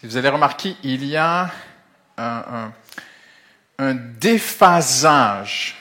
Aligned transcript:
Si 0.00 0.06
vous 0.06 0.16
allez 0.16 0.28
remarquer, 0.28 0.76
il 0.82 1.04
y 1.04 1.16
a 1.16 1.50
un, 2.18 2.72
un 3.78 3.94
déphasage 3.94 5.76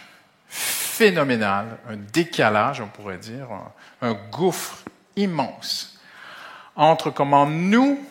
phénoménal, 0.48 1.78
un 1.90 1.98
décalage, 1.98 2.82
on 2.82 2.88
pourrait 2.88 3.18
dire, 3.18 3.48
un, 3.52 4.10
un 4.10 4.14
gouffre 4.14 4.84
immense 5.16 6.00
entre 6.76 7.10
comment 7.12 7.46
nous, 7.46 8.04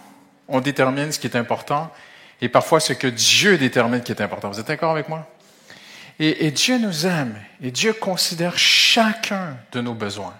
on 0.49 0.61
détermine 0.61 1.13
ce 1.13 1.19
qui 1.19 1.27
est 1.27 1.37
important 1.37 1.93
et 2.41 2.49
parfois 2.49 2.81
ce 2.81 2.93
que 2.93 3.07
Dieu 3.07 3.59
détermine 3.59 4.03
qui 4.03 4.13
est 4.13 4.21
important. 4.21 4.51
Vous 4.51 4.61
êtes 4.61 4.67
d'accord 4.67 4.93
avec 4.93 5.09
moi? 5.09 5.29
Et, 6.19 6.47
et, 6.47 6.51
Dieu 6.51 6.79
nous 6.79 7.07
aime 7.07 7.35
et 7.63 7.71
Dieu 7.71 7.93
considère 7.93 8.59
chacun 8.59 9.57
de 9.73 9.81
nos 9.81 9.95
besoins. 9.95 10.35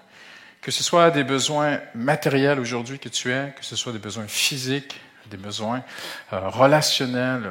Que 0.61 0.71
ce 0.71 0.85
soit 0.85 1.11
des 1.11 1.25
besoins 1.25 1.81
matériels 1.95 2.61
aujourd'hui 2.61 2.99
que 2.99 3.09
tu 3.09 3.33
es, 3.33 3.53
que 3.59 3.65
ce 3.65 3.75
soit 3.75 3.93
des 3.93 3.99
besoins 3.99 4.29
physiques, 4.29 5.01
des 5.31 5.37
besoins 5.37 5.83
euh, 6.33 6.49
relationnels, 6.49 7.45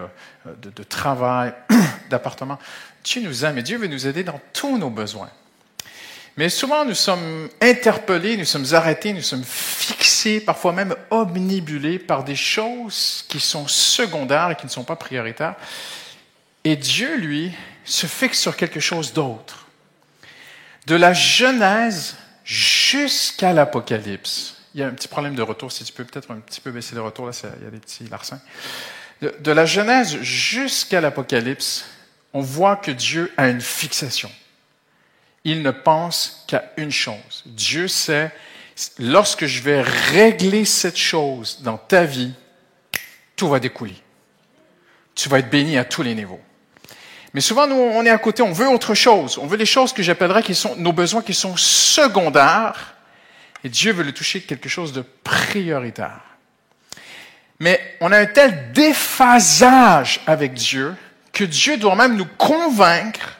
euh, 0.48 0.54
de, 0.62 0.70
de, 0.70 0.84
travail, 0.84 1.54
d'appartement. 2.10 2.60
Dieu 3.04 3.22
nous 3.22 3.46
aime 3.46 3.58
et 3.58 3.64
Dieu 3.64 3.78
veut 3.78 3.88
nous 3.88 4.08
aider 4.08 4.24
dans 4.24 4.40
tous 4.54 4.78
nos 4.78 4.90
besoins. 4.90 5.30
Mais 6.38 6.50
souvent, 6.50 6.86
nous 6.86 6.96
sommes 6.96 7.50
interpellés, 7.62 8.38
nous 8.38 8.46
sommes 8.46 8.74
arrêtés, 8.74 9.12
nous 9.12 9.22
sommes 9.22 9.44
fixés, 9.44 10.40
parfois 10.40 10.72
même 10.72 10.96
omnibulés 11.10 12.00
par 12.00 12.24
des 12.24 12.38
choses 12.38 13.26
qui 13.28 13.40
sont 13.40 13.68
secondaires 13.68 14.52
et 14.52 14.56
qui 14.56 14.66
ne 14.66 14.72
sont 14.72 14.86
pas 14.86 14.96
prioritaires. 14.96 15.56
Et 16.64 16.76
Dieu, 16.78 17.18
lui, 17.18 17.52
se 17.84 18.08
fixe 18.08 18.40
sur 18.40 18.56
quelque 18.56 18.80
chose 18.80 19.14
d'autre. 19.14 19.68
De 20.88 20.96
la 20.96 21.14
Genèse 21.14 22.16
jusqu'à 22.46 23.52
l'Apocalypse. 23.52 24.61
Il 24.74 24.82
y 24.82 24.84
a 24.84 24.88
un 24.88 24.92
petit 24.92 25.08
problème 25.08 25.36
de 25.36 25.42
retour, 25.42 25.72
si 25.72 25.84
tu 25.84 25.94
peux 25.94 26.06
peut-être 26.06 26.32
un 26.32 26.40
petit 26.40 26.62
peu 26.62 26.72
baisser 26.72 26.96
le 26.96 27.02
retour, 27.02 27.26
là, 27.26 27.32
il 27.60 27.64
y 27.64 27.68
a 27.68 27.72
des 27.72 27.80
petits 27.80 28.08
larcins. 28.08 28.40
De, 29.22 29.52
la 29.52 29.66
Genèse 29.66 30.20
jusqu'à 30.22 31.02
l'Apocalypse, 31.02 31.86
on 32.34 32.42
voit 32.42 32.76
que 32.76 32.92
Dieu 32.92 33.32
a 33.38 33.50
une 33.50 33.62
fixation 33.62 34.32
il 35.44 35.62
ne 35.62 35.72
pense 35.72 36.44
qu'à 36.48 36.72
une 36.78 36.92
chose. 36.92 37.44
Dieu 37.46 37.88
sait, 37.88 38.32
lorsque 39.00 39.46
je 39.46 39.62
vais 39.62 39.82
régler 39.82 40.66
cette 40.66 40.98
chose 40.98 41.60
dans 41.62 41.78
ta 41.78 42.04
vie, 42.04 42.32
tout 43.36 43.50
va 43.50 43.60
découler. 43.60 43.96
Tu 45.16 45.30
vas 45.30 45.40
être 45.40 45.50
béni 45.50 45.78
à 45.78 45.86
tous 45.86 46.04
les 46.04 46.16
niveaux. 46.16 46.40
Mais 47.34 47.42
souvent, 47.42 47.66
nous, 47.66 47.76
on 47.76 48.06
est 48.06 48.10
à 48.10 48.18
côté, 48.18 48.44
on 48.44 48.52
veut 48.52 48.68
autre 48.68 48.94
chose. 48.94 49.38
On 49.38 49.48
veut 49.48 49.58
les 49.58 49.66
choses 49.66 49.94
que 49.94 50.04
j'appellerais 50.04 50.44
qui 50.44 50.54
sont 50.54 50.76
nos 50.76 50.94
besoins 50.94 51.22
qui 51.22 51.34
sont 51.34 51.56
secondaires. 51.58 52.91
Et 53.64 53.70
Dieu 53.70 53.94
veut 53.94 54.04
le 54.04 54.12
toucher 54.12 54.42
quelque 54.42 54.70
chose 54.70 54.94
de 54.94 55.04
prioritaire. 55.24 56.22
Mais 57.60 57.80
on 58.02 58.12
a 58.12 58.18
un 58.18 58.26
tel 58.26 58.72
déphasage 58.72 60.22
avec 60.26 60.54
Dieu 60.54 60.96
que 61.32 61.44
Dieu 61.44 61.78
doit 61.78 61.96
même 61.96 62.16
nous 62.16 62.26
convaincre 62.26 63.38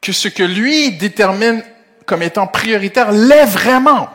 que 0.00 0.12
ce 0.12 0.28
que 0.28 0.42
lui 0.42 0.92
détermine 0.92 1.62
comme 2.06 2.22
étant 2.22 2.46
prioritaire 2.46 3.12
l'est 3.12 3.44
vraiment. 3.44 4.08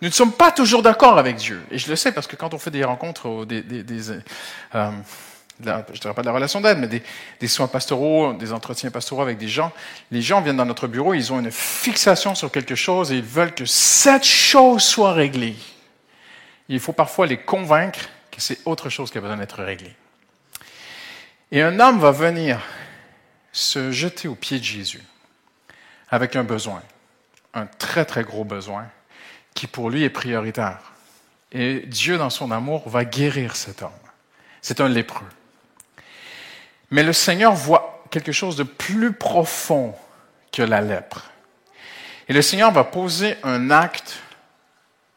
Nous 0.00 0.08
ne 0.08 0.12
sommes 0.12 0.32
pas 0.32 0.50
toujours 0.50 0.82
d'accord 0.82 1.18
avec 1.18 1.36
Dieu. 1.36 1.60
Et 1.70 1.78
je 1.78 1.88
le 1.88 1.96
sais 1.96 2.12
parce 2.12 2.26
que 2.26 2.36
quand 2.36 2.54
on 2.54 2.58
fait 2.58 2.70
des 2.70 2.84
rencontres, 2.84 3.44
des, 3.44 3.62
des, 3.62 3.82
des 3.82 4.10
euh, 4.74 4.90
je 5.62 6.00
dirais 6.00 6.14
pas 6.14 6.22
de 6.22 6.26
la 6.26 6.32
relation 6.32 6.60
d'aide, 6.60 6.78
mais 6.78 6.88
des, 6.88 7.02
des, 7.40 7.48
soins 7.48 7.68
pastoraux, 7.68 8.32
des 8.34 8.52
entretiens 8.52 8.90
pastoraux 8.90 9.22
avec 9.22 9.38
des 9.38 9.48
gens, 9.48 9.72
les 10.10 10.22
gens 10.22 10.40
viennent 10.40 10.56
dans 10.56 10.66
notre 10.66 10.86
bureau, 10.86 11.14
ils 11.14 11.32
ont 11.32 11.40
une 11.40 11.50
fixation 11.50 12.34
sur 12.34 12.50
quelque 12.50 12.74
chose 12.74 13.12
et 13.12 13.16
ils 13.16 13.22
veulent 13.22 13.54
que 13.54 13.66
cette 13.66 14.24
chose 14.24 14.82
soit 14.82 15.12
réglée. 15.12 15.56
il 16.68 16.80
faut 16.80 16.92
parfois 16.92 17.26
les 17.26 17.38
convaincre 17.38 18.08
que 18.30 18.40
c'est 18.40 18.58
autre 18.64 18.88
chose 18.88 19.10
qui 19.10 19.18
a 19.18 19.20
besoin 19.20 19.36
d'être 19.36 19.62
réglée. 19.62 19.94
Et 21.50 21.60
un 21.62 21.78
homme 21.80 22.00
va 22.00 22.10
venir 22.10 22.60
se 23.52 23.92
jeter 23.92 24.26
aux 24.26 24.34
pieds 24.34 24.58
de 24.58 24.64
Jésus 24.64 25.02
avec 26.08 26.36
un 26.36 26.44
besoin, 26.44 26.82
un 27.54 27.66
très 27.66 28.04
très 28.04 28.24
gros 28.24 28.44
besoin 28.44 28.86
qui 29.54 29.66
pour 29.66 29.90
lui 29.90 30.02
est 30.02 30.10
prioritaire. 30.10 30.78
Et 31.52 31.80
Dieu, 31.80 32.16
dans 32.16 32.30
son 32.30 32.50
amour, 32.50 32.88
va 32.88 33.04
guérir 33.04 33.56
cet 33.56 33.82
homme. 33.82 33.90
C'est 34.62 34.80
un 34.80 34.88
lépreux. 34.88 35.26
Mais 36.92 37.02
le 37.02 37.12
Seigneur 37.12 37.54
voit 37.54 38.04
quelque 38.10 38.32
chose 38.32 38.54
de 38.56 38.62
plus 38.62 39.12
profond 39.12 39.94
que 40.52 40.62
la 40.62 40.80
lèpre. 40.80 41.30
Et 42.28 42.32
le 42.32 42.42
Seigneur 42.42 42.70
va 42.70 42.84
poser 42.84 43.36
un 43.42 43.70
acte 43.70 44.20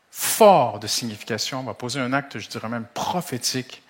fort 0.09 0.79
de 0.79 0.87
signification, 0.87 1.61
va 1.63 1.73
poser 1.73 1.99
un 1.99 2.13
acte, 2.13 2.39
je 2.39 2.47
dirais 2.47 2.69
même 2.69 2.87
prophétique, 2.93 3.83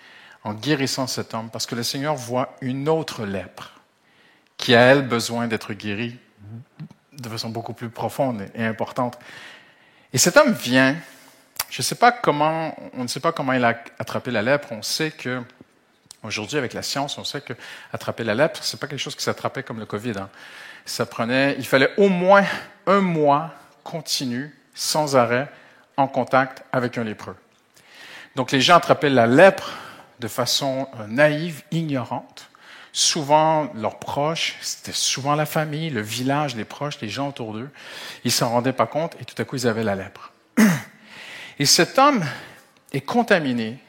en 0.44 0.54
guérissant 0.54 1.06
cet 1.06 1.34
homme, 1.34 1.50
parce 1.52 1.68
que 1.68 1.76
le 1.76 1.84
Seigneur 1.84 2.16
voit 2.16 2.56
une 2.62 2.90
autre 2.90 3.26
lèpre 3.26 3.72
qui 4.58 4.74
a, 4.74 4.82
elle, 4.82 5.08
besoin 5.08 5.48
d'être 5.48 5.74
guérie 5.74 6.18
de 7.14 7.30
façon 7.30 7.50
beaucoup 7.50 7.74
plus 7.74 7.90
profonde 7.90 8.48
et 8.56 8.66
importante. 8.66 9.18
Et 10.12 10.18
cet 10.18 10.38
homme 10.38 10.54
vient, 10.54 10.96
je 11.70 11.82
ne 11.82 11.84
sais 11.84 11.96
pas 11.96 12.12
comment, 12.12 12.76
on 12.94 13.04
ne 13.04 13.08
sait 13.08 13.20
pas 13.20 13.32
comment 13.32 13.54
il 13.54 13.64
a 13.64 13.80
attrapé 14.00 14.32
la 14.32 14.42
lèpre, 14.42 14.72
on 14.72 14.82
sait 14.82 15.12
que, 15.12 15.44
aujourd'hui, 16.26 16.58
avec 16.58 16.74
la 16.74 16.82
science, 16.82 17.18
on 17.18 17.24
sait 17.24 17.42
que 17.42 17.54
attraper 17.94 18.24
la 18.24 18.36
lèpre, 18.36 18.60
c'est 18.62 18.80
pas 18.80 18.88
quelque 18.88 19.00
chose 19.00 19.16
qui 19.16 19.24
s'attrapait 19.24 19.64
comme 19.64 19.80
le 19.80 19.86
Covid. 19.86 20.14
Hein. 20.18 20.30
Ça 20.86 21.06
prenait, 21.06 21.56
il 21.58 21.66
fallait 21.66 21.92
au 21.98 22.10
moins 22.10 22.46
un 22.88 23.02
mois 23.02 23.54
continu, 23.84 24.56
sans 24.74 25.16
arrêt, 25.16 25.50
en 25.98 26.08
contact 26.08 26.64
avec 26.72 26.98
un 26.98 27.04
lépreux. 27.04 27.36
Donc 28.36 28.52
les 28.52 28.62
gens 28.62 28.76
attrapaient 28.76 29.10
la 29.10 29.28
lèpre 29.28 29.72
de 30.20 30.28
façon 30.28 30.88
euh, 31.00 31.08
naïve, 31.08 31.64
ignorante 31.72 32.50
souvent 32.96 33.70
leurs 33.76 34.00
proches, 34.00 34.56
c'était 34.62 34.94
souvent 34.94 35.36
la 35.36 35.46
famille, 35.46 35.90
le 35.90 36.00
village, 36.00 36.56
les 36.56 36.64
proches, 36.64 37.02
les 37.02 37.10
gens 37.10 37.28
autour 37.28 37.52
d'eux. 37.52 37.70
Ils 38.24 38.32
s'en 38.32 38.50
rendaient 38.50 38.72
pas 38.72 38.88
compte 38.88 39.18
et 39.20 39.26
tout 39.26 39.36
à 39.38 39.44
coup 39.44 39.58
ils 39.58 39.68
avaient 39.68 39.84
la 39.84 39.96
lèpre. 39.96 40.32
Et 41.60 41.66
cet 41.66 42.00
homme 42.00 42.24
est 42.94 43.02
contaminé. 43.02 43.80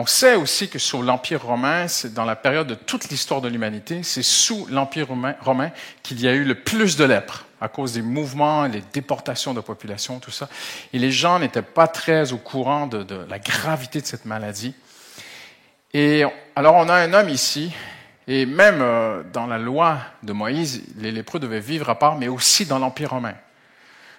On 0.00 0.06
sait 0.06 0.34
aussi 0.34 0.70
que 0.70 0.78
sous 0.78 1.02
l'Empire 1.02 1.42
romain, 1.42 1.86
c'est 1.86 2.14
dans 2.14 2.24
la 2.24 2.34
période 2.34 2.66
de 2.66 2.74
toute 2.74 3.10
l'histoire 3.10 3.42
de 3.42 3.48
l'humanité, 3.48 4.02
c'est 4.02 4.22
sous 4.22 4.66
l'Empire 4.70 5.08
romain, 5.42 5.72
qu'il 6.02 6.22
y 6.22 6.26
a 6.26 6.32
eu 6.32 6.42
le 6.42 6.54
plus 6.54 6.96
de 6.96 7.04
lèpre 7.04 7.44
à 7.60 7.68
cause 7.68 7.92
des 7.92 8.00
mouvements, 8.00 8.64
les 8.64 8.82
déportations 8.94 9.52
de 9.52 9.60
population, 9.60 10.18
tout 10.18 10.30
ça. 10.30 10.48
Et 10.94 10.98
les 10.98 11.12
gens 11.12 11.38
n'étaient 11.38 11.60
pas 11.60 11.86
très 11.86 12.32
au 12.32 12.38
courant 12.38 12.86
de, 12.86 13.02
de 13.02 13.26
la 13.28 13.38
gravité 13.38 14.00
de 14.00 14.06
cette 14.06 14.24
maladie. 14.24 14.74
Et 15.92 16.24
alors 16.56 16.76
on 16.76 16.88
a 16.88 16.94
un 16.94 17.12
homme 17.12 17.28
ici 17.28 17.70
et 18.26 18.46
même 18.46 18.80
euh, 18.80 19.22
dans 19.34 19.46
la 19.46 19.58
loi 19.58 19.98
de 20.22 20.32
Moïse, 20.32 20.82
les 20.96 21.12
lépreux 21.12 21.40
devaient 21.40 21.60
vivre 21.60 21.90
à 21.90 21.98
part, 21.98 22.16
mais 22.16 22.28
aussi 22.28 22.64
dans 22.64 22.78
l'Empire 22.78 23.10
romain. 23.10 23.34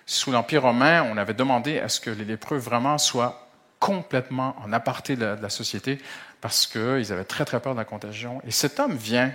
Sous 0.06 0.32
l'Empire 0.32 0.62
romain, 0.62 1.08
on 1.12 1.18
avait 1.18 1.34
demandé 1.34 1.80
à 1.80 1.90
ce 1.90 2.00
que 2.00 2.12
les 2.12 2.26
lépreux 2.26 2.58
vraiment 2.58 3.00
soient 3.00 3.51
complètement 3.82 4.56
en 4.64 4.72
aparté 4.74 5.16
de 5.16 5.26
la, 5.42 5.50
société 5.50 6.00
parce 6.40 6.68
qu'ils 6.68 7.12
avaient 7.12 7.26
très 7.26 7.46
très 7.46 7.60
peur 7.60 7.74
de 7.74 7.80
la 7.80 7.84
contagion. 7.84 8.40
Et 8.46 8.52
cet 8.52 8.80
homme 8.80 8.96
vient, 8.96 9.34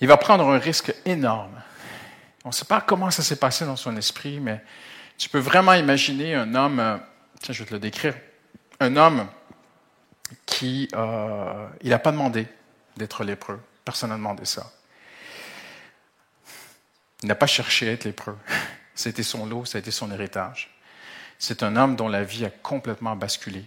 il 0.00 0.06
va 0.06 0.18
prendre 0.18 0.46
un 0.46 0.58
risque 0.58 0.94
énorme. 1.06 1.58
On 2.44 2.50
ne 2.50 2.52
sait 2.52 2.66
pas 2.66 2.82
comment 2.82 3.10
ça 3.10 3.22
s'est 3.22 3.36
passé 3.36 3.64
dans 3.64 3.76
son 3.76 3.96
esprit, 3.96 4.40
mais 4.40 4.62
tu 5.16 5.30
peux 5.30 5.38
vraiment 5.38 5.72
imaginer 5.72 6.34
un 6.34 6.54
homme, 6.54 6.80
euh, 6.80 6.98
tiens, 7.40 7.54
je 7.54 7.60
vais 7.60 7.68
te 7.68 7.74
le 7.74 7.80
décrire, 7.80 8.14
un 8.78 8.94
homme 8.96 9.26
qui, 10.44 10.88
euh, 10.94 11.66
il 11.80 11.88
n'a 11.88 11.98
pas 11.98 12.12
demandé 12.12 12.46
d'être 12.98 13.24
lépreux. 13.24 13.58
Personne 13.86 14.10
n'a 14.10 14.16
demandé 14.16 14.44
ça. 14.44 14.70
Il 17.22 17.28
n'a 17.28 17.34
pas 17.34 17.46
cherché 17.46 17.88
à 17.88 17.92
être 17.92 18.04
lépreux. 18.04 18.36
C'était 18.94 19.22
son 19.22 19.46
lot, 19.46 19.64
ça 19.64 19.78
a 19.78 19.80
été 19.80 19.90
son 19.90 20.12
héritage. 20.12 20.77
C'est 21.38 21.62
un 21.62 21.76
homme 21.76 21.96
dont 21.96 22.08
la 22.08 22.24
vie 22.24 22.44
a 22.44 22.50
complètement 22.50 23.16
basculé. 23.16 23.64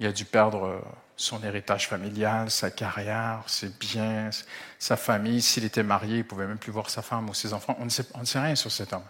Il 0.00 0.06
a 0.06 0.12
dû 0.12 0.24
perdre 0.24 0.82
son 1.16 1.42
héritage 1.44 1.86
familial, 1.86 2.50
sa 2.50 2.70
carrière, 2.70 3.42
ses 3.46 3.68
biens, 3.68 4.30
sa 4.78 4.96
famille. 4.96 5.42
S'il 5.42 5.64
était 5.64 5.82
marié, 5.82 6.18
il 6.18 6.24
pouvait 6.24 6.46
même 6.46 6.58
plus 6.58 6.72
voir 6.72 6.88
sa 6.90 7.02
femme 7.02 7.28
ou 7.28 7.34
ses 7.34 7.52
enfants. 7.52 7.76
On 7.78 7.84
ne 7.84 7.90
sait, 7.90 8.04
on 8.14 8.20
ne 8.20 8.24
sait 8.24 8.40
rien 8.40 8.56
sur 8.56 8.72
cet 8.72 8.92
homme. 8.92 9.04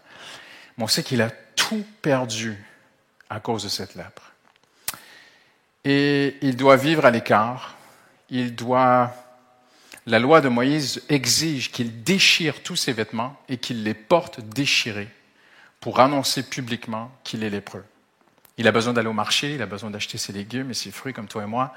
Mais 0.76 0.84
on 0.84 0.88
sait 0.88 1.04
qu'il 1.04 1.22
a 1.22 1.30
tout 1.30 1.86
perdu 2.02 2.62
à 3.30 3.38
cause 3.40 3.62
de 3.62 3.68
cette 3.68 3.94
lèpre. 3.94 4.32
Et 5.84 6.36
il 6.42 6.56
doit 6.56 6.76
vivre 6.76 7.06
à 7.06 7.10
l'écart. 7.10 7.76
Il 8.28 8.54
doit 8.54 9.14
la 10.06 10.18
loi 10.18 10.40
de 10.40 10.48
Moïse 10.48 11.02
exige 11.08 11.70
qu'il 11.70 12.02
déchire 12.02 12.62
tous 12.62 12.76
ses 12.76 12.92
vêtements 12.92 13.40
et 13.48 13.58
qu'il 13.58 13.84
les 13.84 13.94
porte 13.94 14.40
déchirés 14.40 15.08
pour 15.80 16.00
annoncer 16.00 16.42
publiquement 16.42 17.10
qu'il 17.24 17.42
est 17.42 17.50
lépreux. 17.50 17.84
Il 18.58 18.68
a 18.68 18.72
besoin 18.72 18.92
d'aller 18.92 19.08
au 19.08 19.14
marché, 19.14 19.54
il 19.54 19.62
a 19.62 19.66
besoin 19.66 19.90
d'acheter 19.90 20.18
ses 20.18 20.34
légumes 20.34 20.70
et 20.70 20.74
ses 20.74 20.90
fruits 20.90 21.14
comme 21.14 21.28
toi 21.28 21.44
et 21.44 21.46
moi. 21.46 21.72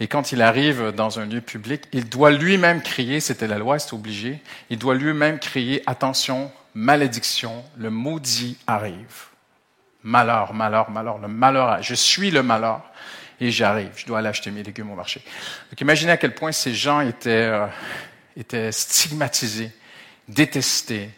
Et 0.00 0.08
quand 0.08 0.32
il 0.32 0.42
arrive 0.42 0.90
dans 0.90 1.20
un 1.20 1.26
lieu 1.26 1.40
public, 1.40 1.84
il 1.92 2.08
doit 2.08 2.32
lui-même 2.32 2.82
crier, 2.82 3.20
c'était 3.20 3.46
la 3.46 3.58
loi, 3.58 3.78
c'est 3.78 3.94
obligé, 3.94 4.42
il 4.68 4.78
doit 4.78 4.94
lui-même 4.94 5.38
crier, 5.38 5.82
attention, 5.86 6.50
malédiction, 6.74 7.64
le 7.78 7.90
maudit 7.90 8.58
arrive. 8.66 9.26
Malheur, 10.02 10.52
malheur, 10.52 10.90
malheur, 10.90 11.18
le 11.18 11.28
malheur, 11.28 11.82
je 11.82 11.94
suis 11.94 12.30
le 12.30 12.42
malheur. 12.42 12.82
et 13.40 13.50
j'arrive. 13.50 13.90
Je 13.96 14.06
dois 14.06 14.18
aller 14.18 14.28
acheter 14.28 14.50
mes 14.50 14.62
légumes 14.62 14.90
au 14.90 14.94
marché. 14.94 15.22
Donc 15.70 15.80
imaginez 15.80 16.10
à 16.10 16.16
quel 16.16 16.34
point 16.34 16.52
ces 16.52 16.74
gens 16.74 17.00
étaient, 17.00 17.30
euh, 17.30 17.66
étaient 18.36 18.72
stigmatisés, 18.72 19.70
détestés. 20.26 21.10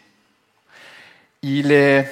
Il 1.41 1.71
est 1.71 2.11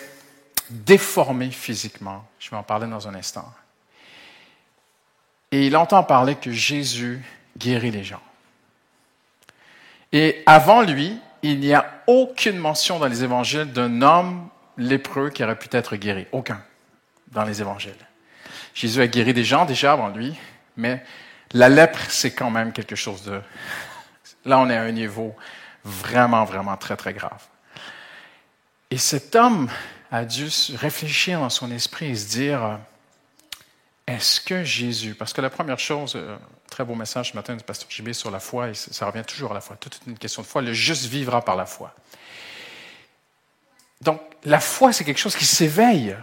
déformé 0.70 1.52
physiquement. 1.52 2.26
Je 2.40 2.50
vais 2.50 2.58
en 2.58 2.64
parler 2.64 2.88
dans 2.88 3.08
un 3.08 3.16
instant. 3.16 3.52
Et 5.52 5.68
il 5.68 5.78
entend 5.78 6.04
parler 6.04 6.36
que 6.36 6.52
Jésus 6.52 7.22
guérit 7.58 7.92
les 7.92 8.04
gens. 8.04 8.22
Et 10.12 10.44
avant 10.46 10.82
lui, 10.82 11.18
il 11.42 11.60
n'y 11.60 11.74
a 11.74 12.02
aucune 12.08 12.58
mention 12.58 13.00
dans 13.00 13.08
les 13.08 13.24
évangiles 13.24 13.72
d'un 13.72 14.02
homme 14.02 14.50
lépreux 14.78 15.30
qui 15.30 15.44
aurait 15.44 15.58
pu 15.58 15.70
être 15.72 15.96
guéri. 15.96 16.26
Aucun 16.32 16.62
dans 17.32 17.44
les 17.44 17.62
évangiles. 17.62 17.94
Jésus 18.74 19.02
a 19.02 19.08
guéri 19.08 19.34
des 19.34 19.44
gens 19.44 19.66
déjà 19.66 19.94
avant 19.94 20.10
lui, 20.10 20.36
mais 20.76 21.04
la 21.54 21.70
lèpre, 21.70 22.00
c'est 22.10 22.34
quand 22.34 22.50
même 22.50 22.72
quelque 22.72 22.96
chose 22.96 23.24
de... 23.24 23.42
Là, 24.46 24.60
on 24.60 24.70
est 24.70 24.78
à 24.78 24.82
un 24.82 24.92
niveau 24.92 25.36
vraiment, 25.84 26.46
vraiment 26.46 26.78
très, 26.78 26.96
très 26.96 27.14
grave. 27.14 27.44
Et 28.90 28.98
cet 28.98 29.36
homme 29.36 29.70
a 30.12 30.24
dû 30.24 30.50
réfléchir 30.76 31.40
dans 31.40 31.50
son 31.50 31.72
esprit 31.72 32.08
et 32.08 32.16
se 32.16 32.30
dire, 32.30 32.80
est-ce 34.08 34.40
que 34.40 34.64
Jésus, 34.64 35.16
parce 35.16 35.34
que 35.34 35.42
la 35.42 35.50
première 35.50 35.80
chose, 35.80 36.14
euh, 36.16 36.38
très 36.70 36.86
beau 36.86 36.96
message 36.96 37.32
ce 37.32 37.36
matin 37.36 37.56
du 37.56 37.64
pasteur 37.64 37.90
Gibé 37.90 38.14
sur 38.14 38.32
la 38.32 38.40
foi, 38.40 38.70
et 38.70 38.74
ça 38.74 39.06
revient 39.06 39.26
toujours 39.28 39.52
à 39.52 39.54
la 39.54 39.62
foi, 39.62 39.76
toute 39.76 40.00
une 40.08 40.18
question 40.18 40.42
de 40.42 40.48
foi, 40.48 40.62
le 40.62 40.74
juste 40.74 41.06
vivra 41.06 41.44
par 41.44 41.58
la 41.58 41.66
foi. 41.66 41.94
Donc, 44.00 44.22
la 44.44 44.60
foi, 44.62 44.94
c'est 44.94 45.04
quelque 45.04 45.20
chose 45.20 45.36
qui 45.36 45.46
s'éveille. 45.46 46.16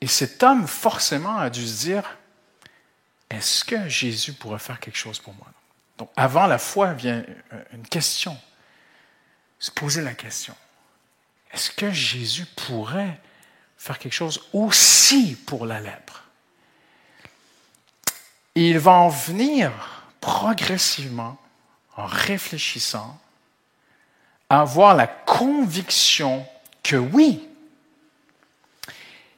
Et 0.00 0.06
cet 0.06 0.42
homme, 0.42 0.66
forcément, 0.66 1.36
a 1.36 1.50
dû 1.50 1.66
se 1.66 1.80
dire, 1.84 2.16
est-ce 3.28 3.64
que 3.64 3.88
Jésus 3.88 4.32
pourrait 4.32 4.58
faire 4.58 4.80
quelque 4.80 4.96
chose 4.96 5.18
pour 5.18 5.34
moi? 5.34 5.48
Donc, 5.98 6.10
avant 6.16 6.46
la 6.46 6.58
foi 6.58 6.94
vient 6.94 7.24
euh, 7.52 7.62
une 7.74 7.86
question. 7.86 8.38
Se 9.58 9.70
poser 9.70 10.00
la 10.00 10.14
question. 10.14 10.54
Est-ce 11.52 11.70
que 11.70 11.90
Jésus 11.90 12.46
pourrait 12.46 13.20
faire 13.76 13.98
quelque 13.98 14.12
chose 14.12 14.48
aussi 14.52 15.36
pour 15.46 15.66
la 15.66 15.80
lèpre? 15.80 16.28
il 18.66 18.78
va 18.78 18.92
en 18.92 19.08
venir 19.08 19.70
progressivement, 20.20 21.38
en 21.96 22.06
réfléchissant, 22.06 23.18
à 24.50 24.62
avoir 24.62 24.96
la 24.96 25.06
conviction 25.06 26.46
que 26.82 26.96
oui, 26.96 27.46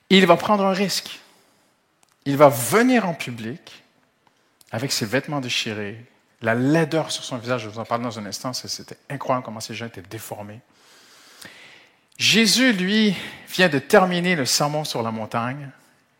il 0.09 0.27
va 0.27 0.37
prendre 0.37 0.65
un 0.65 0.73
risque. 0.73 1.21
Il 2.25 2.37
va 2.37 2.49
venir 2.49 3.09
en 3.09 3.15
public 3.15 3.83
avec 4.73 4.93
ses 4.93 5.07
vêtements 5.07 5.41
déchirés, 5.41 6.05
la 6.43 6.55
laideur 6.55 7.11
sur 7.11 7.25
son 7.25 7.37
visage, 7.37 7.63
je 7.63 7.69
vous 7.69 7.79
en 7.79 7.85
parle 7.85 8.03
dans 8.03 8.19
un 8.19 8.27
instant, 8.27 8.53
c'était 8.53 8.97
incroyable 9.11 9.45
comment 9.45 9.61
ces 9.61 9.75
gens 9.75 9.87
étaient 9.87 10.01
déformés. 10.01 10.61
Jésus, 12.21 12.73
lui, 12.73 13.17
vient 13.49 13.69
de 13.69 13.81
terminer 13.81 14.37
le 14.37 14.45
sermon 14.45 14.85
sur 14.85 15.03
la 15.03 15.11
montagne. 15.11 15.71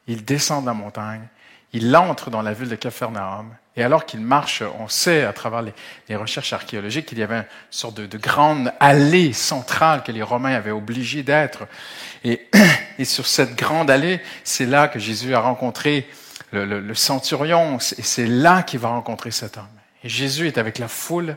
Il 0.09 0.25
descend 0.25 0.63
de 0.63 0.67
la 0.67 0.75
montagne 0.75 1.29
il 1.73 1.95
entre 1.97 2.31
dans 2.31 2.43
la 2.43 2.53
ville 2.53 2.69
de 2.69 2.75
Capharnaüm. 2.75 3.55
Et 3.77 3.85
alors 3.85 4.05
qu'il 4.05 4.21
marche, 4.21 4.63
on 4.81 4.89
sait 4.89 5.25
à 5.25 5.33
travers 5.33 5.63
les, 5.63 6.17
recherches 6.17 6.53
archéologiques 6.53 7.07
qu'il 7.07 7.19
y 7.19 7.23
avait 7.23 7.37
une 7.37 7.45
sorte 7.71 8.01
de, 8.01 8.19
grande 8.19 8.73
allée 8.81 9.33
centrale 9.33 10.03
que 10.03 10.11
les 10.11 10.23
Romains 10.23 10.55
avaient 10.55 10.73
obligé 10.73 11.23
d'être. 11.23 11.69
Et, 12.25 13.05
sur 13.05 13.27
cette 13.27 13.55
grande 13.55 13.91
allée, 13.91 14.21
c'est 14.43 14.67
là 14.67 14.89
que 14.89 14.99
Jésus 14.99 15.35
a 15.35 15.41
rencontré 15.41 16.09
le 16.53 16.95
centurion. 16.95 17.79
Et 17.79 18.03
c'est 18.03 18.27
là 18.27 18.63
qu'il 18.63 18.81
va 18.81 18.89
rencontrer 18.89 19.31
cet 19.31 19.57
homme. 19.57 19.69
Et 20.03 20.09
Jésus 20.09 20.49
est 20.49 20.59
avec 20.59 20.79
la 20.79 20.89
foule. 20.89 21.37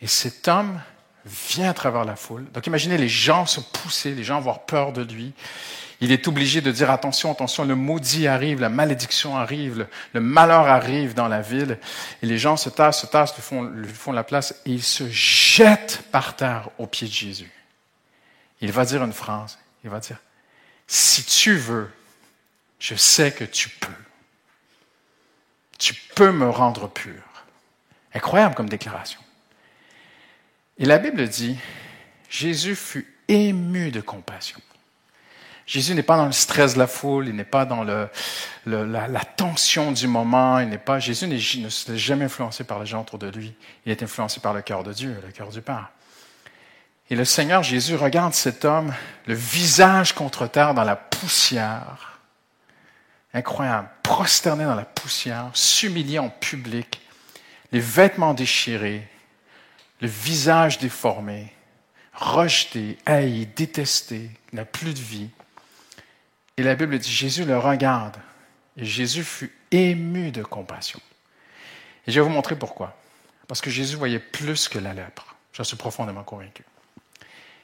Et 0.00 0.06
cet 0.06 0.48
homme 0.48 0.80
vient 1.26 1.70
à 1.70 1.74
travers 1.74 2.04
la 2.04 2.16
foule. 2.16 2.44
Donc 2.52 2.66
imaginez 2.66 2.96
les 2.96 3.08
gens 3.08 3.46
se 3.46 3.60
pousser, 3.60 4.14
les 4.14 4.24
gens 4.24 4.36
avoir 4.38 4.60
peur 4.64 4.92
de 4.92 5.02
lui 5.02 5.34
il 6.00 6.12
est 6.12 6.28
obligé 6.28 6.60
de 6.60 6.70
dire 6.70 6.90
attention, 6.90 7.32
attention, 7.32 7.64
le 7.64 7.74
maudit 7.74 8.26
arrive, 8.26 8.60
la 8.60 8.68
malédiction 8.68 9.36
arrive, 9.36 9.86
le, 10.12 10.20
malheur 10.20 10.66
arrive 10.66 11.14
dans 11.14 11.28
la 11.28 11.40
ville. 11.40 11.78
Et 12.22 12.26
les 12.26 12.38
gens 12.38 12.56
se 12.56 12.68
tassent, 12.68 13.00
se 13.00 13.06
tassent, 13.06 13.34
lui 13.34 13.42
font, 13.42 13.62
lui 13.62 13.88
font 13.88 14.12
la 14.12 14.24
place 14.24 14.54
et 14.66 14.72
ils 14.72 14.82
se 14.82 15.08
jettent 15.08 16.02
par 16.12 16.36
terre 16.36 16.68
au 16.78 16.86
pied 16.86 17.06
de 17.06 17.12
Jésus. 17.12 17.50
Il 18.60 18.72
va 18.72 18.84
dire 18.84 19.02
une 19.02 19.12
phrase. 19.12 19.58
Il 19.84 19.90
va 19.90 20.00
dire, 20.00 20.18
si 20.86 21.24
tu 21.24 21.56
veux, 21.56 21.90
je 22.78 22.94
sais 22.94 23.32
que 23.32 23.44
tu 23.44 23.70
peux. 23.70 23.88
Tu 25.78 25.94
peux 25.94 26.32
me 26.32 26.50
rendre 26.50 26.88
pur. 26.88 27.22
Incroyable 28.12 28.54
comme 28.54 28.68
déclaration. 28.68 29.20
Et 30.78 30.84
la 30.84 30.98
Bible 30.98 31.26
dit, 31.28 31.56
Jésus 32.28 32.76
fut 32.76 33.14
ému 33.28 33.90
de 33.90 34.00
compassion. 34.00 34.60
Jésus 35.66 35.94
n'est 35.94 36.04
pas 36.04 36.16
dans 36.16 36.26
le 36.26 36.32
stress 36.32 36.74
de 36.74 36.78
la 36.78 36.86
foule, 36.86 37.26
il 37.26 37.34
n'est 37.34 37.44
pas 37.44 37.64
dans 37.64 37.82
la, 37.82 39.24
tension 39.36 39.90
du 39.90 40.06
moment, 40.06 40.60
il 40.60 40.68
n'est 40.68 40.78
pas, 40.78 41.00
Jésus 41.00 41.26
ne 41.26 41.38
se 41.38 41.90
laisse 41.90 42.00
jamais 42.00 42.26
influencé 42.26 42.62
par 42.62 42.78
les 42.78 42.86
gens 42.86 43.00
autour 43.00 43.18
de 43.18 43.28
lui. 43.28 43.52
Il 43.84 43.90
est 43.90 44.02
influencé 44.02 44.38
par 44.38 44.54
le 44.54 44.62
cœur 44.62 44.84
de 44.84 44.92
Dieu, 44.92 45.16
le 45.24 45.32
cœur 45.32 45.48
du 45.48 45.60
Père. 45.60 45.90
Et 47.10 47.16
le 47.16 47.24
Seigneur 47.24 47.64
Jésus 47.64 47.96
regarde 47.96 48.32
cet 48.32 48.64
homme, 48.64 48.94
le 49.26 49.34
visage 49.34 50.12
contre 50.12 50.46
terre 50.46 50.74
dans 50.74 50.84
la 50.84 50.96
poussière. 50.96 52.20
Incroyable, 53.34 53.88
prosterné 54.04 54.64
dans 54.64 54.74
la 54.74 54.84
poussière, 54.84 55.50
s'humilier 55.52 56.20
en 56.20 56.28
public, 56.28 57.00
les 57.72 57.80
vêtements 57.80 58.34
déchirés, 58.34 59.08
le 60.00 60.08
visage 60.08 60.78
déformé, 60.78 61.52
rejeté, 62.12 62.98
haï, 63.06 63.46
détesté, 63.46 64.30
n'a 64.52 64.64
plus 64.64 64.94
de 64.94 65.00
vie. 65.00 65.30
Et 66.56 66.62
la 66.62 66.74
Bible 66.74 66.98
dit, 66.98 67.10
Jésus 67.10 67.44
le 67.44 67.58
regarde. 67.58 68.16
Et 68.76 68.84
Jésus 68.84 69.24
fut 69.24 69.52
ému 69.70 70.30
de 70.30 70.42
compassion. 70.42 71.00
Et 72.06 72.12
je 72.12 72.20
vais 72.20 72.26
vous 72.26 72.32
montrer 72.32 72.56
pourquoi. 72.56 72.96
Parce 73.48 73.60
que 73.60 73.70
Jésus 73.70 73.96
voyait 73.96 74.18
plus 74.18 74.68
que 74.68 74.78
la 74.78 74.92
lèpre. 74.92 75.34
J'en 75.52 75.64
suis 75.64 75.76
profondément 75.76 76.24
convaincu. 76.24 76.64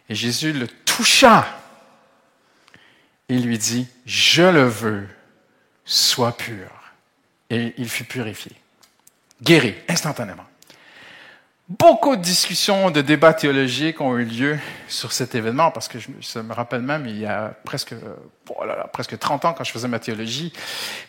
Et 0.09 0.15
Jésus 0.15 0.53
le 0.53 0.67
toucha 0.67 1.47
et 3.29 3.39
lui 3.39 3.59
dit, 3.59 3.89
je 4.05 4.43
le 4.43 4.65
veux, 4.65 5.09
sois 5.85 6.37
pur. 6.37 6.71
Et 7.51 7.75
il 7.77 7.89
fut 7.89 8.05
purifié, 8.05 8.53
guéri 9.43 9.75
instantanément. 9.89 10.47
Beaucoup 11.79 12.17
de 12.17 12.21
discussions, 12.21 12.91
de 12.91 13.01
débats 13.01 13.33
théologiques 13.33 14.03
ont 14.03 14.19
eu 14.19 14.25
lieu 14.25 14.59
sur 14.89 15.11
cet 15.11 15.35
événement 15.35 15.71
parce 15.71 15.89
que 15.89 15.99
je, 15.99 16.39
me 16.41 16.53
rappelle 16.53 16.83
même 16.83 17.07
il 17.07 17.19
y 17.19 17.25
a 17.25 17.55
presque, 17.65 17.95
oh 18.51 18.65
presque 18.93 19.19
30 19.19 19.47
ans 19.47 19.55
quand 19.55 19.65
je 19.65 19.73
faisais 19.73 19.89
ma 19.89 19.99
théologie. 19.99 20.53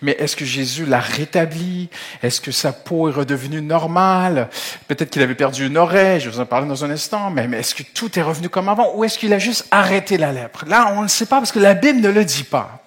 Mais 0.01 0.13
est-ce 0.13 0.37
que 0.37 0.45
Jésus 0.45 0.85
l'a 0.85 1.01
rétabli? 1.01 1.89
Est-ce 2.21 2.39
que 2.39 2.51
sa 2.51 2.71
peau 2.71 3.09
est 3.09 3.11
redevenue 3.11 3.61
normale? 3.61 4.47
Peut-être 4.87 5.09
qu'il 5.09 5.21
avait 5.21 5.35
perdu 5.35 5.67
une 5.67 5.75
oreille, 5.75 6.21
je 6.21 6.29
vous 6.29 6.39
en 6.39 6.45
parler 6.45 6.67
dans 6.67 6.85
un 6.85 6.91
instant, 6.91 7.29
mais, 7.29 7.45
mais 7.49 7.59
est-ce 7.59 7.75
que 7.75 7.83
tout 7.83 8.17
est 8.17 8.23
revenu 8.23 8.47
comme 8.47 8.69
avant 8.69 8.95
ou 8.95 9.03
est-ce 9.03 9.19
qu'il 9.19 9.33
a 9.33 9.39
juste 9.39 9.67
arrêté 9.69 10.17
la 10.17 10.31
lèpre? 10.31 10.63
Là, 10.65 10.93
on 10.95 11.01
ne 11.01 11.09
sait 11.09 11.25
pas 11.25 11.39
parce 11.39 11.51
que 11.51 11.59
la 11.59 11.73
Bible 11.73 11.99
ne 11.99 12.09
le 12.09 12.23
dit 12.23 12.45
pas. 12.45 12.81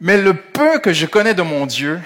Mais 0.00 0.20
le 0.20 0.34
peu 0.34 0.80
que 0.80 0.92
je 0.92 1.06
connais 1.06 1.34
de 1.34 1.42
mon 1.42 1.66
Dieu, 1.66 2.00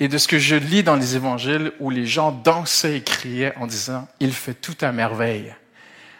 et 0.00 0.08
de 0.08 0.16
ce 0.16 0.26
que 0.26 0.38
je 0.38 0.56
lis 0.56 0.82
dans 0.82 0.96
les 0.96 1.14
évangiles 1.14 1.72
où 1.78 1.90
les 1.90 2.06
gens 2.06 2.32
dansaient 2.32 2.96
et 2.96 3.02
criaient 3.02 3.54
en 3.56 3.66
disant 3.66 4.08
Il 4.18 4.32
fait 4.32 4.54
tout 4.54 4.76
à 4.80 4.92
merveille. 4.92 5.54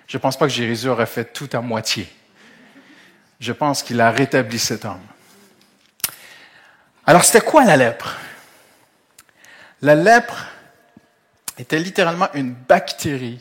Je 0.06 0.18
ne 0.18 0.20
pense 0.20 0.38
pas 0.38 0.46
que 0.46 0.52
Jésus 0.52 0.88
aurait 0.88 1.06
fait 1.06 1.32
tout 1.32 1.48
à 1.54 1.60
moitié. 1.62 2.06
Je 3.40 3.52
pense 3.52 3.82
qu'il 3.82 4.00
a 4.02 4.10
rétabli 4.10 4.58
cet 4.58 4.84
homme. 4.84 5.00
Alors, 7.06 7.24
c'était 7.24 7.40
quoi 7.40 7.64
la 7.64 7.76
lèpre? 7.76 8.18
La 9.80 9.94
lèpre 9.94 10.46
était 11.58 11.78
littéralement 11.78 12.28
une 12.34 12.52
bactérie 12.52 13.40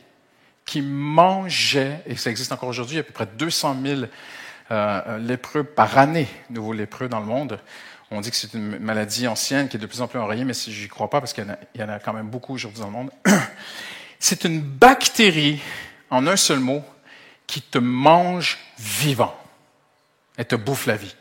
qui 0.65 0.81
mangeait, 0.81 2.01
et 2.05 2.15
ça 2.15 2.29
existe 2.29 2.51
encore 2.53 2.69
aujourd'hui, 2.69 2.99
à 2.99 3.03
peu 3.03 3.11
près 3.11 3.25
200 3.25 3.77
000 3.83 4.01
euh, 4.71 5.17
lépreux 5.17 5.63
par 5.63 5.97
année, 5.97 6.27
nouveaux 6.49 6.73
lépreux 6.73 7.09
dans 7.09 7.19
le 7.19 7.25
monde. 7.25 7.59
On 8.11 8.21
dit 8.21 8.31
que 8.31 8.35
c'est 8.35 8.53
une 8.55 8.79
maladie 8.79 9.27
ancienne 9.27 9.69
qui 9.69 9.77
est 9.77 9.79
de 9.79 9.85
plus 9.85 10.01
en 10.01 10.07
plus 10.07 10.19
enrayée, 10.19 10.43
mais 10.43 10.53
je 10.53 10.81
n'y 10.81 10.87
crois 10.87 11.09
pas 11.09 11.21
parce 11.21 11.33
qu'il 11.33 11.45
y, 11.75 11.83
en 11.83 11.89
a 11.89 11.99
quand 11.99 12.13
même 12.13 12.29
beaucoup 12.29 12.55
aujourd'hui 12.55 12.79
dans 12.79 12.87
le 12.87 12.93
monde. 12.93 13.11
C'est 14.19 14.43
une 14.43 14.61
bactérie, 14.61 15.61
en 16.09 16.25
un 16.27 16.35
seul 16.35 16.59
mot, 16.59 16.83
qui 17.45 17.61
te 17.61 17.77
mange 17.77 18.57
vivant. 18.77 19.35
Elle 20.37 20.47
te 20.47 20.55
bouffe 20.55 20.87
la 20.87 20.95
vie. 20.95 21.15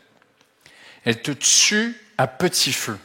Elle 1.05 1.21
te 1.21 1.31
tue 1.31 1.95
à 2.17 2.27
petit 2.27 2.73
feu. 2.73 2.97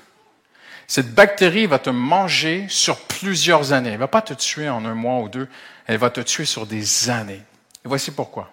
Cette 0.87 1.15
bactérie 1.15 1.67
va 1.67 1.79
te 1.79 1.91
manger 1.91 2.67
sur 2.69 2.99
plusieurs 3.07 3.73
années. 3.73 3.91
Elle 3.91 3.95
ne 3.95 4.01
va 4.01 4.09
pas 4.09 4.23
te 4.23 4.35
tuer 4.35 4.69
en 4.69 4.85
un 4.85 4.95
mois 4.95 5.21
ou 5.21 5.29
deux, 5.29 5.49
elle 5.87 5.99
va 5.99 6.11
te 6.11 6.21
tuer 6.21 6.45
sur 6.45 6.67
des 6.67 7.11
années. 7.11 7.43
Et 7.85 7.89
voici 7.89 8.11
pourquoi. 8.11 8.53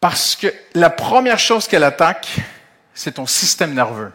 Parce 0.00 0.34
que 0.34 0.52
la 0.74 0.90
première 0.90 1.38
chose 1.38 1.68
qu'elle 1.68 1.84
attaque, 1.84 2.28
c'est 2.94 3.12
ton 3.12 3.26
système 3.26 3.74
nerveux. 3.74 4.12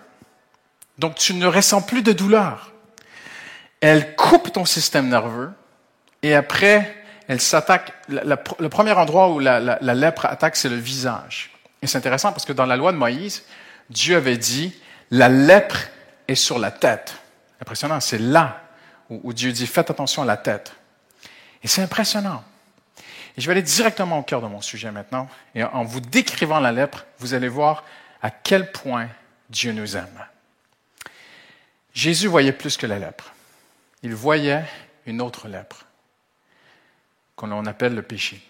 Donc 0.98 1.15
tu 1.15 1.34
ne 1.34 1.46
ressens 1.46 1.81
plus 1.81 2.01
de 2.01 2.12
douleur. 2.12 2.72
Elle 3.81 4.15
coupe 4.15 4.51
ton 4.51 4.65
système 4.65 5.10
nerveux 5.10 5.51
et 6.24 6.34
après, 6.34 6.96
elle 7.27 7.41
s'attaque. 7.41 7.93
Le 8.07 8.67
premier 8.69 8.93
endroit 8.93 9.29
où 9.29 9.39
la, 9.39 9.60
lèpre 9.81 10.25
attaque, 10.25 10.55
c'est 10.55 10.69
le 10.69 10.75
visage. 10.75 11.51
Et 11.81 11.88
c'est 11.88 11.98
intéressant 11.98 12.31
parce 12.31 12.46
que 12.46 12.53
dans 12.53 12.65
la 12.65 12.75
loi 12.75 12.91
de 12.91 12.98
Moïse, 12.98 13.43
Dieu 13.89 14.17
avait 14.17 14.38
dit, 14.38 14.75
la 15.12 15.29
lèpre 15.29 15.77
est 16.27 16.36
sur 16.36 16.57
la 16.57 16.72
tête. 16.72 17.15
Impressionnant, 17.62 18.00
c'est 18.00 18.17
là 18.17 18.62
où, 19.10 19.31
Dieu 19.31 19.51
dit, 19.51 19.67
faites 19.67 19.89
attention 19.89 20.24
à 20.24 20.25
la 20.25 20.38
tête. 20.38 20.74
Et 21.63 21.67
c'est 21.67 21.81
impressionnant. 21.81 22.43
Et 23.38 23.41
je 23.41 23.46
vais 23.46 23.51
aller 23.51 23.62
directement 23.62 24.19
au 24.19 24.24
cœur 24.24 24.41
de 24.41 24.48
mon 24.48 24.62
sujet 24.62 24.91
maintenant. 24.91 25.29
Et 25.53 25.63
en 25.63 25.84
vous 25.84 26.01
décrivant 26.01 26.60
la 26.60 26.72
lèpre, 26.72 27.05
vous 27.19 27.34
allez 27.34 27.48
voir 27.48 27.84
à 28.21 28.31
quel 28.31 28.71
point 28.71 29.09
Dieu 29.50 29.71
nous 29.71 29.95
aime. 29.95 30.25
Jésus 31.93 32.27
voyait 32.27 32.51
plus 32.51 32.77
que 32.77 32.86
la 32.86 33.00
lèpre. 33.00 33.33
Il 34.03 34.13
voyait 34.13 34.65
une 35.05 35.21
autre 35.21 35.47
lèpre, 35.47 35.86
qu'on 37.36 37.65
appelle 37.65 37.95
le 37.95 38.03
péché. 38.03 38.41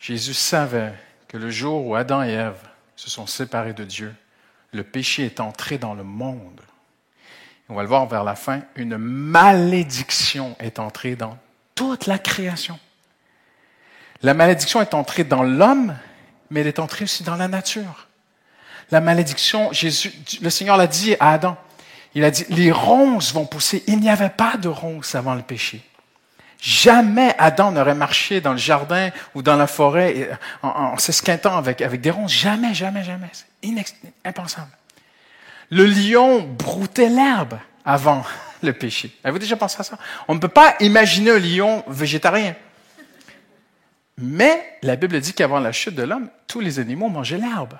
Jésus 0.00 0.34
savait 0.34 0.94
que 1.28 1.36
le 1.36 1.50
jour 1.50 1.86
où 1.86 1.94
Adam 1.94 2.22
et 2.22 2.30
Ève 2.30 2.60
se 2.96 3.10
sont 3.10 3.26
séparés 3.26 3.72
de 3.72 3.84
Dieu, 3.84 4.14
le 4.72 4.82
péché 4.82 5.24
est 5.26 5.40
entré 5.40 5.78
dans 5.78 5.94
le 5.94 6.04
monde. 6.04 6.60
On 7.68 7.74
va 7.74 7.82
le 7.82 7.88
voir 7.88 8.06
vers 8.06 8.24
la 8.24 8.34
fin, 8.34 8.62
une 8.76 8.96
malédiction 8.96 10.56
est 10.58 10.78
entrée 10.78 11.16
dans 11.16 11.38
toute 11.74 12.06
la 12.06 12.18
création. 12.18 12.78
La 14.22 14.34
malédiction 14.34 14.80
est 14.80 14.94
entrée 14.94 15.24
dans 15.24 15.42
l'homme, 15.42 15.96
mais 16.52 16.60
elle 16.60 16.66
est 16.66 16.78
entrée 16.78 17.04
aussi 17.04 17.24
dans 17.24 17.34
la 17.34 17.48
nature. 17.48 18.06
La 18.90 19.00
malédiction, 19.00 19.72
Jésus, 19.72 20.12
le 20.40 20.50
Seigneur 20.50 20.76
l'a 20.76 20.86
dit 20.86 21.16
à 21.18 21.30
Adam. 21.30 21.56
Il 22.14 22.24
a 22.24 22.30
dit, 22.30 22.44
les 22.50 22.70
ronces 22.70 23.32
vont 23.32 23.46
pousser. 23.46 23.82
Il 23.86 24.00
n'y 24.00 24.10
avait 24.10 24.28
pas 24.28 24.58
de 24.58 24.68
ronces 24.68 25.14
avant 25.14 25.34
le 25.34 25.42
péché. 25.42 25.82
Jamais 26.60 27.34
Adam 27.38 27.72
n'aurait 27.72 27.94
marché 27.94 28.40
dans 28.42 28.52
le 28.52 28.58
jardin 28.58 29.10
ou 29.34 29.42
dans 29.42 29.56
la 29.56 29.66
forêt 29.66 30.30
en, 30.62 30.96
s'esquintant 30.98 31.56
avec, 31.56 31.80
avec 31.80 32.02
des 32.02 32.10
ronces. 32.10 32.32
Jamais, 32.32 32.74
jamais, 32.74 33.02
jamais. 33.02 33.30
C'est 33.32 33.96
impensable. 34.24 34.70
Le 35.70 35.86
lion 35.86 36.40
broutait 36.40 37.08
l'herbe 37.08 37.58
avant 37.84 38.24
le 38.62 38.74
péché. 38.74 39.16
Avez-vous 39.24 39.38
déjà 39.38 39.56
pensé 39.56 39.76
à 39.80 39.84
ça? 39.84 39.96
On 40.28 40.34
ne 40.34 40.38
peut 40.38 40.48
pas 40.48 40.76
imaginer 40.80 41.30
un 41.30 41.38
lion 41.38 41.82
végétarien. 41.88 42.54
Mais 44.22 44.78
la 44.82 44.94
Bible 44.94 45.20
dit 45.20 45.34
qu'avant 45.34 45.58
la 45.58 45.72
chute 45.72 45.96
de 45.96 46.04
l'homme, 46.04 46.30
tous 46.46 46.60
les 46.60 46.78
animaux 46.78 47.08
mangeaient 47.08 47.38
l'herbe. 47.38 47.74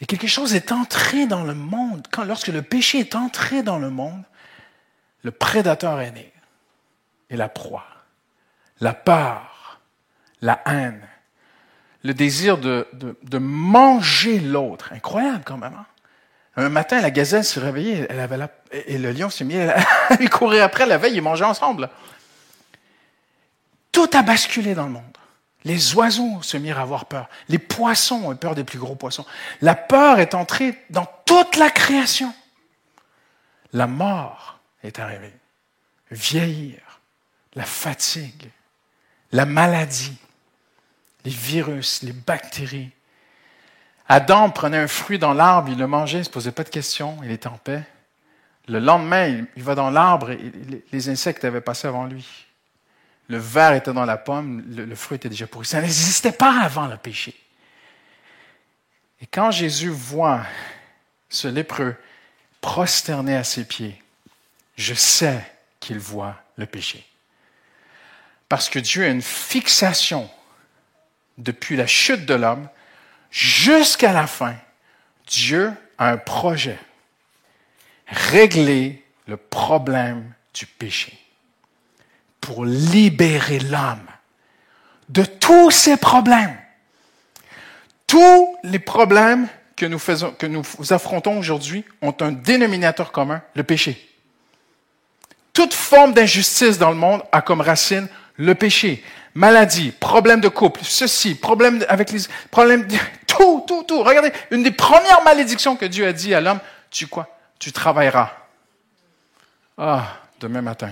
Et 0.00 0.06
quelque 0.06 0.28
chose 0.28 0.54
est 0.54 0.70
entré 0.70 1.26
dans 1.26 1.42
le 1.42 1.54
monde. 1.54 2.06
Quand, 2.12 2.24
lorsque 2.24 2.48
le 2.48 2.62
péché 2.62 3.00
est 3.00 3.16
entré 3.16 3.64
dans 3.64 3.80
le 3.80 3.90
monde, 3.90 4.22
le 5.24 5.32
prédateur 5.32 6.00
est 6.00 6.12
né 6.12 6.32
et 7.30 7.36
la 7.36 7.48
proie, 7.48 7.84
la 8.80 8.94
peur, 8.94 9.80
la 10.40 10.62
haine, 10.66 11.02
le 12.04 12.14
désir 12.14 12.56
de, 12.56 12.86
de, 12.92 13.38
manger 13.38 14.38
l'autre. 14.38 14.92
Incroyable 14.92 15.42
quand 15.44 15.58
même. 15.58 15.74
Hein? 15.74 15.86
Un 16.54 16.68
matin, 16.68 17.00
la 17.00 17.10
gazelle 17.10 17.44
s'est 17.44 17.58
réveillée 17.58 18.06
elle 18.08 18.20
avait 18.20 18.36
la, 18.36 18.50
et 18.72 18.98
le 18.98 19.10
lion 19.10 19.30
s'est 19.30 19.44
mis 19.44 19.58
à 19.58 19.76
lui 20.20 20.28
courir 20.30 20.62
après 20.62 20.86
la 20.86 20.96
veille, 20.96 21.16
ils 21.16 21.22
mangeaient 21.22 21.44
ensemble. 21.44 21.90
Tout 23.92 24.08
a 24.12 24.22
basculé 24.22 24.74
dans 24.74 24.86
le 24.86 24.92
monde. 24.92 25.04
Les 25.64 25.94
oiseaux 25.94 26.40
se 26.42 26.56
mirent 26.56 26.78
à 26.78 26.82
avoir 26.82 27.06
peur. 27.06 27.28
Les 27.48 27.58
poissons 27.58 28.22
ont 28.24 28.36
peur 28.36 28.54
des 28.54 28.64
plus 28.64 28.78
gros 28.78 28.94
poissons. 28.94 29.26
La 29.60 29.74
peur 29.74 30.18
est 30.18 30.34
entrée 30.34 30.84
dans 30.90 31.06
toute 31.26 31.56
la 31.56 31.70
création. 31.70 32.32
La 33.72 33.86
mort 33.86 34.60
est 34.82 34.98
arrivée. 34.98 35.34
Vieillir, 36.10 36.78
la 37.54 37.64
fatigue, 37.64 38.50
la 39.32 39.44
maladie, 39.44 40.16
les 41.24 41.30
virus, 41.30 42.02
les 42.02 42.12
bactéries. 42.12 42.90
Adam 44.08 44.48
prenait 44.48 44.78
un 44.78 44.88
fruit 44.88 45.18
dans 45.18 45.34
l'arbre, 45.34 45.70
il 45.70 45.78
le 45.78 45.86
mangeait, 45.86 46.18
il 46.18 46.20
ne 46.20 46.24
se 46.24 46.30
posait 46.30 46.52
pas 46.52 46.64
de 46.64 46.70
questions, 46.70 47.18
il 47.22 47.30
était 47.30 47.48
en 47.48 47.58
paix. 47.58 47.82
Le 48.68 48.78
lendemain, 48.78 49.46
il 49.56 49.62
va 49.62 49.74
dans 49.74 49.90
l'arbre 49.90 50.30
et 50.30 50.52
les 50.92 51.08
insectes 51.10 51.44
avaient 51.44 51.60
passé 51.60 51.88
avant 51.88 52.06
lui. 52.06 52.46
Le 53.28 53.38
verre 53.38 53.74
était 53.74 53.92
dans 53.92 54.06
la 54.06 54.16
pomme, 54.16 54.64
le, 54.74 54.94
fruit 54.94 55.16
était 55.16 55.28
déjà 55.28 55.46
pourri. 55.46 55.66
Ça 55.66 55.80
n'existait 55.80 56.32
pas 56.32 56.62
avant 56.62 56.86
le 56.86 56.96
péché. 56.96 57.34
Et 59.20 59.26
quand 59.26 59.50
Jésus 59.50 59.90
voit 59.90 60.42
ce 61.28 61.48
lépreux 61.48 61.94
prosterné 62.60 63.36
à 63.36 63.44
ses 63.44 63.64
pieds, 63.64 64.02
je 64.76 64.94
sais 64.94 65.40
qu'il 65.80 65.98
voit 65.98 66.36
le 66.56 66.66
péché. 66.66 67.04
Parce 68.48 68.70
que 68.70 68.78
Dieu 68.78 69.04
a 69.04 69.08
une 69.08 69.22
fixation 69.22 70.30
depuis 71.36 71.76
la 71.76 71.86
chute 71.86 72.24
de 72.24 72.34
l'homme 72.34 72.68
jusqu'à 73.30 74.12
la 74.12 74.26
fin. 74.26 74.56
Dieu 75.26 75.72
a 75.98 76.10
un 76.10 76.16
projet. 76.16 76.78
Régler 78.06 79.04
le 79.26 79.36
problème 79.36 80.32
du 80.54 80.64
péché. 80.64 81.18
Pour 82.40 82.64
libérer 82.64 83.58
l'homme 83.58 84.06
de 85.08 85.24
tous 85.24 85.70
ses 85.70 85.96
problèmes. 85.96 86.56
Tous 88.06 88.56
les 88.62 88.78
problèmes 88.78 89.48
que 89.76 89.86
nous, 89.86 89.98
faisons, 89.98 90.32
que 90.32 90.46
nous 90.46 90.64
affrontons 90.90 91.38
aujourd'hui 91.38 91.84
ont 92.02 92.14
un 92.20 92.32
dénominateur 92.32 93.12
commun, 93.12 93.42
le 93.54 93.62
péché. 93.62 94.04
Toute 95.52 95.74
forme 95.74 96.12
d'injustice 96.12 96.78
dans 96.78 96.90
le 96.90 96.96
monde 96.96 97.22
a 97.32 97.42
comme 97.42 97.60
racine 97.60 98.08
le 98.36 98.54
péché, 98.54 99.02
maladie, 99.34 99.90
problème 99.90 100.40
de 100.40 100.48
couple, 100.48 100.80
ceci, 100.84 101.34
problème 101.34 101.84
avec 101.88 102.10
les 102.12 102.20
problèmes, 102.50 102.86
tout, 103.26 103.64
tout, 103.66 103.82
tout. 103.82 104.02
Regardez, 104.02 104.32
une 104.50 104.62
des 104.62 104.70
premières 104.70 105.22
malédictions 105.24 105.76
que 105.76 105.86
Dieu 105.86 106.06
a 106.06 106.12
dit 106.12 106.34
à 106.34 106.40
l'homme, 106.40 106.60
tu 106.90 107.06
quoi? 107.06 107.36
Tu 107.58 107.72
travailleras. 107.72 108.30
Ah, 109.76 110.18
demain 110.40 110.62
matin. 110.62 110.90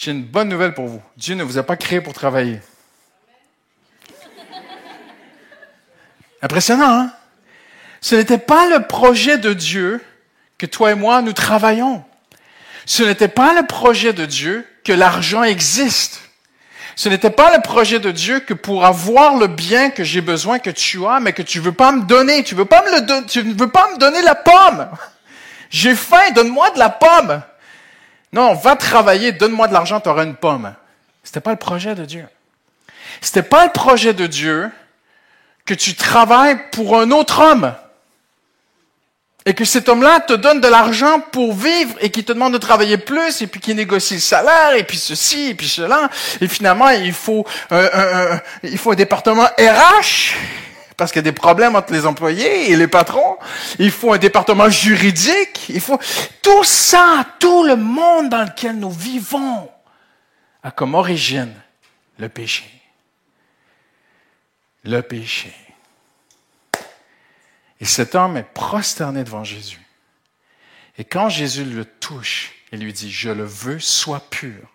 J'ai 0.00 0.12
une 0.12 0.24
bonne 0.24 0.48
nouvelle 0.48 0.72
pour 0.72 0.86
vous. 0.86 1.02
Dieu 1.18 1.34
ne 1.34 1.42
vous 1.42 1.58
a 1.58 1.62
pas 1.62 1.76
créé 1.76 2.00
pour 2.00 2.14
travailler. 2.14 2.58
Impressionnant, 6.40 7.00
hein? 7.00 7.12
Ce 8.00 8.14
n'était 8.14 8.38
pas 8.38 8.70
le 8.70 8.86
projet 8.86 9.36
de 9.36 9.52
Dieu 9.52 10.02
que 10.56 10.64
toi 10.64 10.92
et 10.92 10.94
moi, 10.94 11.20
nous 11.20 11.34
travaillons. 11.34 12.02
Ce 12.86 13.02
n'était 13.02 13.28
pas 13.28 13.52
le 13.52 13.66
projet 13.66 14.14
de 14.14 14.24
Dieu 14.24 14.66
que 14.84 14.92
l'argent 14.94 15.42
existe. 15.42 16.22
Ce 16.96 17.10
n'était 17.10 17.28
pas 17.28 17.54
le 17.54 17.60
projet 17.60 18.00
de 18.00 18.10
Dieu 18.10 18.40
que 18.40 18.54
pour 18.54 18.86
avoir 18.86 19.36
le 19.36 19.48
bien 19.48 19.90
que 19.90 20.02
j'ai 20.02 20.22
besoin 20.22 20.60
que 20.60 20.70
tu 20.70 21.04
as, 21.04 21.20
mais 21.20 21.34
que 21.34 21.42
tu 21.42 21.60
veux 21.60 21.72
pas 21.72 21.92
me 21.92 22.04
donner. 22.04 22.42
Tu 22.42 22.54
veux 22.54 22.64
pas 22.64 22.82
me 22.86 23.00
le 23.00 23.26
tu 23.26 23.44
ne 23.44 23.52
veux 23.52 23.70
pas 23.70 23.90
me 23.92 23.98
donner 23.98 24.22
la 24.22 24.34
pomme. 24.34 24.88
J'ai 25.68 25.94
faim, 25.94 26.30
donne-moi 26.34 26.70
de 26.70 26.78
la 26.78 26.88
pomme. 26.88 27.42
Non, 28.32 28.54
va 28.54 28.76
travailler, 28.76 29.32
donne-moi 29.32 29.68
de 29.68 29.72
l'argent, 29.72 30.00
tu 30.00 30.08
auras 30.08 30.24
une 30.24 30.36
pomme. 30.36 30.74
C'était 31.24 31.40
pas 31.40 31.50
le 31.50 31.56
projet 31.56 31.94
de 31.94 32.04
Dieu. 32.04 32.26
C'était 33.20 33.42
pas 33.42 33.66
le 33.66 33.72
projet 33.72 34.14
de 34.14 34.26
Dieu 34.26 34.70
que 35.66 35.74
tu 35.74 35.94
travailles 35.94 36.58
pour 36.72 36.98
un 36.98 37.10
autre 37.10 37.40
homme 37.40 37.74
et 39.46 39.54
que 39.54 39.64
cet 39.64 39.88
homme-là 39.88 40.20
te 40.20 40.32
donne 40.32 40.60
de 40.60 40.68
l'argent 40.68 41.20
pour 41.20 41.54
vivre 41.54 41.94
et 42.00 42.10
qui 42.10 42.24
te 42.24 42.32
demande 42.32 42.52
de 42.52 42.58
travailler 42.58 42.98
plus 42.98 43.40
et 43.42 43.46
puis 43.46 43.60
qui 43.60 43.74
négocie 43.74 44.14
le 44.14 44.20
salaire 44.20 44.74
et 44.74 44.84
puis 44.84 44.98
ceci 44.98 45.50
et 45.50 45.54
puis 45.54 45.68
cela 45.68 46.10
et 46.40 46.48
finalement 46.48 46.90
il 46.90 47.12
faut 47.12 47.46
euh, 47.72 48.36
il 48.62 48.76
faut 48.78 48.92
un 48.92 48.96
département 48.96 49.44
RH 49.58 50.34
parce 51.00 51.12
qu'il 51.12 51.20
y 51.20 51.26
a 51.26 51.32
des 51.32 51.32
problèmes 51.32 51.76
entre 51.76 51.94
les 51.94 52.04
employés 52.04 52.70
et 52.70 52.76
les 52.76 52.86
patrons. 52.86 53.38
Il 53.78 53.90
faut 53.90 54.12
un 54.12 54.18
département 54.18 54.68
juridique. 54.68 55.70
Il 55.70 55.80
faut 55.80 55.98
tout 56.42 56.62
ça, 56.62 57.24
tout 57.38 57.64
le 57.64 57.74
monde 57.74 58.28
dans 58.28 58.42
lequel 58.44 58.78
nous 58.78 58.90
vivons 58.90 59.70
a 60.62 60.70
comme 60.70 60.94
origine 60.94 61.54
le 62.18 62.28
péché. 62.28 62.70
Le 64.84 65.00
péché. 65.00 65.54
Et 67.80 67.86
cet 67.86 68.14
homme 68.14 68.36
est 68.36 68.42
prosterné 68.42 69.24
devant 69.24 69.42
Jésus. 69.42 69.80
Et 70.98 71.04
quand 71.04 71.30
Jésus 71.30 71.64
le 71.64 71.86
touche 71.86 72.52
et 72.72 72.76
lui 72.76 72.92
dit, 72.92 73.10
je 73.10 73.30
le 73.30 73.44
veux, 73.44 73.78
sois 73.78 74.20
pur, 74.28 74.68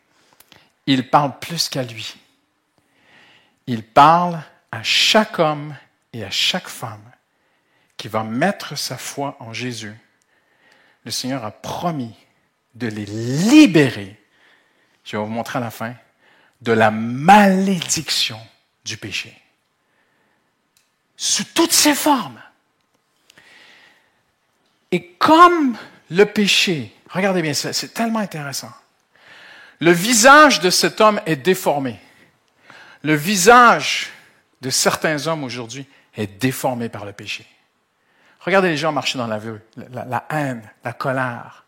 il 0.87 1.07
parle 1.07 1.37
plus 1.37 1.69
qu'à 1.69 1.83
lui. 1.83 2.15
Il 3.67 3.83
parle 3.83 4.41
à 4.71 4.81
chaque 4.81 5.37
homme 5.37 5.75
et 6.15 6.23
à 6.23 6.31
chaque 6.31 6.69
femme 6.69 7.11
qui 7.97 8.07
va 8.07 8.23
mettre 8.23 8.77
sa 8.77 8.97
foi 8.97 9.35
en 9.41 9.51
Jésus. 9.51 9.93
Le 11.03 11.11
Seigneur 11.11 11.43
a 11.43 11.51
promis 11.51 12.15
de 12.73 12.87
les 12.87 13.05
libérer, 13.05 14.17
je 15.03 15.17
vais 15.17 15.23
vous 15.23 15.29
montrer 15.29 15.59
à 15.59 15.61
la 15.61 15.71
fin, 15.71 15.93
de 16.61 16.71
la 16.71 16.89
malédiction 16.89 18.39
du 18.85 18.95
péché. 18.95 19.37
Sous 21.17 21.43
toutes 21.53 21.73
ses 21.73 21.93
formes. 21.93 22.41
Et 24.91 25.11
comme 25.19 25.77
le 26.09 26.23
péché, 26.23 26.95
regardez 27.09 27.41
bien 27.41 27.53
c'est 27.53 27.93
tellement 27.93 28.19
intéressant. 28.19 28.71
Le 29.79 29.91
visage 29.91 30.61
de 30.61 30.69
cet 30.69 31.01
homme 31.01 31.19
est 31.25 31.35
déformé. 31.35 31.99
Le 33.03 33.15
visage 33.15 34.11
de 34.61 34.69
certains 34.69 35.27
hommes 35.27 35.43
aujourd'hui 35.43 35.85
est 36.15 36.27
déformé 36.27 36.89
par 36.89 37.05
le 37.05 37.13
péché. 37.13 37.45
Regardez 38.39 38.69
les 38.69 38.77
gens 38.77 38.91
marcher 38.91 39.17
dans 39.17 39.27
la 39.27 39.37
rue, 39.37 39.59
la, 39.75 40.05
la, 40.05 40.25
haine, 40.29 40.61
la 40.83 40.93
colère, 40.93 41.65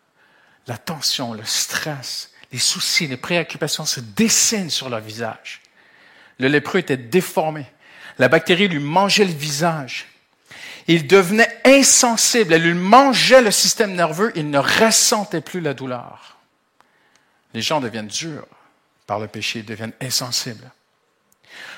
la 0.67 0.77
tension, 0.77 1.33
le 1.33 1.43
stress, 1.43 2.31
les 2.51 2.59
soucis, 2.59 3.07
les 3.07 3.17
préoccupations 3.17 3.85
se 3.85 3.99
dessinent 3.99 4.69
sur 4.69 4.89
leur 4.89 4.99
visage. 4.99 5.61
Le 6.39 6.47
lépreux 6.47 6.79
était 6.79 6.97
déformé. 6.97 7.65
La 8.19 8.29
bactérie 8.29 8.67
lui 8.67 8.79
mangeait 8.79 9.25
le 9.25 9.33
visage. 9.33 10.07
Il 10.87 11.07
devenait 11.07 11.61
insensible. 11.65 12.53
Elle 12.53 12.63
lui 12.63 12.73
mangeait 12.73 13.41
le 13.41 13.51
système 13.51 13.93
nerveux. 13.93 14.31
Il 14.35 14.49
ne 14.49 14.59
ressentait 14.59 15.41
plus 15.41 15.61
la 15.61 15.73
douleur. 15.73 16.37
Les 17.53 17.61
gens 17.61 17.81
deviennent 17.81 18.07
durs 18.07 18.47
par 19.05 19.19
le 19.19 19.27
péché. 19.27 19.59
Ils 19.59 19.65
deviennent 19.65 19.93
insensibles. 20.01 20.71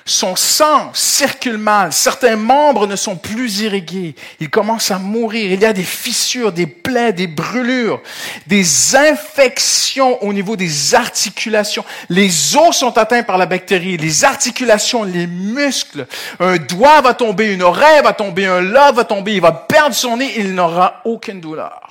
Son 0.10 0.36
sang 0.36 0.92
circule 0.96 1.60
mal. 1.60 1.94
Certains 1.94 2.36
membres 2.36 2.88
ne 2.88 2.96
sont 2.96 3.16
plus 3.16 3.60
irrigués. 3.60 4.16
Il 4.40 4.50
commence 4.50 4.90
à 4.90 4.98
mourir. 4.98 5.52
Il 5.52 5.60
y 5.62 5.66
a 5.66 5.72
des 5.72 5.84
fissures, 5.84 6.52
des 6.52 6.66
plaies, 6.66 7.14
des 7.14 7.28
brûlures, 7.28 8.02
des 8.48 8.96
infections 8.96 10.24
au 10.24 10.34
niveau 10.34 10.56
des 10.56 10.96
articulations. 10.96 11.86
Les 12.10 12.56
os 12.56 12.76
sont 12.76 12.98
atteints 12.98 13.22
par 13.22 13.38
la 13.38 13.46
bactérie, 13.46 13.98
les 13.98 14.26
articulations, 14.26 15.04
les 15.04 15.28
muscles. 15.28 16.08
Un 16.40 16.58
doigt 16.58 17.02
va 17.02 17.14
tomber, 17.14 17.54
une 17.54 17.62
oreille 17.62 18.02
va 18.02 18.14
tomber, 18.14 18.48
un 18.48 18.62
lobe 18.62 18.96
va 18.96 19.04
tomber, 19.04 19.36
il 19.36 19.42
va 19.42 19.52
perdre 19.52 19.94
son 19.94 20.18
nez, 20.18 20.34
il 20.38 20.56
n'aura 20.56 21.02
aucune 21.06 21.40
douleur. 21.40 21.88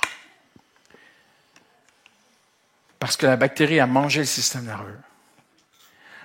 Parce 2.99 3.15
que 3.15 3.25
la 3.25 3.37
bactérie 3.37 3.79
a 3.79 3.87
mangé 3.87 4.19
le 4.19 4.25
système 4.25 4.65
nerveux. 4.65 4.99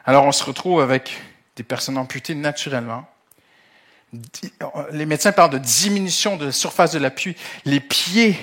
Alors 0.04 0.24
on 0.24 0.32
se 0.32 0.42
retrouve 0.42 0.80
avec 0.80 1.16
des 1.56 1.62
personnes 1.62 1.98
amputées 1.98 2.34
naturellement. 2.34 3.04
Les 4.92 5.06
médecins 5.06 5.32
parlent 5.32 5.50
de 5.50 5.58
diminution 5.58 6.36
de 6.36 6.46
la 6.46 6.52
surface 6.52 6.92
de 6.92 6.98
l'appui. 6.98 7.36
Les 7.64 7.80
pieds 7.80 8.38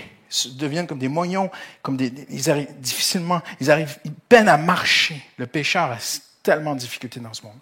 deviennent 0.54 0.88
comme 0.88 1.00
des 1.00 1.08
moignons, 1.08 1.50
comme 1.82 1.98
des, 1.98 2.14
ils 2.30 2.50
arrivent 2.50 2.74
difficilement, 2.80 3.42
ils 3.60 3.72
arrivent, 3.72 3.98
ils 4.06 4.14
peinent 4.14 4.50
à 4.50 4.58
marcher. 4.58 5.22
Le 5.38 5.48
pécheur 5.48 5.92
a 5.92 5.98
tellement 6.44 6.74
de 6.74 6.80
difficultés 6.80 7.20
dans 7.20 7.34
ce 7.34 7.44
monde. 7.44 7.60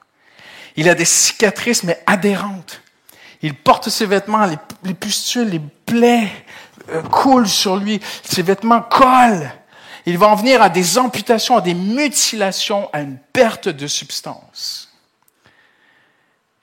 Il 0.76 0.88
a 0.90 0.96
des 0.96 1.06
cicatrices, 1.06 1.84
mais 1.84 2.02
adhérentes. 2.06 2.82
Il 3.42 3.56
porte 3.56 3.90
ses 3.90 4.06
vêtements, 4.06 4.46
les, 4.46 4.58
les 4.84 4.94
pustules, 4.94 5.50
les 5.50 5.62
plaies 5.86 6.30
euh, 6.90 7.02
coulent 7.04 7.48
sur 7.48 7.78
lui, 7.78 8.00
ses 8.24 8.42
vêtements 8.42 8.82
collent. 8.82 9.52
Il 10.06 10.18
va 10.18 10.28
en 10.28 10.36
venir 10.36 10.62
à 10.62 10.70
des 10.70 10.98
amputations, 10.98 11.58
à 11.58 11.62
des 11.62 11.74
mutilations, 11.74 12.90
à 12.94 13.02
une 13.02 13.18
perte 13.18 13.70
de 13.70 13.88
substance. 13.88 14.89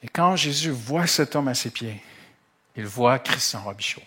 Et 0.06 0.08
quand 0.08 0.36
Jésus 0.36 0.70
voit 0.70 1.08
cet 1.08 1.34
homme 1.34 1.48
à 1.48 1.54
ses 1.54 1.70
pieds, 1.70 2.00
il 2.76 2.86
voit 2.86 3.18
Christian 3.18 3.60
Robichaud. 3.60 4.02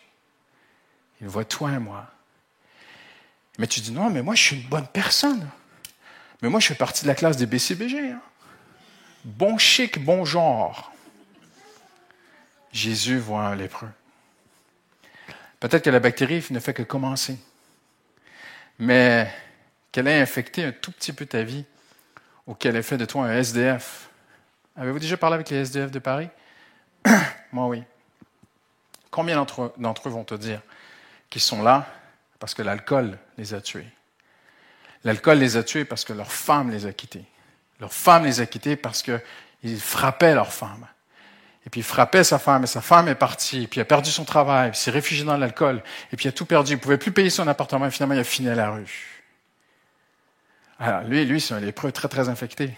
Il 1.20 1.28
voit 1.28 1.44
toi 1.44 1.74
et 1.74 1.78
moi. 1.78 2.08
Mais 3.58 3.68
tu 3.68 3.82
dis, 3.82 3.92
non, 3.92 4.10
mais 4.10 4.22
moi, 4.22 4.34
je 4.34 4.42
suis 4.42 4.56
une 4.56 4.70
bonne 4.70 4.88
personne. 4.88 5.50
Mais 6.42 6.48
moi, 6.48 6.62
je 6.62 6.68
fais 6.68 6.76
partie 6.76 7.04
de 7.04 7.10
la 7.10 7.16
classe 7.16 7.36
des 7.36 7.46
BCBG. 7.46 8.12
Hein. 8.12 8.22
Bon 9.26 9.58
chic, 9.58 10.02
bon 10.02 10.24
genre. 10.24 10.94
Jésus 12.72 13.18
voit 13.18 13.42
un 13.42 13.56
lépreux. 13.56 13.92
Peut-être 15.60 15.84
que 15.84 15.90
la 15.90 16.00
bactérie 16.00 16.46
ne 16.50 16.62
fait 16.62 16.74
que 16.74 16.84
commencer. 16.84 17.38
Mais 18.78 19.30
qu'elle 19.92 20.08
ait 20.08 20.22
infecté 20.22 20.64
un 20.64 20.72
tout 20.72 20.94
petit 20.94 21.12
peu 21.12 21.26
ta 21.26 21.44
vie 21.44 21.66
ou 22.48 22.54
qu'elle 22.54 22.78
ait 22.78 22.84
fait 22.84 22.96
de 22.96 23.04
toi 23.04 23.26
un 23.26 23.34
SDF 23.34 24.09
Avez-vous 24.76 25.00
déjà 25.00 25.18
parlé 25.18 25.36
avec 25.36 25.50
les 25.50 25.58
SDF 25.58 25.92
de 25.92 26.00
Paris? 26.00 26.30
Moi, 27.52 27.68
oui. 27.68 27.84
Combien 29.12 29.36
d'entre 29.36 29.74
eux 30.08 30.12
vont 30.12 30.24
te 30.24 30.36
dire 30.36 30.62
qu'ils 31.30 31.42
sont 31.42 31.64
là 31.64 31.88
parce 32.40 32.54
que 32.54 32.62
l'alcool 32.62 33.18
les 33.38 33.54
a 33.54 33.62
tués? 33.62 33.88
L'alcool 35.04 35.40
les 35.40 35.58
a 35.58 35.64
tués 35.64 35.86
parce 35.86 36.06
que 36.06 36.14
leur 36.14 36.32
femme 36.32 36.70
les 36.70 36.86
a 36.86 36.94
quittés. 36.94 37.26
Leur 37.80 37.94
femme 37.94 38.26
les 38.26 38.42
a 38.42 38.46
quittés 38.46 38.76
parce 38.76 39.02
qu'ils 39.02 39.80
frappaient 39.80 40.36
leur 40.36 40.52
femme. 40.52 40.86
Et 41.66 41.70
puis 41.70 41.82
il 41.82 41.84
frappait 41.84 42.24
sa 42.24 42.40
femme, 42.40 42.64
et 42.64 42.68
sa 42.68 42.82
femme 42.82 43.08
est 43.10 43.16
partie, 43.16 43.64
et 43.64 43.68
puis 43.68 43.80
il 43.80 43.82
a 43.82 43.86
perdu 43.86 44.10
son 44.10 44.26
travail, 44.26 44.72
il 44.74 44.76
s'est 44.76 44.92
réfugié 44.92 45.26
dans 45.26 45.38
l'alcool, 45.38 45.84
et 46.12 46.16
puis 46.16 46.26
il 46.26 46.30
a 46.30 46.32
tout 46.32 46.46
perdu, 46.46 46.72
il 46.72 46.76
ne 46.76 46.82
pouvait 46.82 46.98
plus 46.98 47.12
payer 47.12 47.30
son 47.30 47.48
appartement, 47.48 47.86
et 47.86 47.92
finalement 47.92 48.16
il 48.16 48.20
a 48.20 48.24
fini 48.24 48.50
à 48.50 48.56
la 48.56 48.72
rue. 48.72 49.22
Alors 50.80 51.02
lui, 51.04 51.26
lui, 51.26 51.42
c'est 51.42 51.54
un 51.54 51.60
lépreux 51.60 51.92
très, 51.92 52.08
très 52.08 52.30
infecté. 52.30 52.78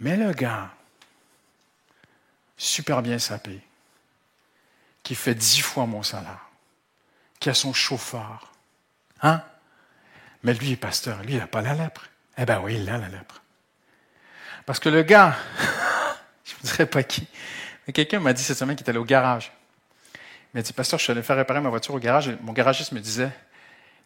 Mais 0.00 0.16
le 0.16 0.32
gars, 0.32 0.70
super 2.56 3.02
bien 3.02 3.18
sapé, 3.18 3.60
qui 5.02 5.14
fait 5.14 5.34
dix 5.34 5.60
fois 5.60 5.86
mon 5.86 6.02
salaire, 6.02 6.48
qui 7.40 7.50
a 7.50 7.54
son 7.54 7.72
chauffeur, 7.72 8.52
hein? 9.22 9.42
Mais 10.44 10.54
lui 10.54 10.72
est 10.72 10.76
pasteur, 10.76 11.22
lui, 11.22 11.32
il 11.34 11.38
n'a 11.38 11.46
pas 11.46 11.62
la 11.62 11.74
lèpre. 11.74 12.08
Eh 12.36 12.44
bien 12.44 12.60
oui, 12.60 12.76
il 12.76 12.88
a 12.88 12.98
la 12.98 13.08
lèpre. 13.08 13.42
Parce 14.66 14.78
que 14.78 14.88
le 14.88 15.02
gars, 15.02 15.36
je 16.44 16.54
ne 16.62 16.70
dirais 16.70 16.86
pas 16.86 17.02
qui, 17.02 17.26
mais 17.86 17.92
quelqu'un 17.92 18.20
m'a 18.20 18.32
dit 18.32 18.42
cette 18.42 18.58
semaine 18.58 18.76
qu'il 18.76 18.86
est 18.86 18.90
allé 18.90 18.98
au 18.98 19.04
garage. 19.04 19.50
Il 20.14 20.58
m'a 20.58 20.62
dit, 20.62 20.72
pasteur, 20.72 20.98
je 20.98 21.04
suis 21.04 21.10
allé 21.10 21.22
faire 21.22 21.36
réparer 21.36 21.60
ma 21.60 21.70
voiture 21.70 21.94
au 21.94 21.98
garage, 21.98 22.28
et 22.28 22.36
mon 22.42 22.52
garagiste 22.52 22.92
me 22.92 23.00
disait, 23.00 23.30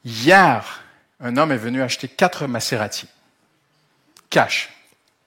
hier, 0.04 0.82
un 1.20 1.36
homme 1.36 1.52
est 1.52 1.56
venu 1.56 1.82
acheter 1.82 2.08
quatre 2.08 2.46
Maserati. 2.46 3.08
Cash. 4.30 4.70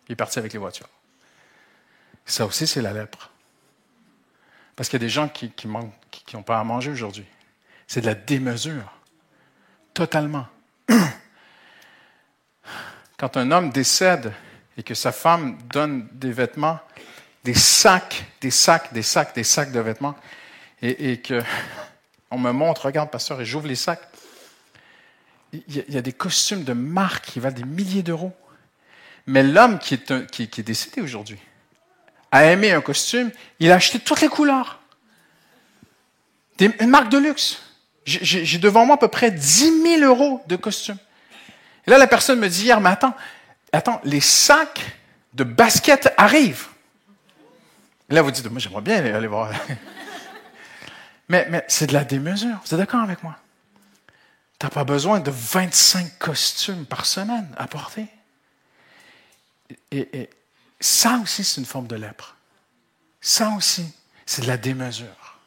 Il 0.07 0.13
est 0.13 0.15
parti 0.15 0.39
avec 0.39 0.53
les 0.53 0.59
voitures. 0.59 0.89
Ça 2.25 2.45
aussi, 2.45 2.67
c'est 2.67 2.81
la 2.81 2.93
lèpre. 2.93 3.31
Parce 4.75 4.89
qu'il 4.89 4.99
y 4.99 5.03
a 5.03 5.05
des 5.05 5.09
gens 5.09 5.29
qui 5.29 5.51
n'ont 5.67 5.91
qui, 6.11 6.35
pas 6.37 6.59
à 6.59 6.63
manger 6.63 6.91
aujourd'hui. 6.91 7.25
C'est 7.87 8.01
de 8.01 8.07
la 8.07 8.15
démesure. 8.15 8.91
Totalement. 9.93 10.47
Quand 13.17 13.37
un 13.37 13.51
homme 13.51 13.69
décède 13.69 14.33
et 14.77 14.83
que 14.83 14.93
sa 14.93 15.11
femme 15.11 15.57
donne 15.71 16.07
des 16.11 16.31
vêtements, 16.31 16.79
des 17.43 17.53
sacs, 17.53 18.25
des 18.41 18.51
sacs, 18.51 18.91
des 18.91 19.03
sacs, 19.03 19.33
des 19.33 19.43
sacs 19.43 19.71
de 19.71 19.79
vêtements, 19.79 20.15
et, 20.81 21.11
et 21.11 21.21
que 21.21 21.41
on 22.31 22.37
me 22.37 22.51
montre, 22.51 22.87
regarde, 22.87 23.09
pasteur, 23.09 23.39
et 23.39 23.45
j'ouvre 23.45 23.67
les 23.67 23.75
sacs, 23.75 24.01
il 25.53 25.75
y, 25.75 25.79
a, 25.79 25.83
il 25.87 25.93
y, 25.93 25.97
a, 25.97 26.01
des 26.01 26.11
costumes 26.11 26.65
de 26.65 26.73
marque 26.73 27.27
qui 27.27 27.39
valent 27.39 27.55
des 27.55 27.63
milliers 27.63 28.03
d'euros. 28.03 28.33
Mais 29.27 29.43
l'homme 29.43 29.79
qui 29.79 29.95
est, 29.95 30.59
décédé 30.59 31.01
aujourd'hui 31.01 31.39
a 32.31 32.45
aimé 32.45 32.71
un 32.71 32.81
costume, 32.81 33.31
il 33.59 33.71
a 33.71 33.75
acheté 33.75 33.99
toutes 33.99 34.21
les 34.21 34.27
couleurs. 34.27 34.79
Une 36.59 36.89
marque 36.89 37.09
de 37.09 37.17
luxe. 37.17 37.61
J'ai 38.05 38.57
devant 38.59 38.85
moi 38.85 38.95
à 38.95 38.99
peu 38.99 39.07
près 39.07 39.31
10 39.31 39.81
000 39.99 40.01
euros 40.03 40.43
de 40.47 40.55
costumes. 40.55 40.97
Et 41.87 41.91
là, 41.91 41.97
la 41.97 42.07
personne 42.07 42.39
me 42.39 42.47
dit 42.47 42.63
hier, 42.63 42.79
mais 42.81 42.89
attends, 42.89 43.15
attends, 43.71 43.99
les 44.03 44.21
sacs 44.21 44.81
de 45.33 45.43
basket 45.43 46.13
arrivent. 46.17 46.67
Et 48.09 48.13
là, 48.13 48.21
vous 48.21 48.31
dites, 48.31 48.45
moi, 48.49 48.59
j'aimerais 48.59 48.81
bien 48.81 49.15
aller 49.15 49.27
voir. 49.27 49.51
mais, 51.29 51.47
mais 51.49 51.63
c'est 51.67 51.87
de 51.87 51.93
la 51.93 52.03
démesure. 52.03 52.57
Vous 52.63 52.73
êtes 52.73 52.79
d'accord 52.79 53.01
avec 53.01 53.23
moi? 53.23 53.35
Tu 54.59 54.65
n'as 54.65 54.69
pas 54.69 54.83
besoin 54.83 55.19
de 55.19 55.31
25 55.31 56.19
costumes 56.19 56.85
par 56.85 57.05
semaine 57.05 57.47
à 57.57 57.67
porter. 57.67 58.07
Et, 59.91 60.29
ça 60.79 61.19
aussi, 61.23 61.43
c'est 61.43 61.61
une 61.61 61.65
forme 61.65 61.87
de 61.87 61.95
lèpre. 61.95 62.35
Ça 63.21 63.51
aussi, 63.51 63.85
c'est 64.25 64.41
de 64.43 64.47
la 64.47 64.57
démesure. 64.57 65.39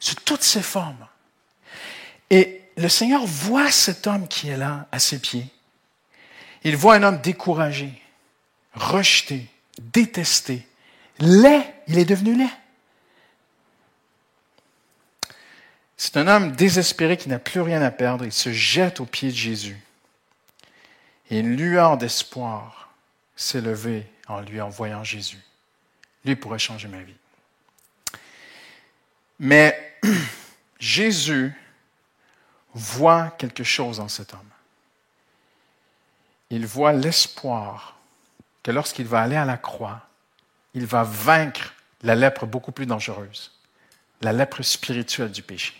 Sous 0.00 0.16
toutes 0.16 0.42
ses 0.42 0.62
formes. 0.62 1.06
Et 2.30 2.62
le 2.76 2.88
Seigneur 2.88 3.24
voit 3.24 3.70
cet 3.70 4.06
homme 4.06 4.28
qui 4.28 4.48
est 4.48 4.56
là, 4.56 4.86
à 4.92 4.98
ses 4.98 5.18
pieds. 5.18 5.48
Il 6.64 6.76
voit 6.76 6.94
un 6.96 7.02
homme 7.02 7.20
découragé, 7.20 8.02
rejeté, 8.74 9.46
détesté, 9.78 10.66
laid. 11.18 11.64
Il 11.86 11.98
est 11.98 12.04
devenu 12.04 12.36
laid. 12.36 12.50
C'est 15.96 16.16
un 16.16 16.28
homme 16.28 16.52
désespéré 16.52 17.16
qui 17.16 17.28
n'a 17.28 17.38
plus 17.40 17.60
rien 17.60 17.82
à 17.82 17.90
perdre. 17.90 18.24
Il 18.24 18.32
se 18.32 18.52
jette 18.52 19.00
aux 19.00 19.06
pieds 19.06 19.30
de 19.30 19.36
Jésus. 19.36 19.80
Et 21.30 21.40
une 21.40 21.56
lueur 21.56 21.98
d'espoir 21.98 22.87
s'est 23.38 23.60
levé 23.60 24.04
en 24.26 24.40
lui 24.40 24.60
envoyant 24.60 25.04
Jésus. 25.04 25.40
Lui 26.24 26.36
pourrait 26.36 26.58
changer 26.58 26.88
ma 26.88 27.00
vie. 27.00 27.14
Mais 29.38 30.00
Jésus 30.80 31.54
voit 32.74 33.30
quelque 33.38 33.62
chose 33.62 34.00
en 34.00 34.08
cet 34.08 34.34
homme. 34.34 34.40
Il 36.50 36.66
voit 36.66 36.92
l'espoir 36.92 37.96
que 38.62 38.72
lorsqu'il 38.72 39.06
va 39.06 39.22
aller 39.22 39.36
à 39.36 39.44
la 39.44 39.56
croix, 39.56 40.06
il 40.74 40.84
va 40.84 41.04
vaincre 41.04 41.74
la 42.02 42.16
lèpre 42.16 42.44
beaucoup 42.44 42.72
plus 42.72 42.86
dangereuse, 42.86 43.52
la 44.20 44.32
lèpre 44.32 44.62
spirituelle 44.62 45.30
du 45.30 45.42
péché. 45.42 45.74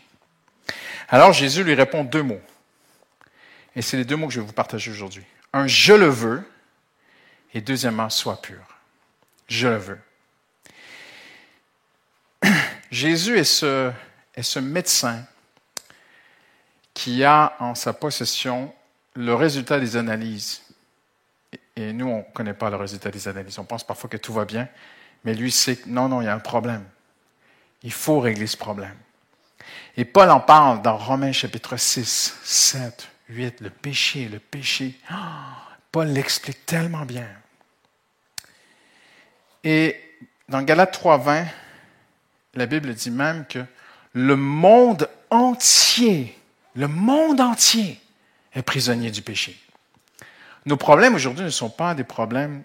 Alors 1.08 1.32
Jésus 1.32 1.64
lui 1.64 1.74
répond 1.74 2.04
deux 2.04 2.22
mots. 2.22 2.40
Et 3.74 3.82
c'est 3.82 3.96
les 3.96 4.04
deux 4.04 4.16
mots 4.16 4.28
que 4.28 4.32
je 4.32 4.40
vais 4.40 4.46
vous 4.46 4.52
partager 4.52 4.90
aujourd'hui. 4.90 5.24
Un 5.52 5.66
je 5.66 5.92
le 5.92 6.08
veux 6.08 6.48
et 7.54 7.60
deuxièmement 7.60 8.10
sois 8.10 8.40
pur. 8.40 8.62
Je 9.48 9.68
le 9.68 9.76
veux. 9.76 10.00
Jésus 12.90 13.38
est 13.38 13.44
ce, 13.44 13.90
est 14.34 14.42
ce 14.42 14.58
médecin 14.58 15.24
qui 16.94 17.24
a 17.24 17.54
en 17.60 17.74
sa 17.74 17.92
possession 17.92 18.74
le 19.14 19.34
résultat 19.34 19.78
des 19.80 19.96
analyses. 19.96 20.62
Et 21.76 21.92
nous, 21.92 22.08
on 22.08 22.18
ne 22.18 22.32
connaît 22.34 22.54
pas 22.54 22.70
le 22.70 22.76
résultat 22.76 23.10
des 23.10 23.28
analyses. 23.28 23.58
On 23.58 23.64
pense 23.64 23.84
parfois 23.84 24.10
que 24.10 24.16
tout 24.16 24.32
va 24.32 24.44
bien, 24.44 24.68
mais 25.24 25.34
lui 25.34 25.50
sait 25.50 25.76
que 25.76 25.88
non, 25.88 26.08
non, 26.08 26.20
il 26.20 26.24
y 26.24 26.28
a 26.28 26.34
un 26.34 26.40
problème. 26.40 26.84
Il 27.82 27.92
faut 27.92 28.18
régler 28.18 28.46
ce 28.46 28.56
problème. 28.56 28.96
Et 29.96 30.04
Paul 30.04 30.30
en 30.30 30.40
parle 30.40 30.82
dans 30.82 30.96
Romains 30.96 31.32
chapitre 31.32 31.76
6, 31.76 32.38
7, 32.42 33.08
8, 33.28 33.60
le 33.60 33.70
péché, 33.70 34.28
le 34.28 34.38
péché. 34.38 34.98
Ah, 35.08 35.67
Paul 35.92 36.08
l'explique 36.08 36.66
tellement 36.66 37.04
bien. 37.04 37.28
Et 39.64 39.96
dans 40.48 40.62
Galates 40.62 40.92
3, 40.92 41.18
20, 41.18 41.46
la 42.54 42.66
Bible 42.66 42.94
dit 42.94 43.10
même 43.10 43.46
que 43.46 43.64
le 44.12 44.36
monde 44.36 45.08
entier, 45.30 46.38
le 46.74 46.88
monde 46.88 47.40
entier 47.40 48.00
est 48.54 48.62
prisonnier 48.62 49.10
du 49.10 49.22
péché. 49.22 49.60
Nos 50.66 50.76
problèmes 50.76 51.14
aujourd'hui 51.14 51.44
ne 51.44 51.50
sont 51.50 51.70
pas 51.70 51.94
des 51.94 52.04
problèmes 52.04 52.62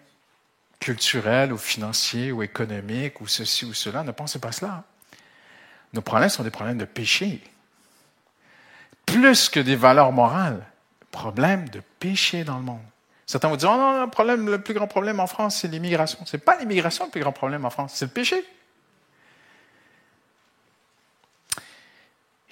culturels 0.80 1.54
ou 1.54 1.58
financiers 1.58 2.32
ou 2.32 2.44
économiques 2.44 3.22
ou 3.22 3.28
ceci 3.28 3.66
ou 3.66 3.74
cela. 3.74 4.04
Ne 4.04 4.12
pensez 4.12 4.40
pas 4.40 4.52
cela. 4.52 4.84
Nos 5.94 6.02
problèmes 6.02 6.30
sont 6.30 6.44
des 6.44 6.52
problèmes 6.52 6.78
de 6.78 6.86
péché. 6.86 7.42
Plus 9.06 9.50
que 9.50 9.60
des 9.60 9.76
valeurs 9.76 10.12
morales, 10.12 10.66
problèmes 11.12 11.70
de 11.70 11.82
péché 12.00 12.44
dans 12.44 12.58
le 12.58 12.64
monde. 12.64 12.93
Certains 13.34 13.48
vont 13.48 13.56
dire, 13.56 13.72
oh 13.72 13.78
non, 13.78 14.00
le, 14.00 14.10
problème, 14.12 14.48
le 14.48 14.62
plus 14.62 14.76
grand 14.76 14.86
problème 14.86 15.20
en 15.20 15.26
France, 15.26 15.58
c'est 15.60 15.68
l'immigration. 15.68 16.24
Ce 16.24 16.38
n'est 16.38 16.44
pas 16.44 16.56
l'immigration 16.56 17.06
le 17.06 17.10
plus 17.10 17.22
grand 17.22 17.32
problème 17.32 17.66
en 17.66 17.72
France, 17.72 17.94
c'est 17.96 18.06
le 18.06 18.12
péché. 18.12 18.46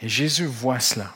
Et 0.02 0.10
Jésus 0.10 0.48
voit 0.48 0.80
cela. 0.80 1.14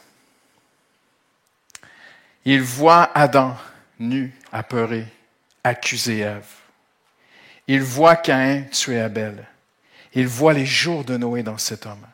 Il 2.45 2.61
voit 2.61 3.09
Adam 3.17 3.57
nu, 3.97 4.35
apeuré, 4.51 5.07
accuser 5.63 6.19
Ève. 6.19 6.45
Il 7.65 7.81
voit 7.81 8.17
Caïn 8.17 8.65
tuer 8.65 9.01
Abel. 9.01 9.47
Il 10.13 10.27
voit 10.27 10.53
les 10.53 10.67
jours 10.67 11.03
de 11.05 11.17
Noé 11.17 11.41
dans 11.41 11.57
cet 11.57 11.87
homme. 11.87 12.05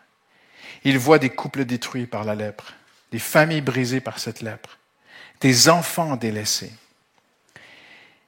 Il 0.86 0.98
voit 0.98 1.20
des 1.20 1.32
couples 1.32 1.66
détruits 1.66 2.06
par 2.06 2.24
la 2.24 2.34
lèpre, 2.34 2.72
des 3.12 3.20
familles 3.20 3.60
brisées 3.60 4.00
par 4.00 4.20
cette 4.20 4.40
lèpre, 4.40 4.78
des 5.42 5.68
enfants 5.68 6.16
délaissés. 6.16 6.72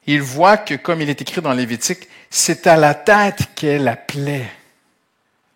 Il 0.07 0.21
voit 0.21 0.57
que, 0.57 0.75
comme 0.75 1.01
il 1.01 1.09
est 1.09 1.21
écrit 1.21 1.41
dans 1.41 1.53
Lévitique, 1.53 2.09
c'est 2.29 2.67
à 2.67 2.75
la 2.75 2.93
tête 2.93 3.49
qu'est 3.55 3.79
la 3.79 3.95
plaie. 3.95 4.51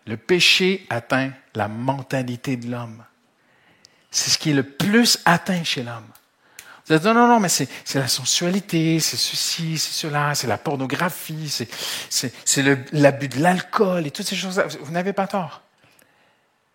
Le 0.05 0.15
péché 0.15 0.85
atteint 0.89 1.31
la 1.53 1.67
mentalité 1.67 2.55
de 2.55 2.69
l'homme. 2.69 3.03
C'est 4.09 4.29
ce 4.29 4.37
qui 4.37 4.51
est 4.51 4.53
le 4.53 4.63
plus 4.63 5.19
atteint 5.25 5.63
chez 5.63 5.83
l'homme. 5.83 6.07
Vous 6.85 6.93
allez 6.93 7.01
dire, 7.01 7.13
non, 7.13 7.27
non, 7.27 7.41
mais 7.41 7.49
c'est 7.49 7.67
la 7.95 8.07
sensualité, 8.07 9.01
c'est 9.01 9.17
ceci, 9.17 9.77
c'est 9.77 9.91
cela, 9.91 10.33
c'est 10.33 10.47
la 10.47 10.57
pornographie, 10.57 11.53
c'est 12.09 12.93
l'abus 12.93 13.27
de 13.27 13.41
l'alcool 13.41 14.07
et 14.07 14.11
toutes 14.11 14.27
ces 14.27 14.37
choses-là. 14.37 14.67
Vous 14.79 14.93
n'avez 14.93 15.11
pas 15.11 15.27
tort. 15.27 15.61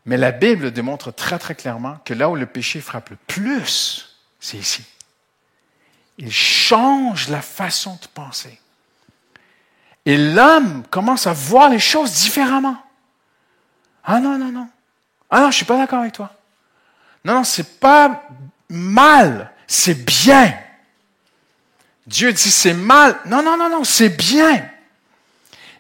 Mais 0.05 0.19
la 0.19 0.33
Bible 0.33 0.73
démontre 0.73 1.13
très, 1.13 1.39
très 1.39 1.55
clairement 1.55 1.99
que 2.05 2.13
là 2.13 2.29
où 2.29 2.37
le 2.37 2.45
péché 2.45 2.83
frappe 2.83 3.09
le 3.09 3.17
plus, 3.27 4.19
c'est 4.39 4.59
ici. 4.59 4.85
Il 6.23 6.31
change 6.31 7.29
la 7.29 7.43
façon 7.43 7.99
de 8.01 8.07
penser. 8.07 8.57
Et 10.07 10.17
l'homme 10.17 10.85
commence 10.89 11.27
à 11.27 11.33
voir 11.33 11.69
les 11.69 11.81
choses 11.81 12.13
différemment. 12.13 12.77
Ah 14.05 14.21
non, 14.21 14.39
non, 14.39 14.53
non. 14.53 14.69
Ah 15.29 15.41
non, 15.41 15.51
je 15.51 15.57
suis 15.57 15.65
pas 15.65 15.77
d'accord 15.77 15.99
avec 15.99 16.13
toi. 16.13 16.33
Non, 17.25 17.35
non, 17.35 17.45
c'est 17.45 17.81
pas 17.81 18.23
mal, 18.69 19.51
c'est 19.67 20.05
bien. 20.05 20.55
Dieu 22.07 22.33
dit 22.33 22.51
c'est 22.53 22.75
mal. 22.75 23.19
Non, 23.27 23.43
non, 23.43 23.57
non, 23.57 23.69
non, 23.69 23.83
c'est 23.83 24.11
bien. 24.11 24.65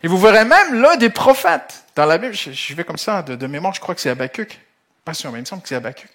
Et 0.02 0.08
vous 0.08 0.18
verrez 0.18 0.44
même 0.44 0.74
là 0.74 0.96
des 0.96 1.10
prophètes. 1.10 1.84
Dans 1.94 2.06
la 2.06 2.18
Bible, 2.18 2.34
je, 2.34 2.74
vais 2.74 2.82
comme 2.82 2.98
ça 2.98 3.22
de, 3.22 3.46
mémoire, 3.46 3.74
je 3.74 3.80
crois 3.80 3.94
que 3.94 4.00
c'est 4.00 4.10
Habakkuk. 4.10 4.58
Pas 5.04 5.14
sûr, 5.14 5.30
mais 5.30 5.38
il 5.38 5.42
me 5.42 5.46
semble 5.46 5.62
que 5.62 5.68
c'est 5.68 5.76
Habakkuk. 5.76 6.08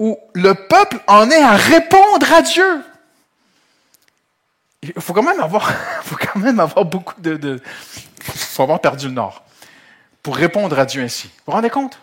Où 0.00 0.18
le 0.32 0.54
peuple 0.54 0.98
en 1.06 1.30
est 1.30 1.42
à 1.42 1.54
répondre 1.54 2.32
à 2.32 2.42
Dieu. 2.42 2.82
Il 4.94 5.02
faut 5.02 5.12
quand 5.12 5.22
même 5.22 5.40
avoir, 5.40 5.70
faut 6.02 6.16
quand 6.16 6.38
même 6.38 6.60
avoir 6.60 6.84
beaucoup 6.84 7.20
de, 7.20 7.36
de 7.36 7.62
faut 8.20 8.62
avoir 8.62 8.80
perdu 8.80 9.06
le 9.06 9.12
nord 9.12 9.44
pour 10.22 10.36
répondre 10.36 10.78
à 10.78 10.84
Dieu 10.84 11.02
ainsi. 11.02 11.28
Vous 11.28 11.42
vous 11.46 11.52
rendez 11.52 11.70
compte? 11.70 11.98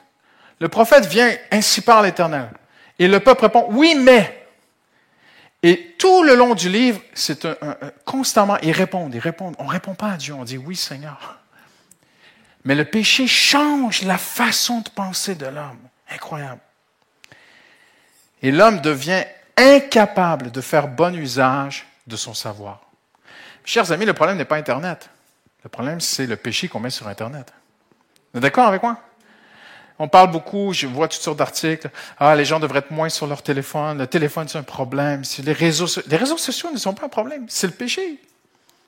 Le 0.60 0.70
prophète 0.70 1.06
vient 1.08 1.36
ainsi 1.52 1.82
par 1.82 2.02
l'Éternel. 2.02 2.50
Et 3.00 3.08
le 3.08 3.20
peuple 3.20 3.46
répond, 3.46 3.66
oui, 3.72 3.96
mais. 3.96 4.48
Et 5.64 5.96
tout 5.98 6.24
le 6.24 6.36
long 6.36 6.54
du 6.54 6.70
livre, 6.70 7.02
c'est 7.14 7.46
un, 7.46 7.56
constamment, 8.06 8.58
ils 8.62 8.72
répondent, 8.72 9.14
ils 9.14 9.20
répondent. 9.20 9.56
On 9.58 9.66
ne 9.66 9.72
répond 9.72 9.96
pas 9.96 10.12
à 10.12 10.18
Dieu, 10.18 10.34
on 10.34 10.44
dit 10.44 10.58
oui, 10.58 10.76
Seigneur. 10.76 11.40
Mais 12.64 12.76
le 12.76 12.86
péché 12.86 13.26
change 13.26 14.04
la 14.04 14.18
façon 14.18 14.82
de 14.82 14.90
penser 14.90 15.34
de 15.34 15.48
l'homme. 15.48 15.80
Incroyable. 16.12 16.62
Et 18.44 18.52
l'homme 18.52 18.82
devient 18.82 19.24
incapable 19.58 20.52
de 20.52 20.62
faire 20.62 20.88
bon 20.88 21.16
usage 21.16 21.88
de 22.08 22.16
son 22.16 22.34
savoir. 22.34 22.82
Chers 23.64 23.92
amis, 23.92 24.06
le 24.06 24.14
problème 24.14 24.38
n'est 24.38 24.46
pas 24.46 24.58
Internet. 24.58 25.10
Le 25.64 25.70
problème, 25.70 26.02
c'est 26.02 26.26
le 26.26 26.36
péché 26.36 26.68
qu'on 26.68 26.80
met 26.80 26.90
sur 26.90 27.08
Internet. 27.08 27.54
Vous 28.34 28.38
êtes 28.38 28.44
d'accord 28.44 28.68
avec 28.68 28.82
moi? 28.82 28.98
On 30.00 30.08
parle 30.08 30.32
beaucoup, 30.32 30.74
je 30.74 30.88
vois 30.88 31.08
toutes 31.08 31.22
sortes 31.22 31.38
d'articles. 31.38 31.90
Ah, 32.18 32.36
les 32.36 32.46
gens 32.46 32.60
devraient 32.60 32.80
être 32.80 32.90
moins 32.90 33.10
sur 33.10 33.28
leur 33.28 33.44
téléphone. 33.44 34.00
Le 34.00 34.08
téléphone, 34.08 34.48
c'est 34.48 34.58
un 34.58 34.64
problème. 34.64 35.22
Les 35.44 35.54
réseaux, 35.54 35.86
les 36.08 36.18
réseaux 36.18 36.38
sociaux 36.38 36.72
ne 36.72 36.78
sont 36.78 36.96
pas 36.96 37.06
un 37.06 37.10
problème. 37.10 37.46
C'est 37.48 37.68
le 37.68 37.74
péché. 37.74 38.20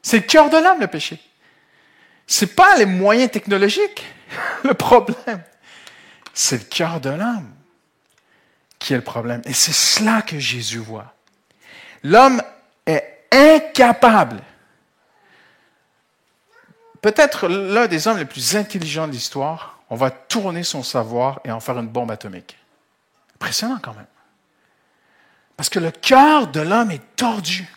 C'est 0.01 0.17
le 0.17 0.23
cœur 0.23 0.49
de 0.49 0.57
l'homme, 0.57 0.79
le 0.79 0.87
péché. 0.87 1.21
C'est 2.25 2.55
pas 2.55 2.77
les 2.77 2.87
moyens 2.87 3.29
technologiques, 3.29 4.03
le 4.63 4.73
problème. 4.73 5.43
C'est 6.33 6.57
le 6.57 6.63
cœur 6.63 6.99
de 6.99 7.11
l'homme 7.11 7.53
qui 8.79 8.93
est 8.93 8.97
le 8.97 9.03
problème. 9.03 9.41
Et 9.45 9.53
c'est 9.53 9.73
cela 9.73 10.21
que 10.23 10.39
Jésus 10.39 10.79
voit. 10.79 11.13
L'homme 12.01 12.41
est 12.85 13.27
incapable 13.31 14.41
peut-être 17.03 17.49
l'un 17.49 17.85
des 17.87 18.07
hommes 18.07 18.17
les 18.17 18.25
plus 18.25 18.55
intelligents 18.55 19.07
de 19.07 19.11
l'histoire, 19.11 19.77
on 19.91 19.95
va 19.95 20.09
tourner 20.09 20.63
son 20.63 20.81
savoir 20.81 21.41
et 21.43 21.51
en 21.51 21.59
faire 21.59 21.77
une 21.77 21.87
bombe 21.87 22.09
atomique. 22.09 22.57
Impressionnant 23.35 23.77
quand 23.83 23.93
même. 23.93 24.07
Parce 25.57 25.69
que 25.69 25.79
le 25.79 25.91
cœur 25.91 26.47
de 26.47 26.61
l'homme 26.61 26.89
est 26.89 27.15
tordu. 27.15 27.67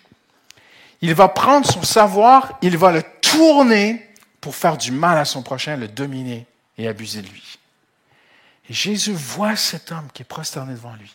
Il 1.03 1.12
va 1.12 1.29
prendre 1.29 1.71
son 1.71 1.83
savoir, 1.83 2.57
il 2.62 2.79
va 2.79 2.92
le 2.92 3.03
tourner 3.21 4.09
pour 4.40 4.55
faire 4.55 4.79
du 4.79 4.92
mal 4.92 5.19
à 5.19 5.25
son 5.25 5.42
prochain, 5.42 5.77
le 5.77 5.88
dominer 5.88 6.47
et 6.79 6.88
abuser 6.88 7.21
de 7.21 7.29
lui. 7.29 7.59
Et 8.71 8.73
Jésus 8.73 9.12
voit 9.12 9.57
cet 9.57 9.90
homme 9.90 10.09
qui 10.14 10.23
est 10.23 10.27
prosterné 10.27 10.73
devant 10.73 10.95
lui. 10.95 11.14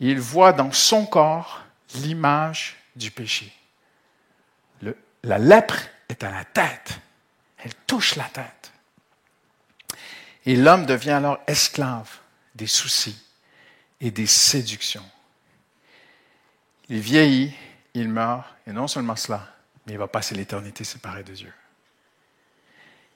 Il 0.00 0.18
voit 0.18 0.52
dans 0.52 0.72
son 0.72 1.06
corps 1.06 1.62
l'image 1.94 2.76
du 2.96 3.10
péché. 3.10 3.52
la 5.22 5.38
lèpre 5.38 5.78
est 6.08 6.22
à 6.22 6.30
la 6.30 6.44
tête. 6.44 7.00
Elle 7.58 7.74
touche 7.86 8.16
la 8.16 8.24
tête. 8.24 8.72
Et 10.46 10.56
l'homme 10.56 10.84
devient 10.84 11.12
alors 11.12 11.38
esclave 11.46 12.10
des 12.54 12.66
soucis 12.66 13.18
et 14.00 14.10
des 14.10 14.26
séductions. 14.26 15.08
Il 16.90 17.00
vieillit, 17.00 17.54
il 17.94 18.08
meurt, 18.08 18.46
et 18.66 18.72
non 18.72 18.86
seulement 18.86 19.16
cela, 19.16 19.48
mais 19.86 19.94
il 19.94 19.98
va 19.98 20.08
passer 20.08 20.34
l'éternité 20.34 20.84
séparé 20.84 21.22
de 21.22 21.32
Dieu. 21.32 21.52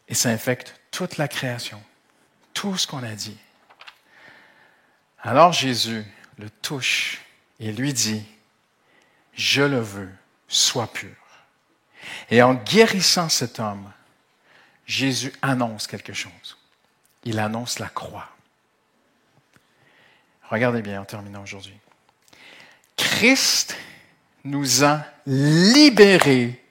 Et 0.09 0.15
ça 0.15 0.31
infecte 0.31 0.81
toute 0.91 1.19
la 1.19 1.29
création, 1.29 1.83
tout 2.55 2.79
ce 2.79 2.87
qu'on 2.87 3.03
a 3.03 3.15
dit. 3.15 3.37
Alors 5.21 5.53
Jésus 5.53 6.05
le 6.39 6.49
touche 6.49 7.21
et 7.61 7.73
lui 7.73 7.93
dit, 7.93 8.25
je 9.39 9.63
le 9.63 9.79
veux, 9.79 10.11
sois 10.49 10.89
pur. 10.89 11.15
Et 12.29 12.43
en 12.43 12.55
guérissant 12.55 13.29
cet 13.29 13.61
homme, 13.61 13.91
Jésus 14.85 15.33
annonce 15.41 15.87
quelque 15.87 16.13
chose. 16.13 16.59
Il 17.25 17.39
annonce 17.39 17.79
la 17.79 17.89
croix. 17.89 18.29
Regardez 20.51 20.83
bien 20.83 21.01
en 21.01 21.05
terminant 21.05 21.43
aujourd'hui. 21.43 21.77
Christ 22.97 23.77
nous 24.45 24.85
a 24.85 25.05
libérés 25.27 26.63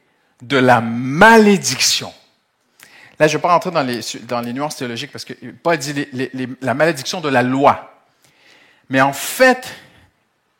de 0.41 0.57
la 0.57 0.81
malédiction. 0.81 2.13
Là, 3.19 3.27
je 3.27 3.33
ne 3.33 3.37
vais 3.37 3.41
pas 3.41 3.53
rentrer 3.53 3.71
dans 3.71 4.41
les, 4.41 4.53
nuances 4.53 4.75
théologiques 4.75 5.11
parce 5.11 5.25
que 5.25 5.33
Paul 5.51 5.77
dit 5.77 6.07
la 6.61 6.73
malédiction 6.73 7.21
de 7.21 7.29
la 7.29 7.43
loi. 7.43 8.03
Mais 8.89 8.99
en 9.01 9.13
fait, 9.13 9.73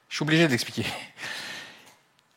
je 0.10 0.16
suis 0.16 0.24
obligé 0.24 0.48
d'expliquer. 0.48 0.86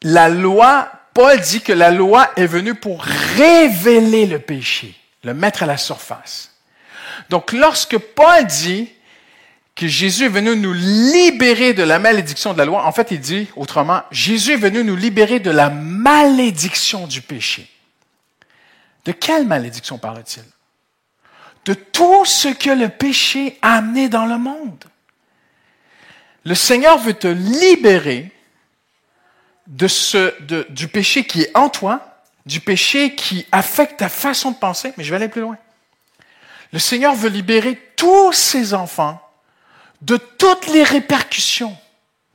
La 0.02 0.28
loi, 0.28 0.90
Paul 1.12 1.38
dit 1.40 1.60
que 1.60 1.72
la 1.72 1.90
loi 1.90 2.30
est 2.36 2.46
venue 2.46 2.74
pour 2.74 3.02
révéler 3.02 4.26
le 4.26 4.38
péché, 4.38 4.94
le 5.24 5.34
mettre 5.34 5.62
à 5.62 5.66
la 5.66 5.76
surface. 5.76 6.52
Donc, 7.28 7.52
lorsque 7.52 7.98
Paul 7.98 8.46
dit 8.46 8.90
que 9.74 9.86
Jésus 9.86 10.24
est 10.24 10.28
venu 10.28 10.56
nous 10.56 10.72
libérer 10.72 11.74
de 11.74 11.82
la 11.82 11.98
malédiction 11.98 12.52
de 12.52 12.58
la 12.58 12.64
loi, 12.64 12.84
en 12.86 12.92
fait, 12.92 13.10
il 13.10 13.20
dit 13.20 13.48
autrement, 13.56 14.02
Jésus 14.10 14.54
est 14.54 14.56
venu 14.56 14.84
nous 14.84 14.96
libérer 14.96 15.38
de 15.38 15.50
la 15.50 15.70
malédiction 15.70 17.06
du 17.06 17.20
péché. 17.22 17.70
De 19.04 19.12
quelle 19.12 19.46
malédiction 19.46 19.98
parle-t-il? 19.98 20.44
De 21.66 21.74
tout 21.74 22.24
ce 22.24 22.48
que 22.48 22.70
le 22.70 22.88
péché 22.88 23.58
a 23.62 23.76
amené 23.76 24.08
dans 24.08 24.26
le 24.26 24.38
monde. 24.38 24.84
Le 26.44 26.54
Seigneur 26.54 26.98
veut 26.98 27.14
te 27.14 27.28
libérer 27.28 28.32
de 29.70 29.86
ce, 29.88 30.34
du 30.70 30.88
péché 30.88 31.24
qui 31.24 31.42
est 31.42 31.56
en 31.56 31.68
toi, 31.68 32.22
du 32.44 32.60
péché 32.60 33.14
qui 33.14 33.46
affecte 33.52 34.00
ta 34.00 34.08
façon 34.08 34.50
de 34.50 34.56
penser, 34.56 34.92
mais 34.96 35.04
je 35.04 35.10
vais 35.10 35.16
aller 35.16 35.28
plus 35.28 35.40
loin. 35.40 35.56
Le 36.72 36.78
Seigneur 36.78 37.14
veut 37.14 37.28
libérer 37.28 37.80
tous 37.96 38.32
ses 38.32 38.74
enfants 38.74 39.20
de 40.02 40.16
toutes 40.16 40.66
les 40.66 40.82
répercussions 40.82 41.76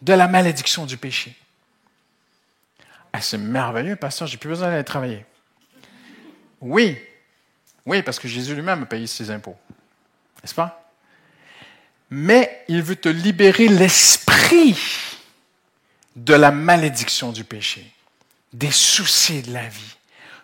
de 0.02 0.14
la 0.14 0.28
malédiction 0.28 0.86
du 0.86 0.98
péché. 0.98 1.36
Ah, 3.12 3.22
c'est 3.22 3.38
merveilleux, 3.38 3.96
pasteur, 3.96 4.28
j'ai 4.28 4.38
plus 4.38 4.50
besoin 4.50 4.70
d'aller 4.70 4.84
travailler. 4.84 5.26
Oui, 6.62 6.98
oui, 7.86 8.02
parce 8.02 8.20
que 8.20 8.28
Jésus 8.28 8.56
lui-même 8.56 8.84
a 8.84 8.86
payé 8.86 9.08
ses 9.08 9.30
impôts. 9.30 9.58
N'est-ce 10.42 10.56
pas? 10.56 10.92
Mais 12.10 12.64
il 12.68 12.82
veut 12.82 12.96
te 12.96 13.10
libérer 13.10 13.68
l'esprit 13.68 14.78
de 16.16 16.34
la 16.34 16.52
malédiction 16.52 17.32
du 17.32 17.44
péché, 17.44 17.86
des 18.54 18.72
soucis 18.72 19.42
de 19.42 19.54
la 19.54 19.68
vie, 19.68 19.96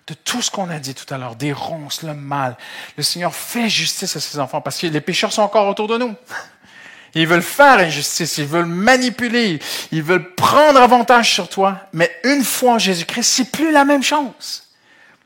de 0.07 0.13
tout 0.13 0.41
ce 0.41 0.51
qu'on 0.51 0.69
a 0.69 0.79
dit 0.79 0.93
tout 0.93 1.12
à 1.13 1.17
l'heure, 1.17 1.36
des 1.36 1.53
ronces, 1.53 2.03
le 2.03 2.13
mal. 2.13 2.57
Le 2.97 3.03
Seigneur 3.03 3.34
fait 3.34 3.69
justice 3.69 4.15
à 4.15 4.19
ses 4.19 4.39
enfants 4.39 4.62
parce 4.62 4.77
que 4.77 4.88
les 4.88 5.01
pécheurs 5.01 5.31
sont 5.31 5.43
encore 5.43 5.67
autour 5.67 5.88
de 5.88 5.97
nous. 5.97 6.15
Ils 7.13 7.27
veulent 7.27 7.41
faire 7.41 7.79
injustice, 7.79 8.38
ils 8.38 8.45
veulent 8.45 8.65
manipuler, 8.65 9.60
ils 9.91 10.03
veulent 10.03 10.34
prendre 10.36 10.79
avantage 10.81 11.34
sur 11.34 11.49
toi. 11.49 11.81
Mais 11.93 12.10
une 12.23 12.43
fois 12.43 12.73
en 12.73 12.79
Jésus-Christ, 12.79 13.23
c'est 13.23 13.51
plus 13.51 13.71
la 13.71 13.84
même 13.84 14.03
chose. 14.03 14.63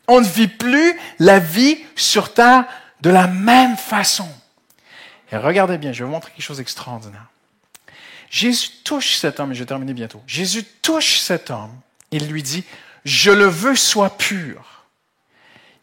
On 0.08 0.20
ne 0.20 0.26
vit 0.26 0.48
plus 0.48 1.00
la 1.20 1.40
vie 1.40 1.78
sur 1.96 2.34
terre 2.34 2.66
de 3.02 3.10
la 3.10 3.28
même 3.28 3.78
façon. 3.78 4.28
Et 5.32 5.38
regardez 5.38 5.78
bien, 5.78 5.92
je 5.92 6.00
vais 6.00 6.06
vous 6.06 6.12
montrer 6.12 6.32
quelque 6.32 6.46
chose 6.46 6.58
d'extraordinaire. 6.58 7.28
Jésus 8.36 8.70
touche 8.84 9.16
cet 9.16 9.40
homme, 9.40 9.54
et 9.54 9.56
je 9.56 9.62
vais 9.62 9.66
terminer 9.66 9.94
bientôt. 9.94 10.22
Jésus 10.28 10.66
touche 10.82 11.20
cet 11.20 11.52
homme, 11.52 11.72
il 12.12 12.28
lui 12.28 12.44
dit, 12.44 12.66
je 13.06 13.32
le 13.32 13.46
veux 13.46 13.78
soit 13.78 14.18
pur. 14.18 14.84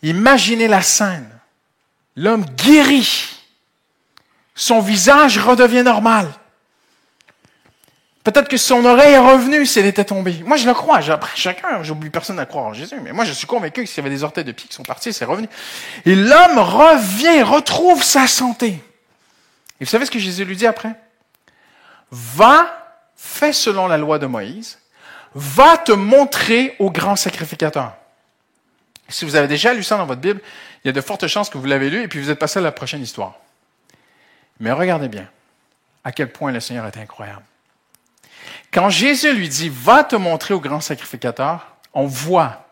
Imaginez 0.03 0.69
la 0.69 0.83
scène. 0.83 1.31
L'homme 2.15 2.45
guérit. 2.45 3.39
Son 4.55 4.81
visage 4.81 5.39
redevient 5.39 5.83
normal. 5.83 6.29
Peut-être 8.23 8.51
que 8.51 8.59
son 8.59 8.85
oreille 8.85 9.15
est 9.15 9.19
revenue 9.19 9.65
si 9.65 9.79
elle 9.79 9.87
était 9.87 10.05
tombée. 10.05 10.43
Moi, 10.45 10.59
je 10.59 10.67
le 10.67 10.75
crois. 10.75 10.99
Après, 11.11 11.35
chacun, 11.35 11.83
j'oublie 11.83 12.11
personne 12.11 12.39
à 12.39 12.45
croire 12.45 12.67
en 12.67 12.75
Jésus. 12.75 13.01
Mais 13.03 13.13
moi, 13.13 13.25
je 13.25 13.33
suis 13.33 13.47
convaincu 13.47 13.83
que 13.85 13.89
s'il 13.89 14.05
y 14.05 14.07
avait 14.07 14.15
des 14.15 14.25
orteils 14.25 14.45
de 14.45 14.53
pied 14.53 14.69
qui 14.69 14.75
sont 14.75 14.83
partis, 14.83 15.15
c'est 15.15 15.25
revenu. 15.25 15.49
Et 16.05 16.15
l'homme 16.15 16.59
revient, 16.59 17.45
retrouve 17.45 18.03
sa 18.03 18.27
santé. 18.27 18.79
Et 19.81 19.85
vous 19.87 19.91
savez 19.91 20.05
ce 20.05 20.11
que 20.11 20.19
Jésus 20.19 20.45
lui 20.45 20.57
dit 20.59 20.67
après? 20.67 20.95
Va, 22.13 23.01
fais 23.17 23.53
selon 23.53 23.89
la 23.89 23.97
loi 23.97 24.19
de 24.19 24.27
Moïse, 24.27 24.79
va 25.35 25.79
te 25.79 25.93
montrer 25.93 26.77
au 26.79 26.91
grand 26.91 27.17
sacrificateur. 27.17 27.95
Si 29.09 29.25
vous 29.25 29.35
avez 29.35 29.49
déjà 29.49 29.75
lu 29.75 29.83
ça 29.83 29.97
dans 29.97 30.07
votre 30.07 30.21
Bible, 30.21 30.41
il 30.85 30.89
y 30.89 30.91
a 30.91 30.93
de 30.93 31.01
fortes 31.01 31.27
chances 31.27 31.51
que 31.51 31.59
vous 31.59 31.67
l'avez 31.67 31.91
lu 31.91 32.03
et 32.03 32.09
puis 32.09 32.21
vous 32.21 32.31
êtes 32.31 32.39
passé 32.39 32.59
à 32.59 32.63
la 32.63 32.73
prochaine 32.73 33.03
histoire. 33.03 33.39
Mais 34.61 34.71
regardez 34.73 35.09
bien 35.09 35.29
à 36.05 36.13
quel 36.13 36.31
point 36.31 36.53
le 36.53 36.61
Seigneur 36.61 36.87
est 36.87 36.97
incroyable. 36.97 37.43
Quand 38.73 38.91
Jésus 38.91 39.33
lui 39.33 39.49
dit, 39.49 39.71
va 39.71 40.05
te 40.05 40.17
montrer 40.17 40.55
au 40.55 40.61
grand 40.61 40.81
sacrificateur, 40.81 41.77
on 41.95 42.07
voit 42.07 42.67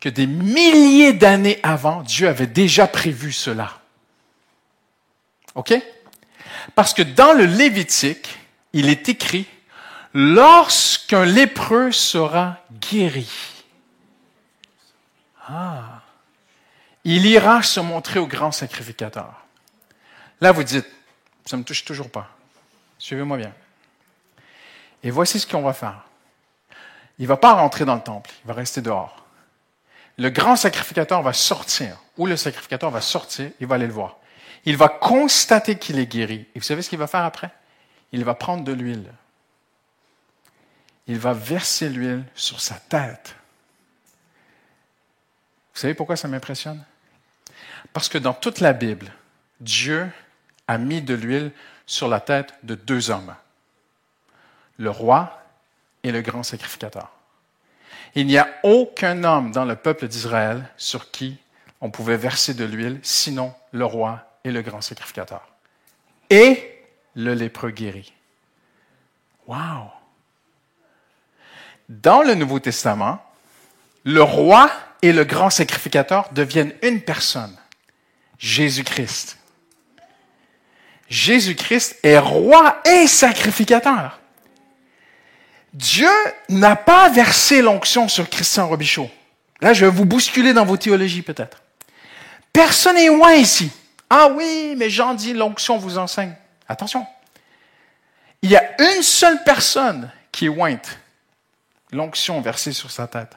que 0.00 0.08
des 0.08 0.26
milliers 0.26 1.12
d'années 1.12 1.58
avant, 1.62 2.02
Dieu 2.02 2.28
avait 2.28 2.46
déjà 2.46 2.86
prévu 2.86 3.32
cela. 3.32 3.80
OK? 5.54 5.74
Parce 6.74 6.94
que 6.94 7.02
dans 7.02 7.32
le 7.32 7.44
Lévitique, 7.44 8.38
il 8.72 8.88
est 8.88 9.08
écrit, 9.08 9.46
lorsqu'un 10.12 11.24
lépreux 11.24 11.92
sera 11.92 12.58
guéri, 12.72 13.28
ah, 15.48 16.02
il 17.04 17.26
ira 17.26 17.62
se 17.62 17.80
montrer 17.80 18.18
au 18.18 18.26
grand 18.26 18.50
sacrificateur. 18.50 19.46
Là, 20.40 20.52
vous 20.52 20.64
dites, 20.64 20.86
ça 21.44 21.56
ne 21.56 21.62
me 21.62 21.64
touche 21.64 21.84
toujours 21.84 22.10
pas. 22.10 22.28
Suivez-moi 22.98 23.36
bien. 23.36 23.52
Et 25.02 25.10
voici 25.10 25.38
ce 25.38 25.46
qu'on 25.46 25.62
va 25.62 25.72
faire. 25.72 26.04
Il 27.18 27.22
ne 27.22 27.28
va 27.28 27.36
pas 27.36 27.52
rentrer 27.52 27.84
dans 27.84 27.94
le 27.94 28.02
temple, 28.02 28.30
il 28.44 28.48
va 28.48 28.54
rester 28.54 28.82
dehors. 28.82 29.24
Le 30.18 30.30
grand 30.30 30.56
sacrificateur 30.56 31.22
va 31.22 31.32
sortir, 31.32 31.96
ou 32.16 32.26
le 32.26 32.36
sacrificateur 32.36 32.90
va 32.90 33.00
sortir, 33.00 33.50
il 33.60 33.66
va 33.66 33.76
aller 33.76 33.86
le 33.86 33.92
voir. 33.92 34.16
Il 34.66 34.76
va 34.76 34.88
constater 34.88 35.78
qu'il 35.78 35.98
est 35.98 36.06
guéri. 36.06 36.46
Et 36.54 36.58
vous 36.58 36.64
savez 36.64 36.82
ce 36.82 36.90
qu'il 36.90 36.98
va 36.98 37.06
faire 37.06 37.24
après? 37.24 37.50
Il 38.12 38.24
va 38.24 38.34
prendre 38.34 38.64
de 38.64 38.72
l'huile. 38.72 39.12
Il 41.06 41.18
va 41.18 41.32
verser 41.32 41.88
l'huile 41.88 42.24
sur 42.34 42.60
sa 42.60 42.74
tête. 42.74 43.36
Vous 45.72 45.80
savez 45.80 45.94
pourquoi 45.94 46.16
ça 46.16 46.28
m'impressionne? 46.28 46.84
Parce 47.92 48.08
que 48.08 48.18
dans 48.18 48.34
toute 48.34 48.60
la 48.60 48.72
Bible, 48.72 49.12
Dieu 49.60 50.10
a 50.66 50.78
mis 50.78 51.00
de 51.00 51.14
l'huile 51.14 51.52
sur 51.86 52.08
la 52.08 52.20
tête 52.20 52.52
de 52.64 52.74
deux 52.74 53.10
hommes 53.10 53.34
le 54.78 54.90
roi 54.90 55.42
et 56.02 56.12
le 56.12 56.20
grand 56.20 56.42
sacrificateur. 56.42 57.10
Il 58.14 58.26
n'y 58.26 58.38
a 58.38 58.48
aucun 58.62 59.24
homme 59.24 59.52
dans 59.52 59.64
le 59.64 59.76
peuple 59.76 60.08
d'Israël 60.08 60.68
sur 60.76 61.10
qui 61.10 61.38
on 61.80 61.90
pouvait 61.90 62.16
verser 62.16 62.54
de 62.54 62.64
l'huile, 62.64 62.98
sinon 63.02 63.54
le 63.72 63.84
roi 63.84 64.35
et 64.46 64.52
le 64.52 64.62
grand 64.62 64.80
sacrificateur. 64.80 65.46
Et? 66.30 66.72
Le 67.14 67.34
lépreux 67.34 67.70
guéri. 67.70 68.12
Wow! 69.46 69.90
Dans 71.88 72.22
le 72.22 72.34
Nouveau 72.34 72.60
Testament, 72.60 73.22
le 74.04 74.22
roi 74.22 74.70
et 75.02 75.12
le 75.12 75.24
grand 75.24 75.50
sacrificateur 75.50 76.28
deviennent 76.32 76.74
une 76.82 77.00
personne, 77.00 77.56
Jésus-Christ. 78.38 79.38
Jésus-Christ 81.08 81.98
est 82.02 82.18
roi 82.18 82.80
et 82.84 83.06
sacrificateur. 83.06 84.20
Dieu 85.72 86.10
n'a 86.48 86.76
pas 86.76 87.08
versé 87.08 87.62
l'onction 87.62 88.08
sur 88.08 88.28
Christian 88.28 88.68
Robichaud. 88.68 89.10
Là, 89.60 89.72
je 89.72 89.86
vais 89.86 89.90
vous 89.90 90.04
bousculer 90.04 90.52
dans 90.52 90.64
vos 90.64 90.76
théologies 90.76 91.22
peut-être. 91.22 91.62
Personne 92.52 92.96
n'est 92.96 93.08
loin 93.08 93.32
ici. 93.34 93.70
Ah 94.08 94.28
oui, 94.28 94.74
mais 94.76 94.90
Jean 94.90 95.14
dit 95.14 95.32
l'onction 95.32 95.78
vous 95.78 95.98
enseigne. 95.98 96.34
Attention. 96.68 97.06
Il 98.42 98.50
y 98.50 98.56
a 98.56 98.80
une 98.80 99.02
seule 99.02 99.42
personne 99.44 100.10
qui 100.30 100.46
est 100.46 100.48
ointe. 100.48 100.98
L'onction 101.92 102.40
versée 102.40 102.72
sur 102.72 102.90
sa 102.90 103.06
tête, 103.06 103.36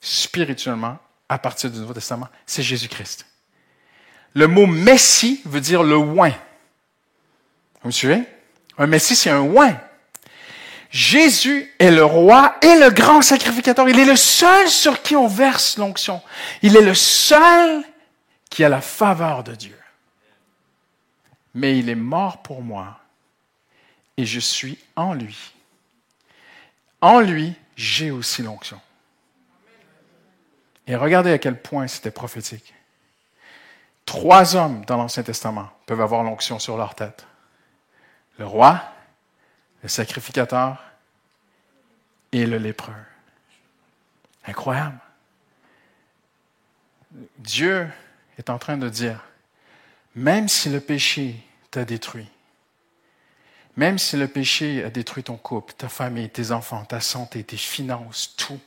spirituellement, 0.00 0.98
à 1.28 1.38
partir 1.38 1.70
du 1.70 1.78
Nouveau 1.78 1.94
Testament, 1.94 2.28
c'est 2.46 2.62
Jésus-Christ. 2.62 3.26
Le 4.34 4.46
mot 4.46 4.66
Messie 4.66 5.42
veut 5.44 5.60
dire 5.60 5.82
le 5.82 5.96
oint. 5.96 6.34
Vous 7.82 7.88
me 7.88 7.92
suivez? 7.92 8.22
Un 8.78 8.86
Messie, 8.86 9.16
c'est 9.16 9.30
un 9.30 9.40
oint. 9.40 9.76
Jésus 10.90 11.72
est 11.78 11.90
le 11.90 12.04
roi 12.04 12.56
et 12.62 12.76
le 12.76 12.90
grand 12.90 13.22
sacrificateur. 13.22 13.88
Il 13.88 13.98
est 13.98 14.04
le 14.04 14.16
seul 14.16 14.68
sur 14.68 15.02
qui 15.02 15.16
on 15.16 15.26
verse 15.26 15.78
l'onction. 15.78 16.22
Il 16.62 16.76
est 16.76 16.82
le 16.82 16.94
seul 16.94 17.82
qui 18.50 18.62
a 18.62 18.68
la 18.68 18.80
faveur 18.80 19.42
de 19.42 19.54
Dieu. 19.54 19.78
Mais 21.54 21.78
il 21.78 21.88
est 21.88 21.94
mort 21.94 22.42
pour 22.42 22.62
moi 22.62 22.98
et 24.16 24.26
je 24.26 24.40
suis 24.40 24.78
en 24.96 25.14
lui. 25.14 25.54
En 27.00 27.20
lui, 27.20 27.54
j'ai 27.76 28.10
aussi 28.10 28.42
l'onction. 28.42 28.80
Et 30.86 30.96
regardez 30.96 31.32
à 31.32 31.38
quel 31.38 31.60
point 31.60 31.86
c'était 31.86 32.10
prophétique. 32.10 32.74
Trois 34.04 34.56
hommes 34.56 34.84
dans 34.84 34.96
l'Ancien 34.96 35.22
Testament 35.22 35.70
peuvent 35.86 36.00
avoir 36.00 36.22
l'onction 36.22 36.58
sur 36.58 36.76
leur 36.76 36.94
tête. 36.94 37.26
Le 38.38 38.46
roi, 38.46 38.82
le 39.82 39.88
sacrificateur 39.88 40.82
et 42.32 42.46
le 42.46 42.58
lépreux. 42.58 42.92
Incroyable. 44.46 44.98
Dieu 47.38 47.88
est 48.38 48.50
en 48.50 48.58
train 48.58 48.76
de 48.76 48.88
dire, 48.88 49.24
même 50.14 50.48
si 50.48 50.68
le 50.68 50.80
péché 50.80 51.36
t'a 51.70 51.84
détruit, 51.84 52.28
même 53.76 53.98
si 53.98 54.16
le 54.16 54.28
péché 54.28 54.84
a 54.84 54.90
détruit 54.90 55.24
ton 55.24 55.36
couple, 55.36 55.72
ta 55.74 55.88
famille, 55.88 56.28
tes 56.28 56.50
enfants, 56.50 56.84
ta 56.84 57.00
santé, 57.00 57.42
tes 57.42 57.56
finances, 57.56 58.34
tout, 58.36 58.60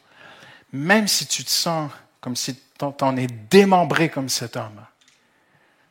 même 0.73 1.07
si 1.07 1.27
tu 1.27 1.43
te 1.43 1.49
sens 1.49 1.91
comme 2.21 2.35
si 2.35 2.55
t'en 2.77 3.15
es 3.15 3.27
démembré 3.27 4.09
comme 4.09 4.29
cet 4.29 4.57
homme, 4.57 4.81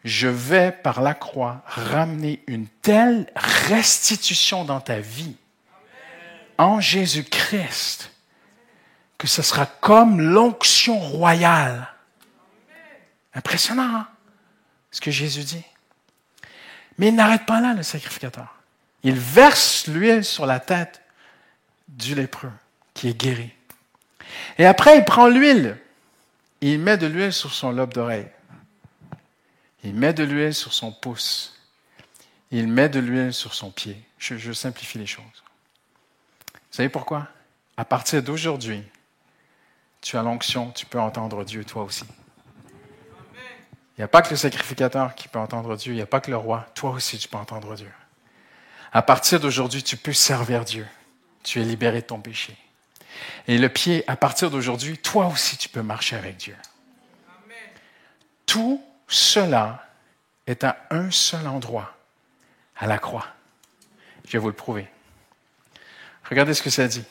je 0.04 0.28
vais 0.28 0.72
par 0.72 1.00
la 1.00 1.14
croix 1.14 1.62
ramener 1.66 2.42
une 2.46 2.66
telle 2.66 3.30
restitution 3.36 4.64
dans 4.64 4.80
ta 4.80 4.98
vie 4.98 5.36
en 6.58 6.80
Jésus-Christ 6.80 8.10
que 9.16 9.26
ce 9.26 9.42
sera 9.42 9.64
comme 9.64 10.20
l'onction 10.20 10.98
royale. 10.98 11.88
Impressionnant, 13.32 13.96
hein? 13.96 14.08
Ce 14.94 15.00
que 15.00 15.10
Jésus 15.10 15.42
dit. 15.42 15.64
Mais 16.98 17.08
il 17.08 17.16
n'arrête 17.16 17.46
pas 17.46 17.60
là, 17.60 17.74
le 17.74 17.82
sacrificateur. 17.82 18.54
Il 19.02 19.18
verse 19.18 19.88
l'huile 19.88 20.24
sur 20.24 20.46
la 20.46 20.60
tête 20.60 21.02
du 21.88 22.14
lépreux 22.14 22.52
qui 22.94 23.08
est 23.08 23.14
guéri. 23.14 23.50
Et 24.56 24.64
après, 24.64 24.96
il 24.96 25.04
prend 25.04 25.26
l'huile. 25.26 25.76
Il 26.60 26.78
met 26.78 26.96
de 26.96 27.08
l'huile 27.08 27.32
sur 27.32 27.52
son 27.52 27.72
lobe 27.72 27.92
d'oreille. 27.92 28.28
Il 29.82 29.94
met 29.94 30.14
de 30.14 30.22
l'huile 30.22 30.54
sur 30.54 30.72
son 30.72 30.92
pouce. 30.92 31.60
Il 32.52 32.68
met 32.68 32.88
de 32.88 33.00
l'huile 33.00 33.34
sur 33.34 33.52
son 33.52 33.72
pied. 33.72 34.00
Je, 34.18 34.36
je 34.38 34.52
simplifie 34.52 34.98
les 34.98 35.06
choses. 35.06 35.42
Vous 36.52 36.76
savez 36.76 36.88
pourquoi? 36.88 37.26
À 37.76 37.84
partir 37.84 38.22
d'aujourd'hui, 38.22 38.84
tu 40.00 40.16
as 40.16 40.22
l'onction, 40.22 40.70
tu 40.70 40.86
peux 40.86 41.00
entendre 41.00 41.44
Dieu 41.44 41.64
toi 41.64 41.82
aussi. 41.82 42.04
Il 43.96 44.00
n'y 44.00 44.04
a 44.04 44.08
pas 44.08 44.22
que 44.22 44.30
le 44.30 44.36
sacrificateur 44.36 45.14
qui 45.14 45.28
peut 45.28 45.38
entendre 45.38 45.76
Dieu, 45.76 45.92
il 45.92 45.96
n'y 45.96 46.02
a 46.02 46.06
pas 46.06 46.20
que 46.20 46.30
le 46.30 46.36
roi, 46.36 46.66
toi 46.74 46.90
aussi 46.90 47.18
tu 47.18 47.28
peux 47.28 47.36
entendre 47.36 47.76
Dieu. 47.76 47.90
À 48.92 49.02
partir 49.02 49.40
d'aujourd'hui, 49.40 49.82
tu 49.82 49.96
peux 49.96 50.12
servir 50.12 50.64
Dieu. 50.64 50.86
Tu 51.42 51.60
es 51.60 51.64
libéré 51.64 52.00
de 52.00 52.06
ton 52.06 52.20
péché. 52.20 52.56
Et 53.46 53.58
le 53.58 53.68
pied, 53.68 54.04
à 54.06 54.16
partir 54.16 54.50
d'aujourd'hui, 54.50 54.98
toi 54.98 55.26
aussi 55.26 55.56
tu 55.56 55.68
peux 55.68 55.82
marcher 55.82 56.16
avec 56.16 56.36
Dieu. 56.36 56.56
Tout 58.46 58.82
cela 59.08 59.86
est 60.46 60.64
à 60.64 60.76
un 60.90 61.10
seul 61.10 61.46
endroit, 61.46 61.96
à 62.76 62.86
la 62.86 62.98
croix. 62.98 63.26
Je 64.26 64.32
vais 64.32 64.38
vous 64.38 64.48
le 64.48 64.54
prouver. 64.54 64.88
Regardez 66.28 66.54
ce 66.54 66.62
que 66.62 66.70
ça 66.70 66.88
dit. 66.88 67.04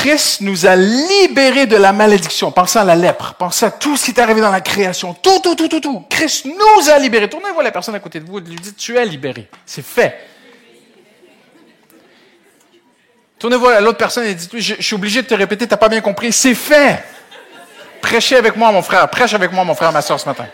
Christ 0.00 0.40
nous 0.40 0.64
a 0.64 0.76
libérés 0.76 1.66
de 1.66 1.76
la 1.76 1.92
malédiction. 1.92 2.50
Pensez 2.50 2.78
à 2.78 2.84
la 2.84 2.96
lèpre. 2.96 3.34
Pensez 3.34 3.66
à 3.66 3.70
tout 3.70 3.98
ce 3.98 4.06
qui 4.06 4.12
est 4.12 4.18
arrivé 4.18 4.40
dans 4.40 4.50
la 4.50 4.62
création. 4.62 5.12
Tout, 5.12 5.40
tout, 5.40 5.54
tout, 5.54 5.68
tout, 5.68 5.80
tout. 5.80 6.06
Christ 6.08 6.46
nous 6.46 6.90
a 6.90 6.98
libérés. 6.98 7.28
Tournez-vous 7.28 7.60
la 7.60 7.70
personne 7.70 7.94
à 7.94 8.00
côté 8.00 8.18
de 8.18 8.24
vous 8.24 8.38
et 8.38 8.40
lui 8.40 8.56
dites, 8.56 8.78
tu 8.78 8.96
es 8.96 9.04
libéré. 9.04 9.50
C'est 9.66 9.84
fait. 9.84 10.26
Tournez-vous 13.38 13.66
à 13.66 13.82
l'autre 13.82 13.98
personne 13.98 14.24
et 14.24 14.34
dites, 14.34 14.58
je, 14.58 14.76
je 14.78 14.82
suis 14.82 14.94
obligé 14.94 15.20
de 15.20 15.26
te 15.26 15.34
répéter, 15.34 15.68
t'as 15.68 15.76
pas 15.76 15.90
bien 15.90 16.00
compris. 16.00 16.32
C'est 16.32 16.54
fait. 16.54 17.04
Prêchez 18.00 18.36
avec 18.36 18.56
moi, 18.56 18.72
mon 18.72 18.80
frère. 18.80 19.06
Prêche 19.10 19.34
avec 19.34 19.52
moi, 19.52 19.64
mon 19.64 19.74
frère, 19.74 19.92
ma 19.92 20.00
soeur, 20.00 20.18
ce 20.18 20.24
matin. 20.24 20.46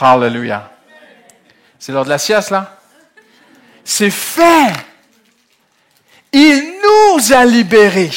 Hallelujah. 0.00 0.70
C'est 1.78 1.92
l'heure 1.92 2.04
de 2.04 2.08
la 2.08 2.18
sieste, 2.18 2.48
là? 2.48 2.78
C'est 3.84 4.10
fait. 4.10 4.72
Il 6.32 6.80
nous 6.82 7.32
a 7.32 7.44
libérés 7.44 8.10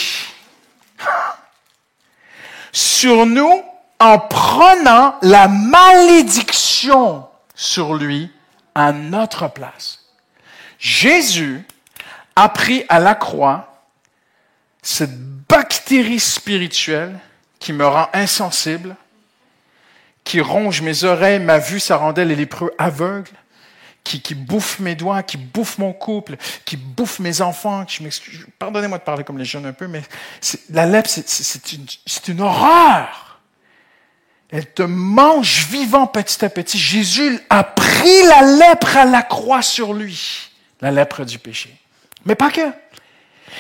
sur 2.72 3.26
nous 3.26 3.64
en 4.00 4.20
prenant 4.20 5.16
la 5.22 5.48
malédiction 5.48 7.28
sur 7.54 7.94
lui 7.94 8.32
à 8.74 8.92
notre 8.92 9.50
place. 9.50 10.00
Jésus 10.80 11.66
a 12.36 12.50
pris 12.50 12.86
à 12.90 13.00
la 13.00 13.16
croix 13.16 13.82
cette 14.82 15.18
bactérie 15.48 16.20
spirituelle 16.20 17.20
qui 17.60 17.74
me 17.74 17.88
rend 17.88 18.10
insensible, 18.14 18.96
qui 20.24 20.42
ronge 20.42 20.82
mes 20.82 21.04
oreilles, 21.04 21.40
ma 21.40 21.60
vue, 21.60 21.80
ça 21.80 21.98
rendait 21.98 22.26
les 22.26 22.36
lépreux 22.36 22.74
aveugles, 22.78 23.32
qui, 24.06 24.22
qui 24.22 24.36
bouffe 24.36 24.80
mes 24.80 24.96
doigts, 24.96 25.24
qui 25.24 25.36
bouffe 25.36 25.78
mon 25.78 25.92
couple, 25.92 26.38
qui 26.64 26.78
bouffe 26.78 27.20
mes 27.20 27.42
enfants. 27.42 27.84
Je 27.90 28.02
m'excuse, 28.04 28.46
pardonnez-moi 28.58 29.00
de 29.00 29.04
parler 29.04 29.26
comme 29.26 29.38
les 29.38 29.44
jeunes 29.44 29.66
un 29.66 29.74
peu, 29.74 29.88
mais 29.88 30.02
la 30.70 30.86
lèpre, 30.86 31.10
c'est 31.10 31.74
une, 31.74 31.86
une 32.30 32.42
horreur. 32.42 33.42
Elle 34.52 34.72
te 34.72 34.84
mange 34.84 35.66
vivant 35.70 36.08
petit 36.08 36.46
à 36.46 36.50
petit. 36.50 36.78
Jésus 36.78 37.40
a 37.50 37.64
pris 37.64 38.24
la 38.28 38.44
lèpre 38.44 38.96
à 38.96 39.04
la 39.04 39.24
croix 39.24 39.64
sur 39.64 39.94
lui, 39.94 40.50
la 40.80 40.92
lèpre 40.92 41.26
du 41.26 41.40
péché. 41.40 41.76
Mais 42.26 42.36
pas 42.36 42.52
que. 42.52 42.62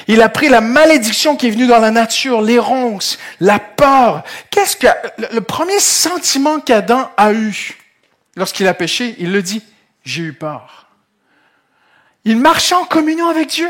Il 0.08 0.22
a 0.22 0.30
pris 0.30 0.50
la 0.50 0.62
malédiction 0.62 1.36
qui 1.36 1.48
est 1.48 1.52
venue 1.52 1.68
dans 1.68 1.80
la 1.80 1.92
nature, 1.92 2.42
les 2.42 2.60
ronces, 2.60 3.18
la 3.40 3.60
peur. 3.60 4.24
Qu'est-ce 4.52 4.76
que 4.76 4.88
le 5.32 5.42
premier 5.42 5.80
sentiment 5.80 6.60
qu'Adam 6.60 7.10
a 7.18 7.34
eu 7.34 7.78
lorsqu'il 8.36 8.68
a 8.68 8.74
péché, 8.74 9.16
il 9.20 9.32
le 9.32 9.42
dit, 9.42 9.64
j'ai 10.06 10.22
eu 10.22 10.34
peur. 10.34 10.88
Il 12.24 12.38
marche 12.38 12.72
en 12.72 12.86
communion 12.86 13.28
avec 13.28 13.50
Dieu. 13.50 13.70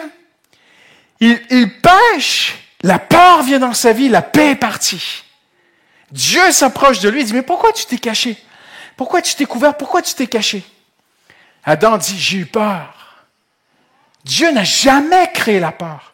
Il, 1.19 1.41
il 1.49 1.71
pêche, 1.81 2.53
la 2.83 2.99
peur 2.99 3.41
vient 3.43 3.59
dans 3.59 3.73
sa 3.73 3.93
vie, 3.93 4.09
la 4.09 4.21
paix 4.21 4.51
est 4.51 4.55
partie. 4.55 5.23
Dieu 6.11 6.51
s'approche 6.51 6.99
de 6.99 7.09
lui 7.09 7.21
et 7.21 7.23
dit, 7.23 7.33
mais 7.33 7.41
pourquoi 7.41 7.73
tu 7.73 7.85
t'es 7.85 7.97
caché? 7.97 8.37
Pourquoi 8.95 9.21
tu 9.21 9.35
t'es 9.35 9.45
couvert? 9.45 9.75
Pourquoi 9.75 10.01
tu 10.01 10.13
t'es 10.13 10.27
caché? 10.27 10.63
Adam 11.63 11.97
dit, 11.97 12.19
j'ai 12.19 12.37
eu 12.39 12.45
peur. 12.45 13.25
Dieu 14.23 14.51
n'a 14.51 14.63
jamais 14.63 15.31
créé 15.33 15.59
la 15.59 15.71
peur. 15.71 16.13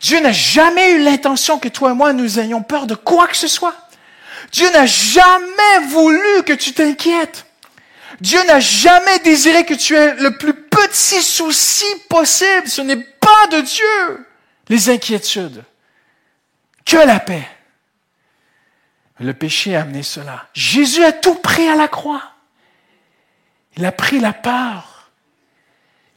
Dieu 0.00 0.20
n'a 0.20 0.32
jamais 0.32 0.92
eu 0.92 1.02
l'intention 1.02 1.58
que 1.58 1.68
toi 1.68 1.92
et 1.92 1.94
moi 1.94 2.12
nous 2.12 2.38
ayons 2.38 2.62
peur 2.62 2.86
de 2.86 2.94
quoi 2.94 3.26
que 3.26 3.36
ce 3.36 3.48
soit. 3.48 3.74
Dieu 4.52 4.70
n'a 4.70 4.86
jamais 4.86 5.86
voulu 5.88 6.42
que 6.44 6.52
tu 6.52 6.72
t'inquiètes. 6.72 7.43
Dieu 8.20 8.42
n'a 8.46 8.60
jamais 8.60 9.18
désiré 9.20 9.64
que 9.64 9.74
tu 9.74 9.94
aies 9.96 10.14
le 10.14 10.36
plus 10.36 10.54
petit 10.54 11.22
souci 11.22 11.86
possible. 12.08 12.68
Ce 12.68 12.80
n'est 12.80 12.96
pas 12.96 13.46
de 13.50 13.60
Dieu, 13.60 14.26
les 14.68 14.90
inquiétudes. 14.90 15.64
Que 16.84 16.96
la 16.98 17.18
paix. 17.18 17.48
Le 19.20 19.32
péché 19.32 19.76
a 19.76 19.82
amené 19.82 20.02
cela. 20.02 20.48
Jésus 20.52 21.04
a 21.04 21.12
tout 21.12 21.36
pris 21.36 21.68
à 21.68 21.76
la 21.76 21.88
croix. 21.88 22.22
Il 23.76 23.84
a 23.84 23.92
pris 23.92 24.20
la 24.20 24.32
peur. 24.32 24.93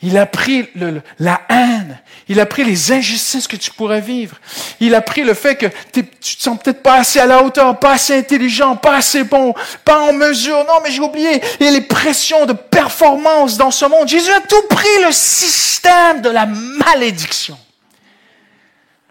Il 0.01 0.17
a 0.17 0.27
pris 0.27 0.69
le, 0.75 1.01
la 1.17 1.41
haine. 1.49 1.99
Il 2.27 2.39
a 2.39 2.45
pris 2.45 2.63
les 2.63 2.91
injustices 2.91 3.47
que 3.47 3.55
tu 3.55 3.71
pourrais 3.71 4.01
vivre. 4.01 4.37
Il 4.79 4.93
a 4.93 5.01
pris 5.01 5.23
le 5.23 5.33
fait 5.33 5.55
que 5.55 5.65
tu 5.91 6.03
te 6.03 6.41
sens 6.43 6.59
peut-être 6.61 6.83
pas 6.83 6.95
assez 6.95 7.19
à 7.19 7.25
la 7.25 7.41
hauteur, 7.41 7.79
pas 7.79 7.93
assez 7.93 8.15
intelligent, 8.15 8.75
pas 8.75 8.97
assez 8.97 9.23
bon, 9.23 9.55
pas 9.83 9.99
en 10.01 10.13
mesure. 10.13 10.63
Non, 10.65 10.79
mais 10.83 10.91
j'ai 10.91 11.01
oublié. 11.01 11.41
A 11.43 11.71
les 11.71 11.81
pressions 11.81 12.45
de 12.45 12.53
performance 12.53 13.57
dans 13.57 13.71
ce 13.71 13.85
monde. 13.85 14.07
Jésus 14.07 14.31
a 14.31 14.41
tout 14.41 14.61
pris 14.69 15.03
le 15.03 15.11
système 15.11 16.21
de 16.21 16.29
la 16.29 16.45
malédiction. 16.45 17.57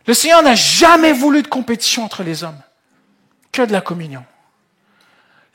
Le 0.06 0.14
Seigneur 0.14 0.42
n'a 0.42 0.54
jamais 0.54 1.12
voulu 1.12 1.42
de 1.42 1.48
compétition 1.48 2.04
entre 2.04 2.22
les 2.22 2.44
hommes, 2.44 2.60
que 3.50 3.62
de 3.62 3.72
la 3.72 3.80
communion. 3.80 4.24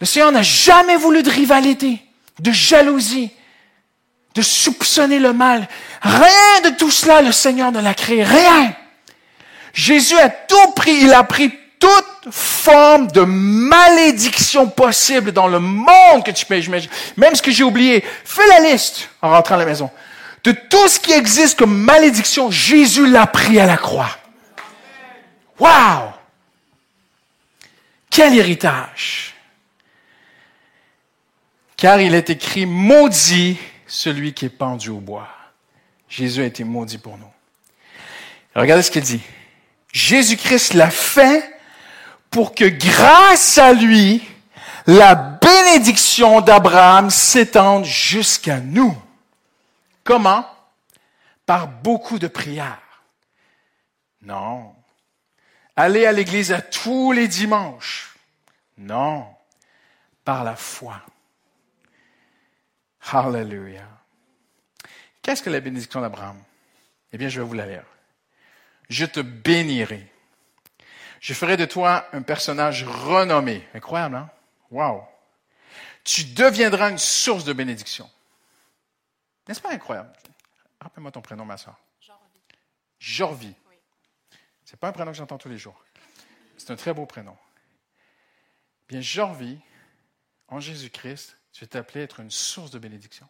Le 0.02 0.06
Seigneur 0.06 0.32
n'a 0.32 0.42
jamais 0.42 0.98
voulu 0.98 1.24
de 1.24 1.30
rivalité, 1.30 2.04
de 2.40 2.52
jalousie, 2.52 3.32
de 4.36 4.42
soupçonner 4.42 5.20
le 5.20 5.34
mal. 5.34 5.68
Rien 6.02 6.62
de 6.64 6.70
tout 6.76 6.92
cela, 6.92 7.22
le 7.22 7.32
Seigneur 7.32 7.72
ne 7.72 7.82
l'a 7.82 7.94
créé. 7.94 8.24
Rien. 8.24 8.74
Jésus 9.74 10.18
a 10.18 10.30
tout 10.30 10.72
pris. 10.76 11.02
Il 11.02 11.14
a 11.14 11.24
pris 11.24 11.52
toute 11.80 12.32
forme 12.34 13.08
de 13.08 13.22
malédiction 13.22 14.68
possible 14.70 15.32
dans 15.32 15.48
le 15.48 15.60
monde 15.60 16.24
que 16.24 16.32
tu 16.32 16.46
peux 16.46 16.58
imaginer. 16.60 16.90
Même 17.18 17.36
ce 17.36 17.42
que 17.42 17.52
j'ai 17.52 17.64
oublié. 17.64 18.06
Fais 18.24 18.48
la 18.48 18.72
liste 18.72 19.10
en 19.22 19.32
rentrant 19.32 19.56
à 19.56 19.60
la 19.60 19.66
maison. 19.66 19.90
De 20.44 20.52
tout 20.52 20.88
ce 20.88 21.00
qui 21.00 21.12
existe 21.12 21.58
comme 21.58 21.76
malédiction, 21.76 22.50
Jésus 22.50 23.08
l'a 23.08 23.28
pris 23.28 23.60
à 23.60 23.66
la 23.66 23.78
croix. 23.78 24.18
Wow! 25.60 26.14
Quel 28.10 28.36
héritage! 28.36 29.36
Car 31.78 32.00
il 32.00 32.14
est 32.14 32.30
écrit, 32.30 32.66
maudit 32.66 33.58
celui 33.92 34.34
qui 34.34 34.46
est 34.46 34.50
pendu 34.50 34.90
au 34.90 35.00
bois. 35.00 35.28
Jésus 36.08 36.42
a 36.42 36.46
été 36.46 36.64
maudit 36.64 36.98
pour 36.98 37.18
nous. 37.18 37.32
Regardez 38.56 38.84
ce 38.84 38.92
qu'il 38.92 39.04
dit. 39.04 39.22
Jésus-Christ 39.92 40.74
l'a 40.74 40.90
fait 40.90 41.54
pour 42.30 42.56
que 42.56 42.64
grâce 42.64 43.58
à 43.58 43.74
lui, 43.74 44.24
la 44.88 45.16
bénédiction 45.16 46.40
d'Abraham 46.40 47.10
s'étende 47.10 47.84
jusqu'à 47.84 48.62
nous. 48.62 48.98
Comment? 50.06 50.46
Par 51.46 51.68
beaucoup 51.68 52.18
de 52.18 52.28
prières. 52.28 52.80
Non. 54.22 54.74
aller 55.76 56.06
à 56.06 56.12
l'église 56.12 56.54
à 56.54 56.62
tous 56.62 57.12
les 57.12 57.28
dimanches. 57.28 58.16
Non, 58.78 59.26
par 60.24 60.44
la 60.44 60.56
foi. 60.56 61.02
Hallelujah. 63.02 63.88
Qu'est-ce 65.22 65.44
que 65.44 65.50
la 65.50 65.60
bénédiction 65.60 66.02
d'Abraham? 66.02 66.42
Eh 67.12 67.18
bien, 67.18 67.30
je 67.30 67.42
vais 67.42 67.48
vous 67.48 67.54
la 67.54 67.66
lire. 67.66 67.86
Je 68.90 69.06
te 69.06 69.20
bénirai. 69.20 70.12
Je 71.20 71.34
ferai 71.34 71.58
de 71.58 71.66
toi 71.66 72.08
un 72.14 72.22
personnage 72.22 72.84
renommé. 72.84 73.68
Incroyable, 73.74 74.16
hein? 74.16 74.30
Wow. 74.72 75.04
Tu 76.04 76.24
deviendras 76.24 76.90
une 76.90 76.98
source 76.98 77.44
de 77.44 77.54
bénédiction. 77.54 78.10
N'est-ce 79.48 79.62
pas 79.62 79.72
incroyable? 79.72 80.12
Rappelle-moi 80.80 81.12
ton 81.12 81.22
prénom, 81.22 81.46
ma 81.46 81.58
soeur. 81.58 81.78
Jorvi. 82.00 82.40
Jorvi. 83.00 83.56
Oui. 83.70 83.76
C'est 84.66 84.80
pas 84.80 84.88
un 84.88 84.92
prénom 84.92 85.12
que 85.12 85.18
j'entends 85.18 85.38
tous 85.38 85.50
les 85.50 85.58
jours. 85.58 85.84
C'est 86.58 86.72
un 86.72 86.76
très 86.76 86.94
beau 86.94 87.06
prénom. 87.06 87.38
Bien, 88.88 89.02
Jorvi, 89.02 89.60
en 90.48 90.60
Jésus-Christ, 90.60 91.38
tu 91.52 91.64
es 91.64 91.78
appelé 91.78 92.02
à 92.02 92.04
être 92.04 92.20
une 92.20 92.32
source 92.32 92.72
de 92.72 92.80
bénédiction. 92.80 93.28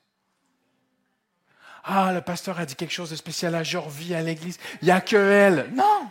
Ah, 1.84 2.14
le 2.14 2.22
pasteur 2.22 2.60
a 2.60 2.66
dit 2.66 2.76
quelque 2.76 2.94
chose 2.94 3.10
de 3.10 3.16
spécial 3.16 3.56
à 3.56 3.64
Jorvi, 3.64 4.14
à 4.14 4.22
l'église. 4.22 4.60
Il 4.82 4.86
n'y 4.86 4.92
a 4.92 5.02
que 5.02 5.16
elle. 5.16 5.72
Non! 5.74 6.10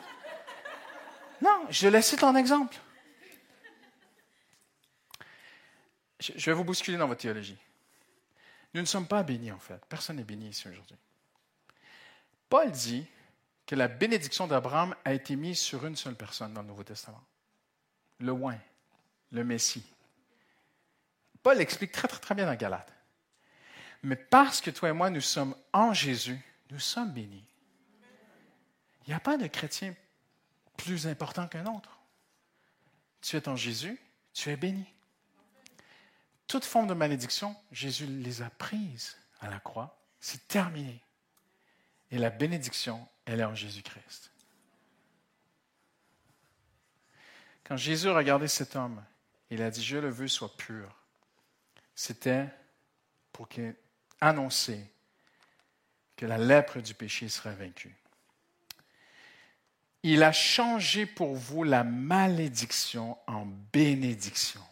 Non, 1.42 1.66
je 1.70 1.88
laisse 1.88 2.14
ton 2.16 2.34
exemple. 2.36 2.76
Je 6.18 6.50
vais 6.50 6.52
vous 6.52 6.64
bousculer 6.64 6.98
dans 6.98 7.06
votre 7.06 7.22
théologie. 7.22 7.56
Nous 8.74 8.80
ne 8.80 8.86
sommes 8.86 9.06
pas 9.06 9.22
bénis, 9.22 9.52
en 9.52 9.58
fait. 9.58 9.82
Personne 9.86 10.16
n'est 10.16 10.24
béni 10.24 10.48
ici 10.48 10.68
aujourd'hui. 10.68 10.96
Paul 12.48 12.70
dit 12.70 13.06
que 13.66 13.74
la 13.74 13.88
bénédiction 13.88 14.46
d'Abraham 14.46 14.94
a 15.04 15.14
été 15.14 15.36
mise 15.36 15.60
sur 15.60 15.86
une 15.86 15.96
seule 15.96 16.16
personne 16.16 16.52
dans 16.52 16.62
le 16.62 16.68
Nouveau 16.68 16.84
Testament. 16.84 17.22
Le 18.18 18.32
oin, 18.32 18.58
le 19.30 19.44
Messie. 19.44 19.84
Paul 21.42 21.58
l'explique 21.58 21.92
très, 21.92 22.08
très, 22.08 22.20
très 22.20 22.34
bien 22.34 22.46
dans 22.46 22.54
Galate. 22.54 22.92
Mais 24.02 24.16
parce 24.16 24.60
que 24.60 24.70
toi 24.70 24.88
et 24.88 24.92
moi, 24.92 25.10
nous 25.10 25.20
sommes 25.20 25.54
en 25.72 25.92
Jésus, 25.92 26.40
nous 26.70 26.78
sommes 26.78 27.12
bénis. 27.12 27.44
Il 29.06 29.10
n'y 29.10 29.14
a 29.14 29.20
pas 29.20 29.36
de 29.36 29.46
chrétien 29.46 29.94
plus 30.76 31.06
important 31.06 31.48
qu'un 31.48 31.66
autre. 31.66 31.98
Tu 33.20 33.36
es 33.36 33.48
en 33.48 33.56
Jésus, 33.56 33.98
tu 34.32 34.50
es 34.50 34.56
béni. 34.56 34.86
Toute 36.46 36.64
forme 36.64 36.86
de 36.86 36.94
malédiction, 36.94 37.54
Jésus 37.70 38.06
les 38.06 38.42
a 38.42 38.50
prises 38.50 39.16
à 39.40 39.48
la 39.48 39.60
croix. 39.60 39.98
C'est 40.20 40.48
terminé. 40.48 41.02
Et 42.10 42.18
la 42.18 42.30
bénédiction, 42.30 43.06
elle 43.24 43.40
est 43.40 43.44
en 43.44 43.54
Jésus-Christ. 43.54 44.32
Quand 47.64 47.76
Jésus 47.76 48.08
a 48.08 48.14
regardé 48.14 48.48
cet 48.48 48.74
homme, 48.74 49.04
il 49.50 49.62
a 49.62 49.70
dit, 49.70 49.82
je 49.82 49.96
le 49.96 50.10
veux 50.10 50.28
soit 50.28 50.56
pur. 50.56 50.99
C'était 52.02 52.48
pour 53.30 53.46
annoncer 54.22 54.90
que 56.16 56.24
la 56.24 56.38
lèpre 56.38 56.80
du 56.80 56.94
péché 56.94 57.28
serait 57.28 57.54
vaincue. 57.54 57.94
Il 60.02 60.22
a 60.22 60.32
changé 60.32 61.04
pour 61.04 61.34
vous 61.34 61.62
la 61.62 61.84
malédiction 61.84 63.18
en 63.26 63.44
bénédiction. 63.44 64.62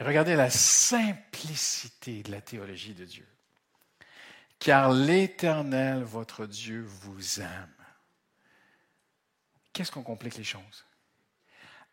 regardez 0.00 0.34
la 0.34 0.50
simplicité 0.50 2.24
de 2.24 2.32
la 2.32 2.40
théologie 2.40 2.94
de 2.94 3.04
Dieu. 3.04 3.28
Car 4.58 4.90
l'Éternel, 4.90 6.02
votre 6.02 6.46
Dieu, 6.46 6.82
vous 6.82 7.42
aime. 7.42 7.84
Qu'est-ce 9.72 9.92
qu'on 9.92 10.02
complique 10.02 10.36
les 10.36 10.42
choses? 10.42 10.84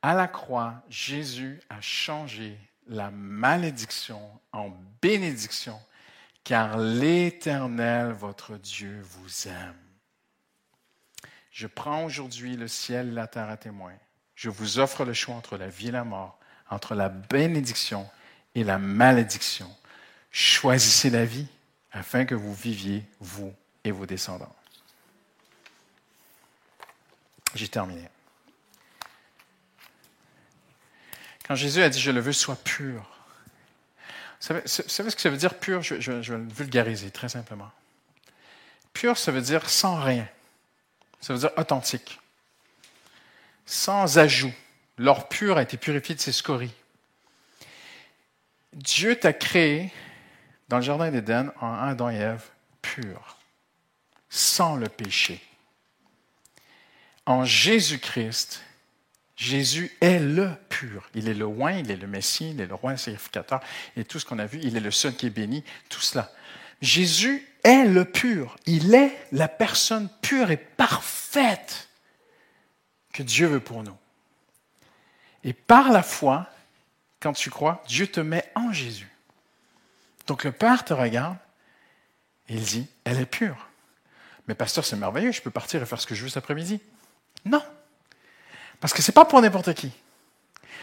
À 0.01 0.15
la 0.15 0.27
croix, 0.27 0.81
Jésus 0.89 1.61
a 1.69 1.79
changé 1.79 2.57
la 2.87 3.11
malédiction 3.11 4.21
en 4.51 4.71
bénédiction, 5.01 5.79
car 6.43 6.77
l'Éternel, 6.77 8.11
votre 8.11 8.57
Dieu, 8.57 9.01
vous 9.03 9.47
aime. 9.47 9.75
Je 11.51 11.67
prends 11.67 12.03
aujourd'hui 12.03 12.57
le 12.57 12.67
ciel 12.67 13.09
et 13.09 13.11
la 13.11 13.27
terre 13.27 13.49
à 13.49 13.57
témoin. 13.57 13.93
Je 14.35 14.49
vous 14.49 14.79
offre 14.79 15.05
le 15.05 15.13
choix 15.13 15.35
entre 15.35 15.57
la 15.57 15.67
vie 15.67 15.89
et 15.89 15.91
la 15.91 16.03
mort, 16.03 16.39
entre 16.69 16.95
la 16.95 17.09
bénédiction 17.09 18.09
et 18.55 18.63
la 18.63 18.79
malédiction. 18.79 19.69
Choisissez 20.31 21.09
la 21.09 21.25
vie 21.25 21.47
afin 21.91 22.25
que 22.25 22.35
vous 22.35 22.53
viviez, 22.53 23.05
vous 23.19 23.53
et 23.83 23.91
vos 23.91 24.05
descendants. 24.05 24.55
J'ai 27.53 27.67
terminé. 27.67 28.09
Quand 31.47 31.55
Jésus 31.55 31.81
a 31.81 31.89
dit 31.89 31.99
Je 31.99 32.11
le 32.11 32.19
veux, 32.19 32.33
soit 32.33 32.61
pur. 32.63 33.09
Vous 34.41 34.47
savez, 34.47 34.61
ce 34.65 35.01
que 35.01 35.21
ça 35.21 35.29
veut 35.29 35.37
dire 35.37 35.57
pur? 35.57 35.81
Je, 35.81 35.99
je 35.99 36.11
vais 36.11 36.37
le 36.37 36.53
vulgariser 36.53 37.11
très 37.11 37.29
simplement. 37.29 37.71
Pur, 38.93 39.17
ça 39.17 39.31
veut 39.31 39.41
dire 39.41 39.69
sans 39.69 40.01
rien. 40.01 40.27
Ça 41.21 41.33
veut 41.33 41.39
dire 41.39 41.51
authentique. 41.57 42.19
Sans 43.65 44.17
ajout. 44.17 44.53
L'or 44.97 45.29
pur 45.29 45.57
a 45.57 45.61
été 45.61 45.77
purifié 45.77 46.15
de 46.15 46.19
ses 46.19 46.33
scories. 46.33 46.73
Dieu 48.73 49.15
t'a 49.17 49.33
créé 49.33 49.91
dans 50.69 50.77
le 50.77 50.83
jardin 50.83 51.11
d'Éden 51.11 51.51
en 51.61 51.73
Adam 51.73 52.09
et 52.09 52.15
Ève 52.15 52.43
pur, 52.81 53.37
sans 54.29 54.75
le 54.75 54.89
péché. 54.89 55.41
En 57.25 57.45
Jésus-Christ, 57.45 58.61
Jésus 59.35 59.91
est 60.01 60.19
le 60.19 60.51
pur. 60.69 61.09
Il 61.15 61.27
est 61.27 61.33
le 61.33 61.45
oint, 61.45 61.73
il 61.73 61.89
est 61.89 61.97
le 61.97 62.07
Messie, 62.07 62.51
il 62.51 62.61
est 62.61 62.67
le 62.67 62.75
roi 62.75 62.97
sacrificateur, 62.97 63.61
et 63.97 64.05
tout 64.05 64.19
ce 64.19 64.25
qu'on 64.25 64.39
a 64.39 64.45
vu, 64.45 64.59
il 64.61 64.77
est 64.77 64.81
le 64.81 64.91
seul 64.91 65.15
qui 65.15 65.27
est 65.27 65.31
béni, 65.31 65.63
tout 65.89 66.01
cela. 66.01 66.31
Jésus 66.81 67.47
est 67.63 67.85
le 67.85 68.05
pur. 68.05 68.57
Il 68.65 68.93
est 68.93 69.17
la 69.31 69.47
personne 69.47 70.09
pure 70.21 70.51
et 70.51 70.57
parfaite 70.57 71.89
que 73.13 73.23
Dieu 73.23 73.47
veut 73.47 73.59
pour 73.59 73.83
nous. 73.83 73.97
Et 75.43 75.53
par 75.53 75.91
la 75.91 76.03
foi, 76.03 76.47
quand 77.19 77.33
tu 77.33 77.49
crois, 77.49 77.83
Dieu 77.87 78.07
te 78.07 78.19
met 78.19 78.43
en 78.55 78.71
Jésus. 78.73 79.09
Donc 80.27 80.43
le 80.43 80.51
Père 80.51 80.83
te 80.83 80.93
regarde 80.93 81.37
et 82.49 82.55
il 82.55 82.63
dit, 82.63 82.87
elle 83.05 83.19
est 83.19 83.25
pure. 83.25 83.69
Mais 84.47 84.55
pasteur, 84.55 84.83
c'est 84.83 84.97
merveilleux, 84.97 85.31
je 85.31 85.41
peux 85.41 85.51
partir 85.51 85.81
et 85.81 85.85
faire 85.85 86.01
ce 86.01 86.07
que 86.07 86.15
je 86.15 86.23
veux 86.23 86.29
cet 86.29 86.43
après-midi. 86.43 86.81
Non. 87.45 87.63
Parce 88.83 88.91
que 88.91 89.01
ce 89.01 89.11
n'est 89.11 89.13
pas 89.13 89.23
pour 89.23 89.41
n'importe 89.41 89.73
qui. 89.75 89.93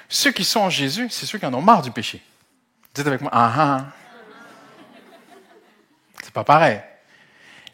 Ceux 0.09 0.32
qui 0.32 0.42
sont 0.42 0.61
en 0.61 0.70
Jésus, 0.70 1.11
c'est 1.11 1.26
ceux 1.26 1.38
qui 1.38 1.44
en 1.44 1.53
ont 1.53 1.61
marre 1.61 1.82
du 1.82 1.90
péché. 1.90 2.24
Dites 2.94 3.07
avec 3.07 3.20
moi, 3.20 3.30
ah 3.30 3.53
ah. 3.55 3.76
ah. 3.78 3.92
C'est 6.22 6.32
pas 6.32 6.42
pareil. 6.42 6.80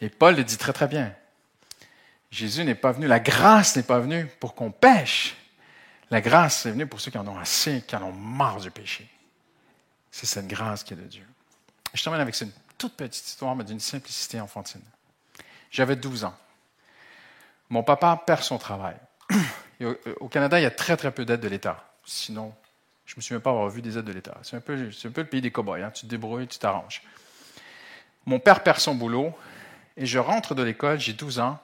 Et 0.00 0.08
Paul 0.08 0.34
le 0.34 0.42
dit 0.42 0.56
très 0.56 0.72
très 0.72 0.88
bien. 0.88 1.14
Jésus 2.32 2.64
n'est 2.64 2.74
pas 2.74 2.90
venu, 2.90 3.06
la 3.06 3.20
grâce 3.20 3.76
n'est 3.76 3.84
pas 3.84 4.00
venue 4.00 4.26
pour 4.40 4.56
qu'on 4.56 4.72
pêche. 4.72 5.36
La 6.10 6.20
grâce 6.20 6.66
est 6.66 6.72
venue 6.72 6.88
pour 6.88 7.00
ceux 7.00 7.12
qui 7.12 7.18
en 7.18 7.28
ont 7.28 7.38
assez, 7.38 7.84
qui 7.86 7.94
en 7.94 8.02
ont 8.02 8.12
marre 8.12 8.58
du 8.58 8.72
péché. 8.72 9.08
C'est 10.10 10.26
cette 10.26 10.48
grâce 10.48 10.82
qui 10.82 10.94
est 10.94 10.96
de 10.96 11.06
Dieu. 11.06 11.24
Je 11.94 12.02
termine 12.02 12.20
avec 12.20 12.40
une 12.40 12.50
toute 12.76 12.96
petite 12.96 13.28
histoire, 13.28 13.54
mais 13.54 13.62
d'une 13.62 13.78
simplicité 13.78 14.40
enfantine. 14.40 14.82
J'avais 15.70 15.94
12 15.94 16.24
ans. 16.24 16.34
Mon 17.70 17.84
papa 17.84 18.20
perd 18.26 18.42
son 18.42 18.58
travail. 18.58 18.96
au, 19.84 20.28
Canada, 20.28 20.58
il 20.58 20.62
y 20.62 20.66
a 20.66 20.70
très 20.70 20.96
très 20.96 21.10
peu 21.10 21.24
d'aides 21.24 21.40
de 21.40 21.48
l'État. 21.48 21.92
Sinon, 22.04 22.54
je 23.04 23.14
ne 23.14 23.18
me 23.18 23.22
souviens 23.22 23.40
pas 23.40 23.50
avoir 23.50 23.68
vu 23.68 23.82
des 23.82 23.98
aides 23.98 24.04
de 24.04 24.12
l'État. 24.12 24.38
C'est 24.42 24.56
un, 24.56 24.60
peu, 24.60 24.74
un 24.74 25.10
peu 25.10 25.20
le 25.20 25.26
pays 25.26 25.40
des 25.40 25.50
cow-boys. 25.50 25.82
Hein. 25.82 25.90
Tu 25.90 26.02
te 26.02 26.06
débrouilles, 26.06 26.46
tu 26.46 26.58
t'arranges. 26.58 27.02
Mon 28.24 28.38
père 28.38 28.62
perd 28.62 28.78
son 28.78 28.94
boulot 28.94 29.34
et 29.96 30.06
je 30.06 30.18
rentre 30.18 30.54
de 30.54 30.62
l'école, 30.62 31.00
j'ai 31.00 31.12
12 31.12 31.40
ans, 31.40 31.58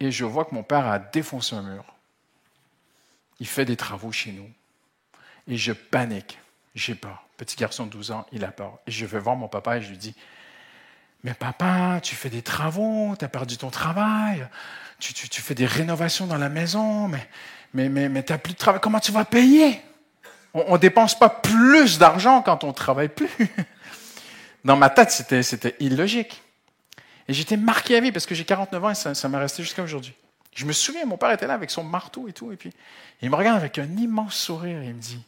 et 0.00 0.10
je 0.10 0.24
vois 0.24 0.44
que 0.44 0.54
mon 0.54 0.62
père 0.62 0.86
a 0.86 0.98
défoncé 0.98 1.54
un 1.54 1.62
mur. 1.62 1.84
Il 3.40 3.46
fait 3.46 3.64
des 3.64 3.76
travaux 3.76 4.12
chez 4.12 4.32
nous. 4.32 4.50
Et 5.48 5.56
je 5.56 5.72
panique. 5.72 6.38
J'ai 6.74 6.94
peur. 6.94 7.24
Petit 7.36 7.56
garçon 7.56 7.86
de 7.86 7.90
12 7.90 8.10
ans, 8.10 8.26
il 8.32 8.44
a 8.44 8.50
peur. 8.50 8.78
Et 8.86 8.90
je 8.90 9.06
vais 9.06 9.18
voir 9.18 9.36
mon 9.36 9.48
papa 9.48 9.78
et 9.78 9.82
je 9.82 9.90
lui 9.90 9.98
dis 9.98 10.14
Mais 11.24 11.34
papa, 11.34 12.00
tu 12.02 12.16
fais 12.16 12.30
des 12.30 12.42
travaux, 12.42 13.14
tu 13.18 13.24
as 13.24 13.28
perdu 13.28 13.56
ton 13.56 13.70
travail, 13.70 14.46
tu, 14.98 15.40
fais 15.40 15.54
des 15.54 15.66
rénovations 15.66 16.26
dans 16.26 16.38
la 16.38 16.48
maison, 16.48 17.08
mais, 17.08 17.28
mais, 17.74 17.88
mais, 17.88 18.08
mais 18.08 18.22
tu 18.24 18.32
n'as 18.32 18.38
plus 18.38 18.52
de 18.52 18.58
travail, 18.58 18.80
comment 18.80 19.00
tu 19.00 19.12
vas 19.12 19.24
payer? 19.24 19.80
On 20.54 20.74
ne 20.74 20.78
dépense 20.78 21.18
pas 21.18 21.28
plus 21.28 21.98
d'argent 21.98 22.42
quand 22.42 22.64
on 22.64 22.72
travaille 22.72 23.08
plus. 23.08 23.30
Dans 24.64 24.76
ma 24.76 24.90
tête, 24.90 25.10
c'était, 25.10 25.76
illogique. 25.80 26.42
Et 27.26 27.32
j'étais 27.32 27.56
marqué 27.56 27.96
à 27.96 28.00
vie 28.00 28.12
parce 28.12 28.26
que 28.26 28.34
j'ai 28.34 28.44
49 28.44 28.84
ans 28.84 28.90
et 28.90 28.94
ça, 28.94 29.14
ça 29.14 29.28
m'a 29.28 29.38
resté 29.38 29.62
jusqu'à 29.62 29.82
aujourd'hui. 29.82 30.14
Je 30.54 30.66
me 30.66 30.72
souviens, 30.72 31.06
mon 31.06 31.16
père 31.16 31.30
était 31.30 31.46
là 31.46 31.54
avec 31.54 31.70
son 31.70 31.82
marteau 31.82 32.28
et 32.28 32.32
tout, 32.32 32.52
et 32.52 32.56
puis 32.56 32.72
il 33.22 33.30
me 33.30 33.36
regarde 33.36 33.56
avec 33.56 33.78
un 33.78 33.96
immense 33.96 34.34
sourire 34.34 34.82
et 34.82 34.86
il 34.86 34.94
me 34.94 35.00
dit 35.00 35.22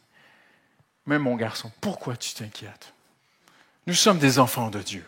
Mais 1.07 1.17
mon 1.17 1.35
garçon, 1.35 1.71
pourquoi 1.81 2.15
tu 2.15 2.33
t'inquiètes? 2.33 2.93
Nous 3.87 3.95
sommes 3.95 4.19
des 4.19 4.39
enfants 4.39 4.69
de 4.69 4.81
Dieu. 4.81 5.05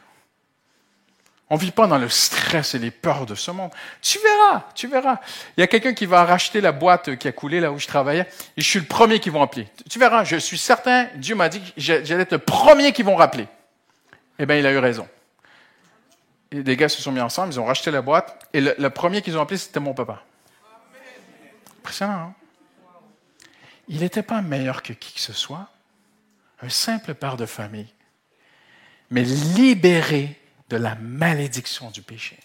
On 1.50 1.56
vit 1.56 1.72
pas 1.72 1.88
dans 1.88 1.98
le 1.98 2.10
stress 2.10 2.76
et 2.76 2.80
les 2.80 2.91
peurs 2.91 3.26
de 3.26 3.34
ce 3.34 3.52
monde. 3.52 3.72
Tu 4.02 4.20
verras, 4.20 4.66
tu 4.76 4.88
verras. 4.88 5.20
Il 5.56 5.62
y 5.62 5.64
a 5.64 5.68
quelqu'un 5.68 5.93
qui 5.93 6.06
va 6.06 6.26
racheter 6.26 6.60
la 6.60 6.74
boîte 6.74 7.16
qui 7.16 7.28
a 7.28 7.32
coulé 7.32 7.62
là 7.62 7.72
où 7.72 7.80
je 7.80 7.88
travaillais 7.88 8.28
et 8.58 8.62
je 8.62 8.68
suis 8.68 8.80
le 8.80 8.86
premier 8.86 9.20
qui 9.20 9.30
vont 9.30 9.41
appeler. 9.41 9.68
Tu 9.89 9.98
verras, 9.98 10.26
je 10.26 10.36
suis 10.36 10.58
certain, 10.58 11.08
Dieu 11.16 11.36
m'a 11.36 11.48
dit 11.48 11.62
que 11.62 11.72
j'allais 11.78 12.24
être 12.24 12.34
le 12.34 12.39
premier 12.39 12.91
qui 12.91 13.02
vont 13.02 13.16
rappeler. 13.16 13.48
Eh 14.39 14.45
bien, 14.45 14.58
il 14.58 14.66
a 14.66 14.72
eu 14.74 14.78
raison. 14.78 15.08
Et 16.52 16.64
les 16.64 16.76
gars 16.76 16.89
se 16.89 17.02
sont 17.02 17.12
mis 17.12 17.22
ensemble, 17.22 17.54
ils 17.54 17.60
ont 17.60 17.66
racheté 17.66 17.91
la 17.91 18.02
boîte 18.02 18.45
et 18.54 18.62
le, 18.62 18.89
premier 18.89 19.22
qu'ils 19.22 19.38
ont 19.38 19.41
appelé, 19.41 19.58
c'était 19.58 19.80
mon 19.80 19.93
papa. 19.93 20.24
Impressionnant, 21.80 22.14
hein? 22.14 22.34
Il 23.89 24.02
n'était 24.02 24.24
pas 24.24 24.41
meilleur 24.41 24.84
que 24.84 24.91
qui 24.91 25.14
que 25.14 25.22
ce 25.22 25.32
soit, 25.32 25.70
un 26.62 26.68
simple 26.68 27.14
père 27.14 27.38
de 27.38 27.45
famille, 27.45 27.88
mais 29.10 29.24
libéré 29.24 30.38
de 30.70 30.78
la 30.78 30.95
malédiction 30.95 31.91
du 31.91 32.01
péché. 32.01 32.39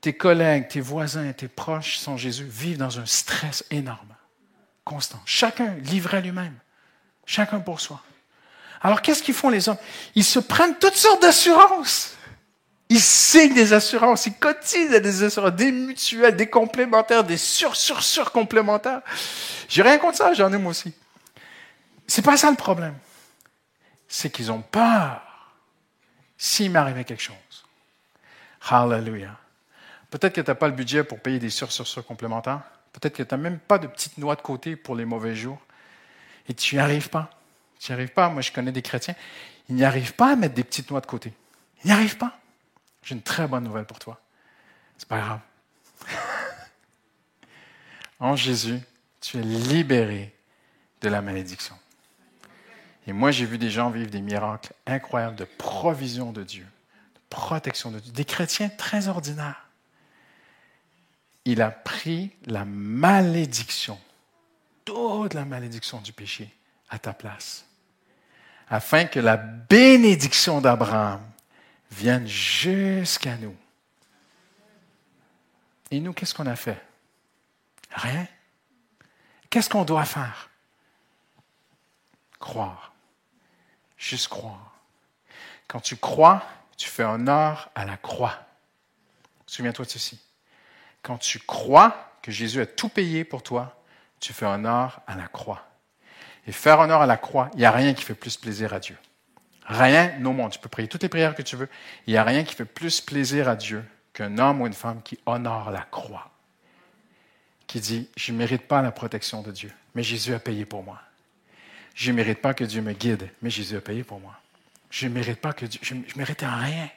Tes 0.00 0.12
collègues, 0.12 0.68
tes 0.68 0.80
voisins, 0.80 1.32
tes 1.32 1.48
proches 1.48 1.98
sans 1.98 2.16
Jésus 2.16 2.44
vivent 2.44 2.78
dans 2.78 2.98
un 2.98 3.06
stress 3.06 3.64
énorme, 3.70 4.16
constant. 4.84 5.20
Chacun 5.24 5.74
livré 5.76 6.16
à 6.16 6.20
lui-même, 6.20 6.56
chacun 7.24 7.60
pour 7.60 7.80
soi. 7.80 8.02
Alors 8.80 9.00
qu'est-ce 9.00 9.22
qu'ils 9.22 9.34
font 9.34 9.48
les 9.48 9.68
hommes? 9.68 9.78
Ils 10.16 10.24
se 10.24 10.40
prennent 10.40 10.76
toutes 10.78 10.96
sortes 10.96 11.22
d'assurances. 11.22 12.16
Ils 12.88 13.00
signent 13.00 13.54
des 13.54 13.72
assurances, 13.72 14.26
ils 14.26 14.34
cotisent 14.34 14.92
à 14.92 15.00
des 15.00 15.22
assurances, 15.22 15.52
des 15.52 15.72
mutuelles, 15.72 16.36
des 16.36 16.50
complémentaires, 16.50 17.24
des 17.24 17.38
sur-sur-sur 17.38 18.32
complémentaires. 18.32 19.00
J'ai 19.68 19.82
rien 19.82 19.98
contre 19.98 20.18
ça, 20.18 20.34
j'en 20.34 20.52
ai 20.52 20.58
moi 20.58 20.72
aussi. 20.72 20.92
C'est 22.06 22.20
pas 22.22 22.36
ça 22.36 22.50
le 22.50 22.56
problème. 22.56 22.94
C'est 24.08 24.30
qu'ils 24.30 24.52
ont 24.52 24.60
peur 24.60 25.31
s'il 26.42 26.72
m'arrivait 26.72 27.04
quelque 27.04 27.22
chose. 27.22 27.36
Hallelujah. 28.68 29.38
Peut-être 30.10 30.34
que 30.34 30.40
tu 30.40 30.50
n'as 30.50 30.56
pas 30.56 30.66
le 30.66 30.74
budget 30.74 31.04
pour 31.04 31.20
payer 31.20 31.38
des 31.38 31.50
sur 31.50 31.70
sur 31.70 32.04
complémentaires. 32.04 32.62
Peut-être 32.92 33.14
que 33.14 33.22
tu 33.22 33.32
n'as 33.32 33.40
même 33.40 33.60
pas 33.60 33.78
de 33.78 33.86
petites 33.86 34.18
noix 34.18 34.34
de 34.34 34.42
côté 34.42 34.74
pour 34.74 34.96
les 34.96 35.04
mauvais 35.04 35.36
jours. 35.36 35.60
Et 36.48 36.54
tu 36.54 36.74
n'y 36.74 36.80
arrives 36.80 37.10
pas. 37.10 37.30
Tu 37.78 37.92
n'y 37.92 37.94
arrives 37.94 38.12
pas. 38.12 38.28
Moi, 38.28 38.42
je 38.42 38.50
connais 38.50 38.72
des 38.72 38.82
chrétiens. 38.82 39.14
Ils 39.68 39.76
n'y 39.76 39.84
arrivent 39.84 40.16
pas 40.16 40.32
à 40.32 40.36
mettre 40.36 40.56
des 40.56 40.64
petites 40.64 40.90
noix 40.90 41.00
de 41.00 41.06
côté. 41.06 41.32
Ils 41.84 41.86
n'y 41.86 41.92
arrivent 41.92 42.18
pas. 42.18 42.36
J'ai 43.04 43.14
une 43.14 43.22
très 43.22 43.46
bonne 43.46 43.62
nouvelle 43.62 43.86
pour 43.86 44.00
toi. 44.00 44.20
C'est 44.98 45.08
pas 45.08 45.20
grave. 45.20 45.40
en 48.18 48.34
Jésus, 48.34 48.80
tu 49.20 49.38
es 49.38 49.42
libéré 49.42 50.34
de 51.02 51.08
la 51.08 51.22
malédiction. 51.22 51.78
Et 53.06 53.12
moi, 53.12 53.30
j'ai 53.30 53.46
vu 53.46 53.58
des 53.58 53.70
gens 53.70 53.90
vivre 53.90 54.10
des 54.10 54.20
miracles 54.20 54.72
incroyables 54.86 55.36
de 55.36 55.44
provision 55.44 56.32
de 56.32 56.44
Dieu, 56.44 56.66
de 57.14 57.20
protection 57.30 57.90
de 57.90 57.98
Dieu, 57.98 58.12
des 58.12 58.24
chrétiens 58.24 58.68
très 58.68 59.08
ordinaires. 59.08 59.68
Il 61.44 61.60
a 61.60 61.70
pris 61.70 62.30
la 62.46 62.64
malédiction, 62.64 63.98
toute 64.84 65.34
la 65.34 65.44
malédiction 65.44 66.00
du 66.00 66.12
péché 66.12 66.54
à 66.88 66.98
ta 67.00 67.12
place, 67.12 67.66
afin 68.68 69.06
que 69.06 69.18
la 69.18 69.36
bénédiction 69.36 70.60
d'Abraham 70.60 71.20
vienne 71.90 72.26
jusqu'à 72.28 73.36
nous. 73.36 73.56
Et 75.90 75.98
nous, 75.98 76.12
qu'est-ce 76.12 76.34
qu'on 76.34 76.46
a 76.46 76.56
fait? 76.56 76.80
Rien. 77.90 78.26
Qu'est-ce 79.50 79.68
qu'on 79.68 79.84
doit 79.84 80.04
faire? 80.04 80.48
Croire. 82.38 82.91
Juste 84.02 84.26
croire. 84.26 84.74
Quand 85.68 85.78
tu 85.78 85.96
crois, 85.96 86.42
tu 86.76 86.88
fais 86.88 87.04
honneur 87.04 87.70
à 87.76 87.84
la 87.84 87.96
croix. 87.96 88.34
Souviens-toi 89.46 89.84
de 89.84 89.90
ceci. 89.90 90.20
Quand 91.02 91.18
tu 91.18 91.38
crois 91.38 92.12
que 92.20 92.32
Jésus 92.32 92.60
a 92.60 92.66
tout 92.66 92.88
payé 92.88 93.22
pour 93.22 93.44
toi, 93.44 93.80
tu 94.18 94.32
fais 94.32 94.44
honneur 94.44 95.02
à 95.06 95.14
la 95.14 95.28
croix. 95.28 95.64
Et 96.48 96.52
faire 96.52 96.80
honneur 96.80 97.00
à 97.00 97.06
la 97.06 97.16
croix, 97.16 97.48
il 97.54 97.60
n'y 97.60 97.64
a 97.64 97.70
rien 97.70 97.94
qui 97.94 98.02
fait 98.02 98.16
plus 98.16 98.36
plaisir 98.36 98.74
à 98.74 98.80
Dieu. 98.80 98.98
Rien 99.66 100.12
au 100.26 100.32
monde. 100.32 100.50
Tu 100.50 100.58
peux 100.58 100.68
prier 100.68 100.88
toutes 100.88 101.04
les 101.04 101.08
prières 101.08 101.36
que 101.36 101.42
tu 101.42 101.54
veux. 101.54 101.68
Il 102.08 102.10
n'y 102.10 102.18
a 102.18 102.24
rien 102.24 102.42
qui 102.42 102.56
fait 102.56 102.64
plus 102.64 103.00
plaisir 103.00 103.48
à 103.48 103.54
Dieu 103.54 103.84
qu'un 104.12 104.36
homme 104.38 104.62
ou 104.62 104.66
une 104.66 104.72
femme 104.72 105.00
qui 105.02 105.20
honore 105.26 105.70
la 105.70 105.82
croix. 105.82 106.32
Qui 107.68 107.78
dit, 107.78 108.10
je 108.16 108.32
ne 108.32 108.38
mérite 108.38 108.66
pas 108.66 108.82
la 108.82 108.90
protection 108.90 109.42
de 109.42 109.52
Dieu, 109.52 109.72
mais 109.94 110.02
Jésus 110.02 110.34
a 110.34 110.40
payé 110.40 110.64
pour 110.64 110.82
moi. 110.82 111.00
Je 111.94 112.10
ne 112.10 112.16
mérite 112.16 112.40
pas 112.40 112.54
que 112.54 112.64
Dieu 112.64 112.82
me 112.82 112.92
guide, 112.92 113.28
mais 113.42 113.50
Jésus 113.50 113.76
a 113.76 113.80
payé 113.80 114.04
pour 114.04 114.20
moi. 114.20 114.38
Je 114.90 115.06
ne 115.06 115.12
mérite 115.12 115.40
pas 115.40 115.52
que 115.52 115.66
Dieu, 115.66 115.80
je 115.82 115.94
mérite 116.16 116.42
rien. 116.42 116.90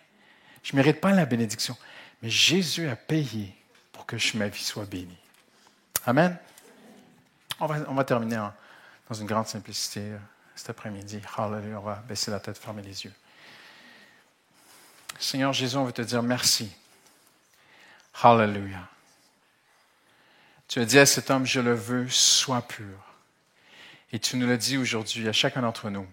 Je 0.64 0.74
ne 0.74 0.78
mérite 0.78 1.00
pas 1.00 1.12
la 1.12 1.26
bénédiction, 1.26 1.78
mais 2.22 2.30
Jésus 2.30 2.88
a 2.88 2.96
payé 2.96 3.56
pour 3.92 4.06
que 4.06 4.16
ma 4.38 4.48
vie 4.48 4.64
soit 4.64 4.86
bénie. 4.86 5.18
Amen. 6.06 6.38
On 7.60 7.68
va, 7.68 7.78
on 7.88 7.94
va 7.94 8.04
terminer 8.04 8.48
dans 9.10 9.16
une 9.16 9.28
grande 9.28 9.48
simplicité 9.48 10.02
euh, 10.02 10.18
cet 10.56 10.70
après-midi. 10.70 11.22
Hallelujah. 11.38 11.80
On 11.80 11.84
va 11.84 12.04
baisser 12.08 12.32
la 12.32 12.40
tête, 12.40 12.58
fermer 12.58 12.82
les 12.82 13.06
yeux. 13.06 13.14
Seigneur 15.20 15.54
Jésus, 15.54 15.78
on 15.78 15.86
veut 15.86 15.94
te 15.94 16.02
dire 16.02 16.22
merci. 16.22 16.76
Hallelujah. 18.22 18.88
Tu 20.68 20.80
as 20.80 20.86
dit 20.86 21.00
à 21.00 21.06
cet 21.06 21.30
homme, 21.30 21.46
je 21.46 21.60
le 21.60 21.74
veux, 21.74 22.10
sois 22.10 22.62
pur. 22.62 22.98
Et 24.16 24.20
tu 24.20 24.38
nous 24.38 24.48
l'as 24.48 24.56
dit 24.56 24.78
aujourd'hui 24.78 25.28
à 25.28 25.34
chacun 25.34 25.62
d'entre 25.62 25.90
nous. 25.90 26.08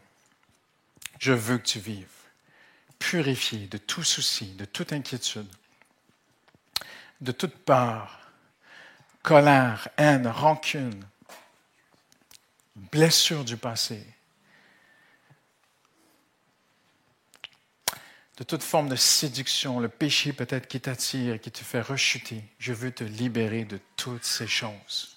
Je 1.20 1.32
veux 1.32 1.56
que 1.58 1.62
tu 1.62 1.78
vives 1.78 2.08
purifié 2.98 3.68
de 3.68 3.78
tout 3.78 4.02
souci, 4.02 4.54
de 4.54 4.64
toute 4.64 4.92
inquiétude, 4.92 5.46
de 7.20 7.30
toute 7.30 7.54
peur, 7.54 8.18
colère, 9.22 9.86
haine, 9.98 10.26
rancune, 10.26 11.06
blessure 12.74 13.44
du 13.44 13.56
passé, 13.56 14.04
de 18.36 18.42
toute 18.42 18.64
forme 18.64 18.88
de 18.88 18.96
séduction, 18.96 19.78
le 19.78 19.88
péché 19.88 20.32
peut-être 20.32 20.66
qui 20.66 20.80
t'attire, 20.80 21.40
qui 21.40 21.52
te 21.52 21.62
fait 21.62 21.82
rechuter. 21.82 22.42
Je 22.58 22.72
veux 22.72 22.90
te 22.90 23.04
libérer 23.04 23.64
de 23.64 23.78
toutes 23.94 24.24
ces 24.24 24.48
choses. 24.48 25.11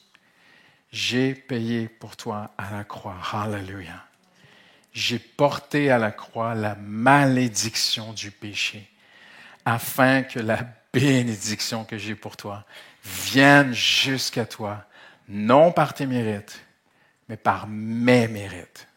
J'ai 0.92 1.36
payé 1.36 1.88
pour 1.88 2.16
toi 2.16 2.52
à 2.58 2.72
la 2.72 2.84
croix. 2.84 3.18
Hallelujah. 3.34 4.06
J'ai 4.94 5.20
porté 5.20 5.92
à 5.92 5.98
la 5.98 6.12
croix 6.12 6.56
la 6.56 6.76
malédiction 6.76 8.14
du 8.14 8.32
péché, 8.32 8.90
afin 9.66 10.24
que 10.24 10.40
la 10.40 10.60
bénédiction 10.94 11.84
que 11.84 11.98
j'ai 11.98 12.16
pour 12.16 12.38
toi 12.38 12.64
vienne 13.04 13.74
jusqu'à 13.74 14.46
toi, 14.46 14.86
non 15.28 15.74
par 15.74 15.94
tes 15.94 16.06
mérites, 16.06 16.62
mais 17.28 17.36
par 17.36 17.68
mes 17.68 18.30
mérites. 18.30 18.88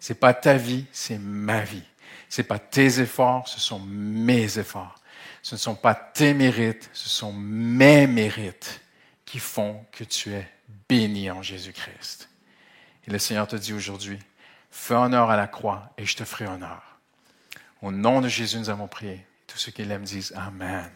C'est 0.00 0.18
pas 0.18 0.34
ta 0.34 0.54
vie, 0.54 0.86
c'est 0.90 1.18
ma 1.18 1.60
vie. 1.60 1.84
C'est 2.28 2.42
pas 2.42 2.58
tes 2.58 3.00
efforts, 3.00 3.46
ce 3.48 3.60
sont 3.60 3.78
mes 3.80 4.58
efforts. 4.58 4.96
Ce 5.42 5.54
ne 5.54 5.58
sont 5.58 5.74
pas 5.76 5.94
tes 5.94 6.34
mérites, 6.34 6.90
ce 6.92 7.08
sont 7.08 7.32
mes 7.32 8.06
mérites 8.06 8.80
qui 9.24 9.38
font 9.38 9.84
que 9.92 10.04
tu 10.04 10.32
es 10.32 10.48
béni 10.88 11.30
en 11.30 11.42
Jésus-Christ. 11.42 12.28
Et 13.06 13.10
le 13.10 13.18
Seigneur 13.18 13.46
te 13.46 13.56
dit 13.56 13.72
aujourd'hui, 13.72 14.18
fais 14.70 14.94
honneur 14.94 15.30
à 15.30 15.36
la 15.36 15.46
croix 15.46 15.92
et 15.98 16.04
je 16.04 16.16
te 16.16 16.24
ferai 16.24 16.46
honneur. 16.46 16.98
Au 17.80 17.90
nom 17.90 18.20
de 18.20 18.28
Jésus, 18.28 18.58
nous 18.58 18.70
avons 18.70 18.88
prié. 18.88 19.24
Tous 19.46 19.58
ceux 19.58 19.72
qui 19.72 19.84
l'aiment 19.84 20.04
disent 20.04 20.32
Amen. 20.36 20.90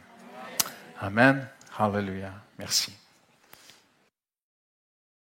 Amen. 1.00 1.48
Hallelujah. 1.78 2.34
Merci. 2.58 2.92